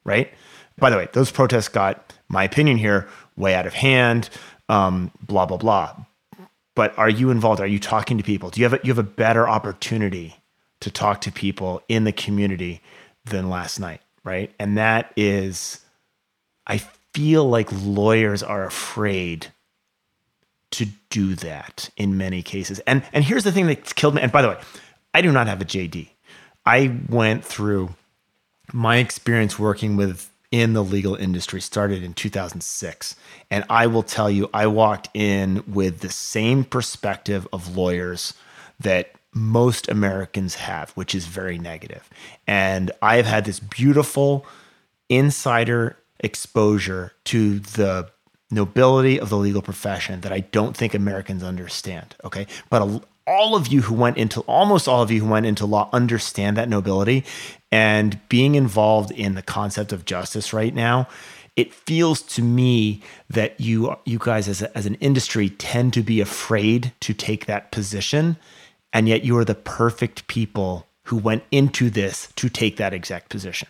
Right? 0.04 0.32
By 0.78 0.90
the 0.90 0.96
way, 0.96 1.08
those 1.12 1.30
protests 1.30 1.68
got, 1.68 2.14
my 2.28 2.44
opinion 2.44 2.78
here, 2.78 3.08
way 3.36 3.54
out 3.54 3.66
of 3.66 3.74
hand, 3.74 4.30
um, 4.68 5.10
blah, 5.20 5.44
blah, 5.44 5.58
blah. 5.58 5.94
But 6.74 6.96
are 6.98 7.10
you 7.10 7.30
involved? 7.30 7.60
Are 7.60 7.66
you 7.66 7.78
talking 7.78 8.16
to 8.16 8.24
people? 8.24 8.48
Do 8.48 8.60
you 8.60 8.64
have 8.64 8.74
a, 8.74 8.80
you 8.82 8.90
have 8.90 8.98
a 8.98 9.02
better 9.02 9.46
opportunity 9.46 10.36
to 10.80 10.90
talk 10.90 11.20
to 11.22 11.32
people 11.32 11.82
in 11.88 12.04
the 12.04 12.12
community 12.12 12.80
than 13.24 13.50
last 13.50 13.78
night? 13.78 14.00
Right. 14.22 14.52
And 14.58 14.76
that 14.76 15.12
is, 15.16 15.80
I 16.66 16.78
feel 17.14 17.48
like 17.48 17.68
lawyers 17.72 18.42
are 18.42 18.64
afraid 18.64 19.48
to 20.72 20.86
do 21.08 21.34
that 21.36 21.90
in 21.96 22.16
many 22.16 22.42
cases. 22.42 22.78
And 22.80 23.02
and 23.12 23.24
here's 23.24 23.44
the 23.44 23.52
thing 23.52 23.66
that 23.66 23.94
killed 23.94 24.14
me. 24.14 24.22
And 24.22 24.32
by 24.32 24.42
the 24.42 24.48
way, 24.48 24.58
I 25.12 25.22
do 25.22 25.32
not 25.32 25.46
have 25.46 25.60
a 25.60 25.64
JD. 25.64 26.08
I 26.64 26.96
went 27.08 27.44
through 27.44 27.94
my 28.72 28.98
experience 28.98 29.58
working 29.58 29.96
with 29.96 30.30
in 30.50 30.72
the 30.72 30.82
legal 30.82 31.14
industry 31.14 31.60
started 31.60 32.02
in 32.02 32.12
2006 32.12 33.14
and 33.52 33.64
I 33.70 33.86
will 33.86 34.02
tell 34.02 34.28
you 34.28 34.50
I 34.52 34.66
walked 34.66 35.08
in 35.14 35.62
with 35.66 36.00
the 36.00 36.10
same 36.10 36.64
perspective 36.64 37.46
of 37.52 37.76
lawyers 37.76 38.34
that 38.80 39.12
most 39.32 39.88
Americans 39.88 40.56
have, 40.56 40.90
which 40.92 41.14
is 41.14 41.26
very 41.26 41.58
negative. 41.58 42.08
And 42.46 42.90
I 43.00 43.16
have 43.16 43.26
had 43.26 43.44
this 43.44 43.60
beautiful 43.60 44.44
insider 45.08 45.96
exposure 46.18 47.12
to 47.24 47.60
the 47.60 48.10
nobility 48.50 49.20
of 49.20 49.28
the 49.28 49.36
legal 49.36 49.62
profession 49.62 50.22
that 50.22 50.32
I 50.32 50.40
don't 50.40 50.76
think 50.76 50.94
Americans 50.94 51.42
understand. 51.42 52.16
Okay. 52.24 52.46
But 52.68 53.04
all 53.26 53.54
of 53.54 53.68
you 53.68 53.82
who 53.82 53.94
went 53.94 54.16
into, 54.16 54.40
almost 54.42 54.88
all 54.88 55.02
of 55.02 55.10
you 55.10 55.20
who 55.20 55.30
went 55.30 55.46
into 55.46 55.66
law 55.66 55.88
understand 55.92 56.56
that 56.56 56.68
nobility. 56.68 57.24
And 57.70 58.18
being 58.28 58.56
involved 58.56 59.12
in 59.12 59.34
the 59.34 59.42
concept 59.42 59.92
of 59.92 60.04
justice 60.04 60.52
right 60.52 60.74
now, 60.74 61.06
it 61.54 61.72
feels 61.72 62.22
to 62.22 62.42
me 62.42 63.02
that 63.28 63.60
you 63.60 63.96
you 64.04 64.18
guys 64.18 64.48
as, 64.48 64.62
a, 64.62 64.76
as 64.76 64.86
an 64.86 64.94
industry 64.96 65.50
tend 65.50 65.92
to 65.92 66.02
be 66.02 66.20
afraid 66.20 66.92
to 67.00 67.12
take 67.12 67.46
that 67.46 67.70
position 67.70 68.36
and 68.92 69.08
yet 69.08 69.24
you 69.24 69.36
are 69.36 69.44
the 69.44 69.54
perfect 69.54 70.26
people 70.26 70.86
who 71.04 71.16
went 71.16 71.42
into 71.50 71.90
this 71.90 72.32
to 72.36 72.48
take 72.48 72.76
that 72.76 72.92
exact 72.92 73.28
position 73.28 73.68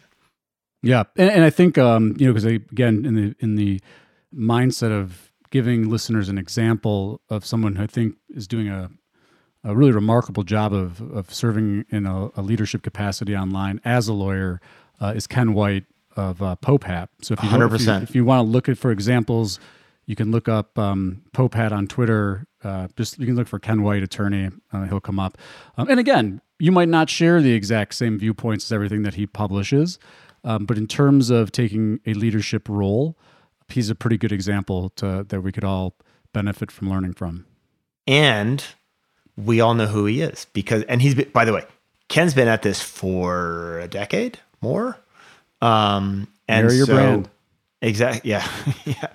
yeah 0.83 1.05
and, 1.17 1.31
and 1.31 1.45
i 1.45 1.51
think 1.51 1.79
um, 1.79 2.15
you 2.19 2.27
know 2.27 2.33
because 2.33 2.45
again 2.45 3.05
in 3.05 3.15
the 3.15 3.35
in 3.41 3.57
the 3.57 3.81
mindset 4.35 4.93
of 4.93 5.31
giving 5.51 5.89
listeners 5.89 6.29
an 6.29 6.39
example 6.39 7.21
of 7.29 7.45
someone 7.45 7.77
who 7.77 7.83
I 7.83 7.87
think 7.87 8.17
is 8.31 8.47
doing 8.47 8.69
a, 8.69 8.91
a 9.65 9.75
really 9.75 9.93
remarkable 9.93 10.45
job 10.45 10.73
of, 10.73 11.01
of 11.13 11.33
serving 11.35 11.85
in 11.91 12.07
a, 12.07 12.31
a 12.37 12.43
leadership 12.43 12.83
capacity 12.83 13.37
online 13.37 13.81
as 13.85 14.09
a 14.09 14.13
lawyer 14.13 14.61
uh, 15.01 15.13
is 15.15 15.27
Ken 15.27 15.53
White 15.53 15.85
of 16.17 16.43
uh, 16.43 16.57
PopeHat. 16.63 17.09
So 17.23 17.35
if 17.35 17.43
you, 17.43 17.51
100%. 17.51 17.75
If 17.75 17.87
you, 17.87 17.93
if 17.95 18.15
you 18.15 18.25
want 18.25 18.47
to 18.47 18.51
look 18.51 18.69
at 18.69 18.79
for 18.79 18.91
examples, 18.91 19.59
you 20.07 20.17
can 20.17 20.31
look 20.31 20.49
up 20.49 20.79
um, 20.79 21.23
PopeHat 21.33 21.73
on 21.73 21.87
Twitter. 21.87 22.47
Uh, 22.63 22.89
just 22.97 23.19
you 23.19 23.27
can 23.27 23.37
look 23.37 23.49
for 23.49 23.59
Ken 23.59 23.83
White 23.83 24.03
attorney. 24.03 24.51
Uh, 24.73 24.85
he'll 24.85 25.01
come 25.01 25.19
up. 25.19 25.39
Um, 25.77 25.89
and 25.89 25.99
again, 25.99 26.41
you 26.59 26.73
might 26.73 26.89
not 26.89 27.09
share 27.09 27.41
the 27.41 27.53
exact 27.53 27.95
same 27.95 28.19
viewpoints 28.19 28.67
as 28.67 28.73
everything 28.73 29.03
that 29.03 29.15
he 29.15 29.27
publishes, 29.27 29.99
um, 30.45 30.67
but 30.67 30.77
in 30.77 30.87
terms 30.87 31.31
of 31.31 31.53
taking 31.53 32.01
a 32.07 32.15
leadership 32.15 32.69
role, 32.69 33.17
he's 33.69 33.91
a 33.91 33.95
pretty 33.95 34.19
good 34.19 34.33
example 34.33 34.91
to, 34.97 35.25
that 35.29 35.41
we 35.41 35.53
could 35.53 35.65
all 35.65 35.95
benefit 36.33 36.71
from 36.71 36.91
learning 36.91 37.15
from. 37.15 37.47
And 38.07 38.65
we 39.37 39.61
all 39.61 39.75
know 39.75 39.87
who 39.87 40.07
he 40.07 40.21
is 40.21 40.47
because, 40.53 40.83
and 40.85 41.01
he's 41.01 41.15
been, 41.15 41.31
by 41.31 41.45
the 41.45 41.53
way, 41.53 41.65
Ken's 42.09 42.35
been 42.35 42.49
at 42.49 42.63
this 42.63 42.81
for 42.83 43.79
a 43.81 43.89
decade 43.89 44.39
more. 44.61 44.99
Um, 45.63 46.27
and 46.49 46.67
Marry 46.67 46.77
your 46.77 46.87
so, 46.87 46.95
brand. 46.95 47.31
Exactly. 47.83 48.31
Yeah. 48.31 48.47
yeah. 48.85 49.07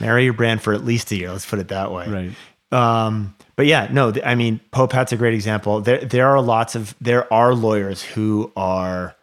Marry 0.00 0.24
your 0.24 0.32
brand 0.32 0.60
for 0.60 0.74
at 0.74 0.84
least 0.84 1.12
a 1.12 1.16
year. 1.16 1.30
Let's 1.30 1.48
put 1.48 1.58
it 1.58 1.68
that 1.68 1.92
way. 1.92 2.08
Right. 2.08 2.30
Um, 2.72 3.34
but 3.56 3.66
yeah, 3.66 3.88
no, 3.90 4.12
I 4.24 4.34
mean, 4.34 4.60
Pope 4.70 4.92
PopeHat's 4.92 5.12
a 5.12 5.16
great 5.16 5.34
example. 5.34 5.80
There, 5.80 5.98
there 5.98 6.28
are 6.28 6.40
lots 6.40 6.74
of, 6.74 6.94
there 7.00 7.30
are 7.32 7.54
lawyers 7.54 8.02
who 8.02 8.52
are 8.56 9.16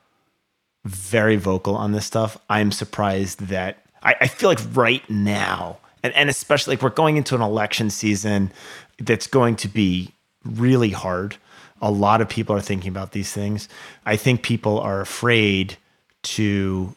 very 0.86 1.36
vocal 1.36 1.76
on 1.76 1.92
this 1.92 2.06
stuff. 2.06 2.38
I'm 2.50 2.72
surprised 2.72 3.42
that 3.48 3.84
I, 4.04 4.16
I 4.22 4.28
feel 4.28 4.50
like 4.50 4.60
right 4.74 5.08
now, 5.10 5.78
and, 6.04 6.14
and 6.14 6.30
especially 6.30 6.76
like 6.76 6.84
we're 6.84 6.90
going 6.90 7.18
into 7.18 7.36
an 7.36 7.42
election 7.42 7.90
season 7.90 8.52
that's 9.00 9.28
going 9.28 9.56
to 9.58 9.68
be 9.68 10.14
really 10.44 10.90
hard. 10.90 11.38
A 11.82 11.92
lot 11.92 12.22
of 12.22 12.30
people 12.30 12.56
are 12.56 12.62
thinking 12.62 12.90
about 12.90 13.12
these 13.12 13.32
things. 13.32 13.70
I 14.06 14.16
think 14.16 14.44
people 14.44 14.80
are 14.80 15.02
afraid 15.02 15.78
to 16.24 16.96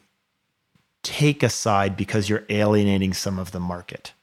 take 1.03 1.43
a 1.43 1.49
side 1.49 1.97
because 1.97 2.29
you're 2.29 2.45
alienating 2.49 3.13
some 3.13 3.39
of 3.39 3.51
the 3.51 3.59
market. 3.59 4.13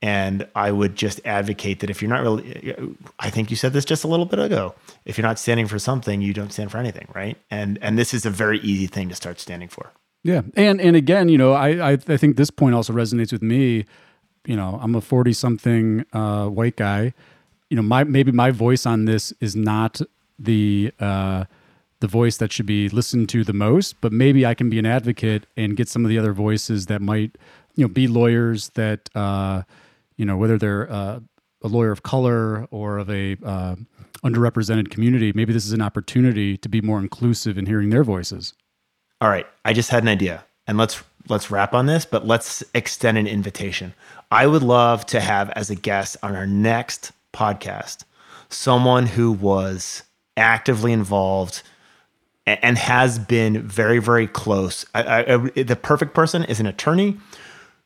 And 0.00 0.46
I 0.54 0.70
would 0.70 0.94
just 0.94 1.20
advocate 1.24 1.80
that 1.80 1.90
if 1.90 2.00
you're 2.00 2.08
not 2.08 2.22
really, 2.22 2.96
I 3.18 3.30
think 3.30 3.50
you 3.50 3.56
said 3.56 3.72
this 3.72 3.84
just 3.84 4.04
a 4.04 4.08
little 4.08 4.26
bit 4.26 4.38
ago. 4.38 4.74
If 5.04 5.18
you're 5.18 5.26
not 5.26 5.40
standing 5.40 5.66
for 5.66 5.78
something, 5.78 6.20
you 6.20 6.32
don't 6.32 6.52
stand 6.52 6.70
for 6.70 6.78
anything, 6.78 7.08
right? 7.14 7.36
And 7.50 7.78
and 7.82 7.98
this 7.98 8.14
is 8.14 8.24
a 8.24 8.30
very 8.30 8.60
easy 8.60 8.86
thing 8.86 9.08
to 9.08 9.16
start 9.16 9.40
standing 9.40 9.68
for. 9.68 9.90
Yeah, 10.22 10.42
and 10.54 10.80
and 10.80 10.94
again, 10.94 11.28
you 11.28 11.38
know, 11.38 11.52
I 11.52 11.92
I, 11.92 11.92
I 11.92 12.16
think 12.16 12.36
this 12.36 12.50
point 12.50 12.76
also 12.76 12.92
resonates 12.92 13.32
with 13.32 13.42
me. 13.42 13.86
You 14.46 14.56
know, 14.56 14.78
I'm 14.80 14.94
a 14.94 15.00
40 15.00 15.32
something 15.32 16.04
uh, 16.12 16.46
white 16.46 16.76
guy. 16.76 17.12
You 17.68 17.76
know, 17.76 17.82
my 17.82 18.04
maybe 18.04 18.30
my 18.30 18.52
voice 18.52 18.86
on 18.86 19.04
this 19.04 19.32
is 19.40 19.56
not 19.56 20.00
the 20.38 20.92
uh, 21.00 21.44
the 22.00 22.06
voice 22.06 22.36
that 22.36 22.52
should 22.52 22.66
be 22.66 22.88
listened 22.88 23.28
to 23.30 23.44
the 23.44 23.52
most, 23.52 24.00
but 24.00 24.12
maybe 24.12 24.46
I 24.46 24.54
can 24.54 24.70
be 24.70 24.78
an 24.78 24.86
advocate 24.86 25.46
and 25.56 25.76
get 25.76 25.88
some 25.88 26.04
of 26.04 26.08
the 26.08 26.18
other 26.18 26.32
voices 26.32 26.86
that 26.86 27.02
might, 27.02 27.36
you 27.74 27.84
know, 27.84 27.88
be 27.88 28.06
lawyers 28.06 28.70
that, 28.70 29.10
uh, 29.14 29.62
you 30.18 30.26
know, 30.26 30.36
whether 30.36 30.58
they're 30.58 30.92
uh, 30.92 31.20
a 31.62 31.68
lawyer 31.68 31.90
of 31.90 32.02
color 32.02 32.66
or 32.70 32.98
of 32.98 33.08
a 33.08 33.36
uh, 33.42 33.76
underrepresented 34.22 34.90
community, 34.90 35.32
maybe 35.34 35.54
this 35.54 35.64
is 35.64 35.72
an 35.72 35.80
opportunity 35.80 36.58
to 36.58 36.68
be 36.68 36.82
more 36.82 36.98
inclusive 37.00 37.56
in 37.56 37.64
hearing 37.64 37.88
their 37.88 38.04
voices 38.04 38.52
all 39.20 39.28
right, 39.28 39.46
I 39.64 39.72
just 39.72 39.90
had 39.90 40.02
an 40.02 40.08
idea, 40.08 40.44
and 40.66 40.78
let's 40.78 41.02
let's 41.28 41.50
wrap 41.50 41.74
on 41.74 41.86
this, 41.86 42.06
but 42.06 42.26
let's 42.26 42.62
extend 42.74 43.18
an 43.18 43.26
invitation. 43.26 43.94
I 44.30 44.46
would 44.46 44.62
love 44.62 45.04
to 45.06 45.20
have 45.20 45.50
as 45.50 45.70
a 45.70 45.74
guest 45.74 46.16
on 46.22 46.36
our 46.36 46.46
next 46.46 47.12
podcast 47.32 48.04
someone 48.48 49.06
who 49.06 49.32
was 49.32 50.04
actively 50.36 50.92
involved 50.92 51.62
and 52.46 52.78
has 52.78 53.18
been 53.18 53.60
very 53.60 53.98
very 53.98 54.28
close. 54.28 54.86
I, 54.94 55.24
I, 55.34 55.36
the 55.36 55.76
perfect 55.76 56.14
person 56.14 56.44
is 56.44 56.60
an 56.60 56.66
attorney 56.66 57.16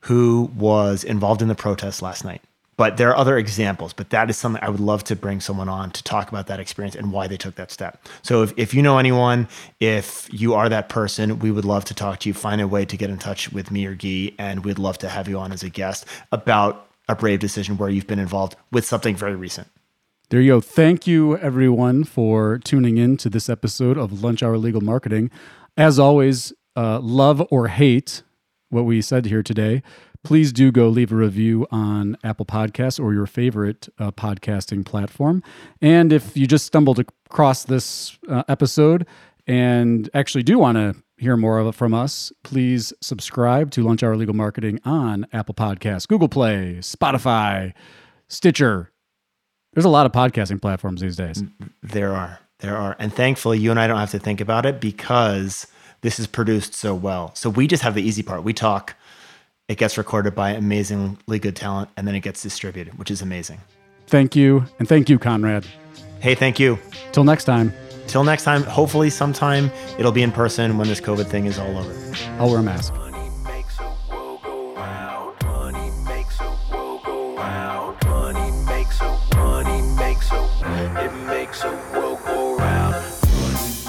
who 0.03 0.51
was 0.57 1.05
involved 1.05 1.43
in 1.43 1.49
the 1.49 1.55
protest 1.55 2.03
last 2.03 2.25
night 2.25 2.43
but 2.77 2.97
there 2.97 3.11
are 3.11 3.17
other 3.17 3.37
examples 3.37 3.93
but 3.93 4.11
that 4.11 4.31
is 4.31 4.37
something 4.37 4.63
i 4.63 4.69
would 4.69 4.81
love 4.81 5.03
to 5.05 5.17
bring 5.17 5.41
someone 5.41 5.69
on 5.69 5.91
to 5.91 6.03
talk 6.03 6.29
about 6.29 6.47
that 6.47 6.61
experience 6.61 6.95
and 6.95 7.13
why 7.13 7.27
they 7.27 7.37
took 7.37 7.55
that 7.55 7.71
step 7.71 8.07
so 8.23 8.43
if, 8.43 8.53
if 8.57 8.75
you 8.75 8.83
know 8.83 8.99
anyone 8.99 9.49
if 9.81 10.29
you 10.33 10.55
are 10.55 10.69
that 10.69 10.89
person 10.89 11.39
we 11.39 11.51
would 11.51 11.65
love 11.65 11.85
to 11.85 11.95
talk 11.95 12.21
to 12.21 12.29
you 12.29 12.35
find 12.35 12.61
a 12.61 12.69
way 12.69 12.85
to 12.85 12.97
get 12.97 13.11
in 13.11 13.19
touch 13.19 13.53
with 13.53 13.71
me 13.71 13.87
or 13.87 13.95
Gyi 13.95 14.35
and 14.39 14.65
we'd 14.65 14.79
love 14.79 14.99
to 14.99 15.09
have 15.09 15.29
you 15.29 15.39
on 15.39 15.53
as 15.53 15.63
a 15.63 15.71
guest 15.71 16.07
about 16.31 16.89
a 17.09 17.17
brave 17.17 17.41
decision 17.41 17.77
where 17.77 17.89
you've 17.89 18.07
been 18.07 18.19
involved 18.19 18.57
with 18.71 18.85
something 18.85 19.17
very 19.17 19.37
recent 19.37 19.69
there 20.33 20.41
you 20.41 20.55
go. 20.55 20.61
Thank 20.63 21.07
you, 21.07 21.37
everyone, 21.37 22.05
for 22.05 22.57
tuning 22.57 22.97
in 22.97 23.19
to 23.19 23.29
this 23.29 23.51
episode 23.51 23.99
of 23.99 24.23
Lunch 24.23 24.43
Hour 24.43 24.57
Legal 24.57 24.81
Marketing. 24.81 25.31
As 25.77 25.99
always, 25.99 26.55
uh, 26.75 27.01
love 27.01 27.47
or 27.51 27.69
hate 27.69 28.23
what 28.73 28.85
we 28.85 29.01
said 29.01 29.27
here 29.27 29.43
today 29.43 29.83
please 30.25 30.53
do 30.53 30.71
go 30.71 30.89
leave 30.89 31.13
a 31.13 31.17
review 31.17 31.67
on 31.71 32.17
Apple 32.23 32.47
Podcasts 32.47 33.03
or 33.03 33.13
your 33.13 33.27
favorite 33.27 33.89
uh, 33.99 34.11
podcasting 34.13 34.85
platform. 34.85 35.43
And 35.81 36.13
if 36.13 36.37
you 36.37 36.47
just 36.47 36.67
stumbled 36.67 36.99
across 36.99 37.65
this 37.65 38.19
uh, 38.29 38.45
episode 38.49 39.07
and 39.47 40.09
actually 40.15 40.45
do 40.45 40.59
want 40.59 40.77
to 40.77 40.95
hear 41.17 41.37
more 41.37 41.59
of 41.59 41.67
it 41.67 41.75
from 41.75 41.95
us, 41.95 42.33
please 42.43 42.93
subscribe 43.01 43.71
to 43.73 43.83
Lunch 43.83 44.03
Hour 44.03 44.17
Legal 44.17 44.35
Marketing 44.35 44.81
on 44.85 45.27
Apple 45.33 45.55
Podcasts, 45.55 46.07
Google 46.07 46.29
Play, 46.29 46.77
Spotify, 46.81 47.73
Stitcher. 48.29 48.91
There's 49.73 49.85
a 49.85 49.91
lot 49.91 50.07
of 50.07 50.13
podcasting 50.13 50.61
platforms 50.61 51.01
these 51.01 51.17
days. 51.17 51.43
There 51.83 52.15
are. 52.15 52.39
There 52.59 52.77
are. 52.77 52.95
And 52.99 53.13
thankfully, 53.13 53.59
you 53.59 53.71
and 53.71 53.81
I 53.81 53.87
don't 53.87 53.99
have 53.99 54.11
to 54.13 54.19
think 54.19 54.41
about 54.41 54.67
it 54.67 54.81
because 54.81 55.67
this 56.03 56.21
is 56.21 56.27
produced 56.27 56.75
so 56.75 56.95
well. 56.95 57.35
So 57.35 57.49
we 57.49 57.67
just 57.67 57.83
have 57.83 57.95
the 57.95 58.03
easy 58.03 58.23
part. 58.23 58.45
We 58.45 58.53
talk 58.53 58.95
it 59.69 59.79
gets 59.79 59.97
recorded 59.97 60.35
by 60.35 60.51
amazingly 60.51 61.39
good 61.39 61.57
talent, 61.57 61.89
and 61.97 62.07
then 62.07 62.15
it 62.15 62.21
gets 62.21 62.43
distributed, 62.43 62.99
which 62.99 63.11
is 63.11 63.23
amazing. 63.23 63.61
Thank 64.07 64.37
you. 64.37 64.67
And 64.79 64.89
thank 64.89 65.09
you, 65.09 65.19
Conrad. 65.19 65.67
Hey, 66.21 66.35
thank 66.35 66.61
you. 66.61 66.79
Till 67.13 67.25
next 67.25 67.45
time. 67.45 67.73
Till 68.07 68.25
next 68.25 68.45
time, 68.45 68.65
hopefully, 68.65 69.09
sometime 69.09 69.71
it'll 69.99 70.13
be 70.13 70.23
in 70.23 70.33
person 70.33 70.77
when 70.77 70.89
this 70.89 71.01
COVID 71.01 71.27
thing 71.27 71.47
is 71.47 71.59
all 71.59 71.79
over. 71.79 72.15
I'll 72.39 72.51
wear 72.51 72.59
a 72.59 72.63
mask. 72.63 72.93